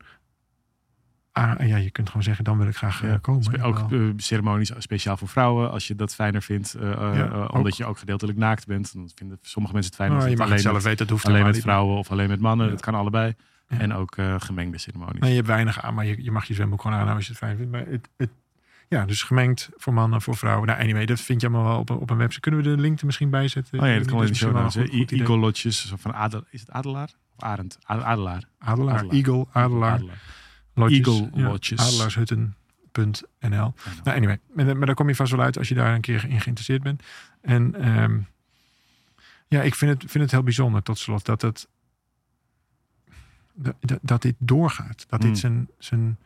Ah, 1.32 1.68
ja, 1.68 1.78
je 1.78 1.92
kunt 1.92 2.08
gewoon 2.08 2.24
zeggen, 2.24 2.44
dan 2.44 2.58
wil 2.58 2.68
ik 2.68 2.76
graag 2.76 3.04
eh, 3.04 3.10
Ja, 3.10 3.18
komen. 3.18 3.62
Ook 3.62 3.92
eh, 3.92 4.00
ceremonies 4.18 4.72
speciaal 4.78 5.18
voor 5.18 5.28
vrouwen, 5.28 5.72
als 5.72 5.88
je 5.88 5.96
dat 5.96 6.16
fijner 6.16 6.42
vindt. 6.42 6.74
eh, 6.74 6.90
Ja, 6.92 7.30
ook. 7.30 7.54
omdat 7.54 7.78
je 7.78 7.86
ook 7.86 7.98
gedeeltelijk 7.98 8.38
naakt 8.38 8.66
bent. 8.68 8.94
Dan 8.94 9.10
vinden 9.16 9.38
sommige 9.42 9.74
mensen 9.74 9.92
het 9.92 10.02
fijn 10.02 10.18
Nou, 10.18 10.30
je 10.30 10.30
mag 10.30 10.40
het 10.40 10.48
alleen, 10.48 10.60
zelf 10.62 10.74
met, 10.76 10.84
weten, 10.84 10.98
dat 11.00 11.10
hoeft 11.10 11.26
alleen 11.26 11.46
met 11.46 11.60
vrouwen 11.60 11.98
of 11.98 12.12
alleen 12.12 12.30
met 12.30 12.40
mannen. 12.40 12.66
Ja. 12.66 12.72
Dat 12.72 12.82
kan 12.82 12.96
allebei. 12.96 13.36
En 13.68 13.94
ook 13.94 14.16
gemengde 14.38 14.78
ceremonies. 14.78 15.20
Nee, 15.20 15.30
je 15.30 15.36
hebt 15.36 15.48
weinig 15.48 15.82
aan, 15.82 15.94
maar 15.94 16.06
je, 16.06 16.24
je 16.24 16.32
mag 16.32 16.46
je 16.46 16.54
zwembroek 16.54 16.82
gewoon 16.82 16.98
aanhouden 16.98 17.18
als 17.18 17.26
je 17.26 17.32
het 17.32 17.42
fijn 17.42 17.58
vindt. 17.58 17.72
Maar 17.72 17.86
het, 17.86 18.10
het, 18.18 18.30
ja, 18.88 19.06
dus 19.06 19.24
gemengd 19.24 19.70
voor 19.76 19.94
mannen, 19.94 20.22
voor 20.22 20.36
vrouwen. 20.38 20.68
Nou, 20.68 20.80
anyway, 20.82 21.06
dat 21.06 21.22
vind 21.22 21.42
je 21.42 21.48
allemaal 21.48 21.66
wel 21.68 21.80
op, 21.80 21.90
een- 21.90 21.98
op 21.98 22.10
een 22.10 22.18
website. 22.18 22.40
Kunnen 22.42 22.64
we 22.64 22.76
de 22.76 22.82
link 22.82 23.00
er 23.00 23.06
misschien 23.06 23.30
bij 23.30 23.48
zetten? 23.48 23.80
Oh 23.80 23.88
ja, 23.88 23.98
dat 23.98 24.08
kan 24.08 24.22
in 24.22 24.28
de 24.28 24.34
show 24.36 24.54
notes. 24.54 24.76
Eagle-lotjes, 24.76 25.88
zo 25.88 25.96
van 25.96 26.14
adel, 26.14 26.44
is 26.50 26.60
het 26.60 26.72
adelaar? 26.72 27.10
Of 27.36 27.44
arend? 27.44 27.78
Adelaar. 27.84 28.10
Adelaar, 28.14 28.44
Adelaar. 28.98 29.06
Eagle, 29.14 29.46
Adelaar, 29.52 29.92
Adelaar. 29.94 30.22
lodges, 30.74 30.98
Eagle 31.08 31.30
ja, 31.34 31.48
lodges. 31.48 31.80
adelaarshutten.nl. 31.80 33.74
Nou, 34.04 34.18
anyway, 34.18 34.40
maar, 34.54 34.78
maar 34.78 34.86
daar 34.86 34.96
kom 34.96 35.08
je 35.08 35.16
vast 35.16 35.32
wel 35.32 35.42
uit 35.42 35.58
als 35.58 35.68
je 35.68 35.76
daar 35.76 35.94
een 35.94 36.02
keer 36.02 36.24
in 36.30 36.42
geïnteresseerd 36.42 36.84
bent. 36.84 37.04
En 37.42 37.76
ehm, 37.76 38.18
ja, 39.48 39.62
ik 39.62 39.76
vind 39.76 39.92
het, 40.02 40.12
vind 40.12 40.24
het 40.24 40.32
heel 40.32 40.44
bijzonder 40.44 40.84
tot 40.84 40.98
slot 40.98 41.26
dat 41.26 41.42
het 41.42 41.68
dat, 43.54 43.76
dat- 43.80 44.00
dat 44.02 44.22
dit 44.22 44.36
doorgaat. 44.38 45.06
Dat 45.10 45.22
dit 45.22 45.30
Hmm. 45.30 45.40
zijn, 45.40 45.68
zijn 45.78 46.18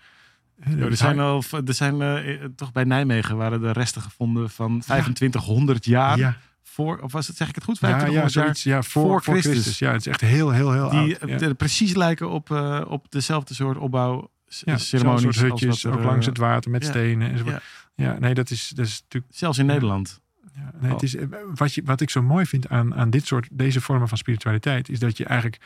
Jo, 0.69 0.86
er 0.86 0.97
zijn, 0.97 1.19
al, 1.19 1.43
er 1.65 1.74
zijn 1.74 2.02
eh, 2.02 2.34
eh, 2.34 2.50
toch 2.56 2.71
bij 2.71 2.84
Nijmegen 2.84 3.38
waren 3.38 3.62
de 3.62 3.71
resten 3.71 4.02
gevonden 4.02 4.50
van 4.50 4.80
2500 4.80 5.86
jaar 5.86 6.17
ja, 6.17 6.38
voor, 6.63 6.97
of 7.00 7.12
was 7.12 7.28
het, 7.28 7.38
zeg 7.38 7.50
ik 7.50 7.56
het 7.56 7.63
goed? 7.63 7.80
ja, 7.80 7.88
ja, 7.88 7.95
2500 7.97 8.34
jaar 8.34 8.43
zoiets, 8.45 8.63
ja, 8.63 8.84
voor, 8.91 9.02
voor 9.10 9.24
voor 9.24 9.34
Christus. 9.34 9.52
Christus. 9.54 9.80
Ja, 9.80 9.91
het 9.91 10.00
is 10.02 10.08
echt 10.08 10.21
heel, 10.21 10.52
heel, 10.52 10.71
heel 10.71 10.89
die 10.89 11.19
oud. 11.19 11.30
Ja. 11.30 11.47
eh, 11.47 11.56
precies 11.58 11.95
lijken 11.95 12.30
op, 12.30 12.52
eh, 12.52 12.82
op 12.88 13.06
dezelfde 13.12 13.54
soort 13.54 13.78
opbouw 13.78 14.30
Ja, 14.45 14.78
ceremonies. 14.78 15.21
soort 15.21 15.36
hutjes, 15.38 15.84
er, 15.84 15.93
ook 15.93 16.04
langs 16.04 16.26
eh, 16.26 16.32
het 16.32 16.38
water 16.38 16.71
met 16.71 16.84
ja. 16.84 16.89
stenen 16.89 17.32
enzovoort. 17.32 17.63
Ja. 17.95 18.19
nee, 18.19 18.34
dat 18.34 18.50
is, 18.50 18.71
dat 18.76 18.86
is 18.86 19.02
natuurlijk... 19.02 19.34
Zelfs 19.36 19.58
in 19.58 19.65
Ja. 19.65 19.71
Nederland. 19.71 20.19
Ja, 20.56 20.71
nee, 20.80 20.91
het 20.91 20.97
Oh. 21.00 21.04
is, 21.04 21.15
eh, 21.15 21.28
wat, 21.56 21.74
je, 21.74 21.82
wat 21.86 22.02
ik 22.02 22.10
zo 22.10 22.21
mooi 22.21 22.45
vind 22.45 22.69
aan, 22.69 22.95
aan 22.95 23.10
dit 23.10 23.26
soort, 23.26 23.47
deze 23.52 23.82
vormen 23.82 24.08
van 24.08 24.17
spiritualiteit... 24.17 24.89
is 24.89 25.00
dat 25.00 25.17
je 25.17 25.26
eigenlijk 25.26 25.62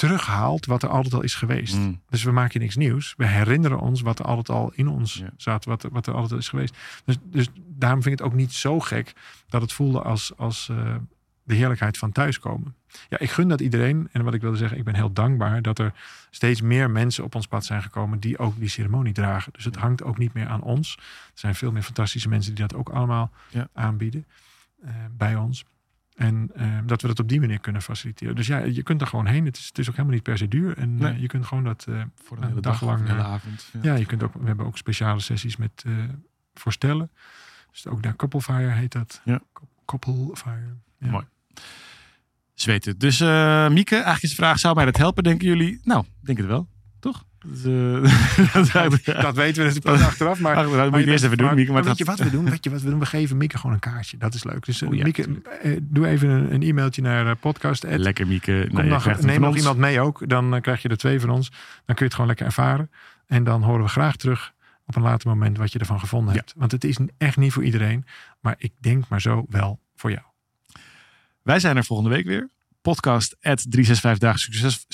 terughaalt 0.00 0.66
wat 0.66 0.82
er 0.82 0.88
altijd 0.88 1.14
al 1.14 1.22
is 1.22 1.34
geweest. 1.34 1.74
Mm. 1.76 2.00
Dus 2.08 2.22
we 2.22 2.30
maken 2.30 2.60
niks 2.60 2.76
nieuws. 2.76 3.14
We 3.16 3.26
herinneren 3.26 3.78
ons 3.80 4.00
wat 4.00 4.18
er 4.18 4.24
altijd 4.24 4.48
al 4.58 4.72
in 4.74 4.88
ons 4.88 5.22
zat, 5.36 5.64
wat, 5.64 5.82
er- 5.82 5.90
wat 5.90 6.06
er 6.06 6.12
altijd 6.14 6.32
al 6.32 6.38
is 6.38 6.48
geweest. 6.48 6.76
Dus, 7.04 7.16
dus 7.22 7.48
daarom 7.68 8.02
vind 8.02 8.14
ik 8.14 8.20
het 8.24 8.30
ook 8.32 8.38
niet 8.38 8.52
zo 8.52 8.80
gek 8.80 9.12
dat 9.48 9.62
het 9.62 9.72
voelde 9.72 10.02
als, 10.02 10.32
als 10.36 10.68
eh, 10.68 10.94
de 11.42 11.54
heerlijkheid 11.54 11.98
van 11.98 12.12
thuiskomen. 12.12 12.74
Ja, 13.08 13.18
ik 13.18 13.30
gun 13.30 13.48
dat 13.48 13.60
iedereen. 13.60 14.08
En 14.12 14.24
wat 14.24 14.34
ik 14.34 14.40
wilde 14.40 14.56
zeggen, 14.56 14.78
ik 14.78 14.84
ben 14.84 14.94
heel 14.94 15.12
dankbaar 15.12 15.62
dat 15.62 15.78
er 15.78 15.92
steeds 16.30 16.60
meer 16.60 16.90
mensen 16.90 17.24
op 17.24 17.34
ons 17.34 17.46
pad 17.46 17.64
zijn 17.64 17.82
gekomen 17.82 18.20
die 18.20 18.38
ook 18.38 18.58
die 18.58 18.68
ceremonie 18.68 19.12
dragen. 19.12 19.52
Dus 19.52 19.64
het 19.64 19.76
hangt 19.76 20.02
ook 20.02 20.18
niet 20.18 20.32
meer 20.32 20.46
aan 20.48 20.62
ons. 20.62 20.94
Er 20.98 21.04
zijn 21.34 21.54
veel 21.54 21.72
meer 21.72 21.82
fantastische 21.82 22.28
mensen 22.28 22.54
die 22.54 22.66
dat 22.66 22.78
ook 22.78 22.88
allemaal 22.88 23.30
Ja. 23.50 23.68
aanbieden 23.72 24.26
eh, 24.84 24.90
bij 25.16 25.36
ons. 25.36 25.64
En 26.16 26.50
eh, 26.54 26.78
dat 26.86 27.02
we 27.02 27.08
dat 27.08 27.18
op 27.20 27.28
die 27.28 27.40
manier 27.40 27.58
kunnen 27.60 27.82
faciliteren. 27.82 28.34
Dus 28.36 28.46
ja, 28.46 28.58
je 28.58 28.82
kunt 28.82 29.00
er 29.00 29.06
gewoon 29.06 29.26
heen. 29.26 29.44
Het 29.44 29.56
is, 29.56 29.66
het 29.66 29.78
is 29.78 29.86
ook 29.88 29.92
helemaal 29.94 30.14
niet 30.14 30.22
per 30.22 30.38
se 30.38 30.48
duur. 30.48 30.76
En 30.78 30.94
Nee. 30.94 31.12
eh, 31.12 31.20
je 31.20 31.26
kunt 31.26 31.46
gewoon 31.46 31.64
dat. 31.64 31.86
eh, 31.88 32.02
Voor 32.24 32.36
een 32.36 32.42
hele 32.48 32.60
dag 32.60 32.72
dag, 32.78 32.88
lang, 32.88 33.00
een 33.00 33.06
hele 33.06 33.18
eh, 33.18 33.24
avond. 33.26 33.68
Ja. 33.72 33.80
ja, 33.82 33.94
je 33.94 34.06
kunt 34.06 34.22
ook, 34.22 34.32
we 34.34 34.46
hebben 34.46 34.66
ook 34.66 34.76
speciale 34.78 35.20
sessies 35.20 35.56
met 35.56 35.84
voorstellen. 36.54 37.10
Dus 37.72 37.86
ook 37.86 38.02
daar 38.02 38.16
Couplefire 38.16 38.70
heet 38.70 38.92
dat. 38.92 39.20
Ja. 39.24 39.40
Couplefire. 39.84 40.74
Ja. 40.98 41.10
Mooi. 41.10 41.24
Zweten. 42.54 42.98
Dus 42.98 43.18
Mieke, 43.20 43.94
eigenlijk 43.94 44.22
is 44.22 44.28
de 44.30 44.36
vraag, 44.36 44.58
zou 44.58 44.74
mij 44.74 44.84
dat 44.84 44.96
helpen, 44.96 45.22
denken 45.22 45.46
jullie? 45.46 45.80
Nou, 45.82 46.04
denk 46.20 46.38
het 46.38 46.46
wel. 46.46 46.68
Toch? 46.98 47.24
Dus, 47.46 47.62
dat 48.52 48.66
is 48.66 48.74
eigenlijk- 48.74 49.04
Dat 49.04 49.34
weten 49.34 49.62
we 49.62 49.68
natuurlijk 49.68 49.84
pas 49.84 50.00
achteraf. 50.02 50.40
Maar, 50.40 50.54
dat 50.54 50.90
moet 50.90 51.00
je 51.00 51.10
eerst 51.10 51.24
even 51.24 51.36
doen, 51.36 51.46
vermaakt. 51.46 51.54
Mieke. 51.56 51.72
Maar 51.72 51.82
Maar 51.82 51.82
weet 51.82 51.84
dat- 51.84 51.98
je 51.98 52.04
wat 52.04 52.18
we 52.18 52.30
doen? 52.30 52.50
Weet 52.50 52.64
je 52.64 52.70
wat 52.70 52.82
we 52.82 52.90
doen? 52.90 52.98
We 52.98 53.06
geven 53.06 53.36
Mieke 53.36 53.58
gewoon 53.58 53.74
een 53.74 53.80
kaartje. 53.80 54.16
Dat 54.16 54.34
is 54.34 54.44
leuk. 54.44 54.64
Dus 54.66 54.78
ja, 54.78 54.88
Mieke, 54.88 55.40
eh, 55.62 55.76
doe 55.82 56.06
even 56.06 56.28
een, 56.28 56.54
een 56.54 56.62
e-mailtje 56.62 57.02
naar 57.02 57.26
eh, 57.26 57.32
podcast. 57.40 57.82
Lekker 57.88 58.26
Mieke. 58.26 58.68
Neem 58.70 58.88
nog 58.88 59.06
ons. 59.48 59.56
iemand 59.58 59.78
mee 59.78 60.00
ook. 60.00 60.28
Dan 60.28 60.60
krijg 60.60 60.82
je 60.82 60.88
er 60.88 60.96
twee 60.96 61.20
van 61.20 61.30
ons. 61.30 61.48
Dan 61.50 61.58
kun 61.84 61.96
je 61.96 62.04
het 62.04 62.12
gewoon 62.14 62.26
lekker 62.28 62.46
ervaren. 62.46 62.90
En 63.26 63.44
dan 63.44 63.62
horen 63.62 63.82
we 63.82 63.88
graag 63.88 64.16
terug 64.16 64.52
op 64.86 64.96
een 64.96 65.02
later 65.02 65.28
moment 65.28 65.58
wat 65.58 65.72
je 65.72 65.78
ervan 65.78 66.00
gevonden 66.00 66.34
Ja. 66.34 66.38
hebt. 66.40 66.54
Want 66.56 66.72
het 66.72 66.84
is 66.84 66.98
echt 67.18 67.36
niet 67.36 67.52
voor 67.52 67.64
iedereen. 67.64 68.04
Maar 68.40 68.54
ik 68.58 68.72
denk 68.80 69.04
maar 69.08 69.20
zo 69.20 69.44
wel 69.48 69.80
voor 69.96 70.10
jou. 70.10 70.22
Wij 71.42 71.60
zijn 71.60 71.76
er 71.76 71.84
volgende 71.84 72.10
week 72.16 72.26
weer. 72.26 72.48
Podcast 72.82 73.36
at 73.40 73.66
365 73.68 74.18
dagen 74.18 74.40
succes. 74.40 74.86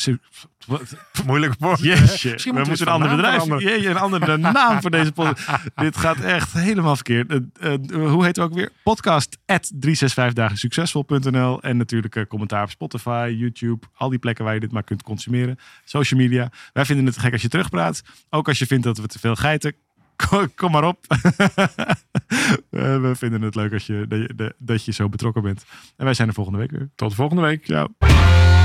Moeilijk 1.27 1.55
woord. 1.59 1.81
Jeetje, 1.81 2.31
Misschien 2.31 2.55
we 2.55 2.65
moeten 2.67 2.87
een 2.87 2.93
ander 2.93 3.11
bedrijf. 3.11 3.45
Jeetje, 3.45 3.89
een 3.89 3.97
andere 3.97 4.37
naam 4.53 4.81
voor 4.81 4.91
deze 4.91 5.13
podcast. 5.13 5.65
Dit 5.75 5.97
gaat 5.97 6.21
echt 6.21 6.53
helemaal 6.53 6.95
verkeerd. 6.95 7.31
Eh, 7.31 7.73
eh, 7.73 7.81
hoe 8.11 8.25
heet 8.25 8.37
het 8.37 8.45
ook 8.45 8.55
weer? 8.55 8.71
Podcast 8.83 9.39
at 9.47 9.71
365 9.75 10.33
dagen 10.33 10.57
succesvol.nl. 10.57 11.63
En 11.63 11.77
natuurlijk 11.77 12.17
eh, 12.17 12.27
commentaar 12.27 12.63
op 12.63 12.71
Spotify, 12.71 13.35
YouTube. 13.39 13.87
Al 13.95 14.09
die 14.09 14.19
plekken 14.19 14.45
waar 14.45 14.55
je 14.55 14.61
dit 14.61 14.73
maar 14.73 14.85
kunt 14.85 15.03
consumeren. 15.03 15.59
Social 15.85 16.21
media. 16.21 16.51
Wij 16.73 16.85
vinden 16.85 17.07
het 17.07 17.19
gek 17.19 17.33
als 17.33 17.43
je 17.43 17.49
terugpraat. 17.49 18.03
Ook 18.31 18.49
als 18.49 18.59
je 18.59 18.67
vindt 18.67 18.85
dat 18.85 18.99
we 18.99 19.07
te 19.07 19.19
veel 19.19 19.37
geiten. 19.37 19.75
Kom, 20.17 20.55
kom 20.55 20.71
maar 20.71 20.85
op. 20.85 20.99
Eh, 22.71 23.01
we 23.01 23.13
vinden 23.17 23.43
het 23.43 23.55
leuk 23.55 23.73
als 23.73 23.87
je, 23.87 24.05
dat, 24.09 24.19
je, 24.19 24.55
dat 24.59 24.85
je 24.85 24.93
zo 24.93 25.09
betrokken 25.09 25.43
bent. 25.43 25.65
En 25.97 26.05
wij 26.05 26.15
zijn 26.15 26.29
er 26.29 26.35
volgende 26.35 26.59
week 26.59 26.71
weer. 26.71 26.91
Tot 26.95 27.15
volgende 27.15 27.43
week. 27.43 27.65
Ciao. 27.65 28.56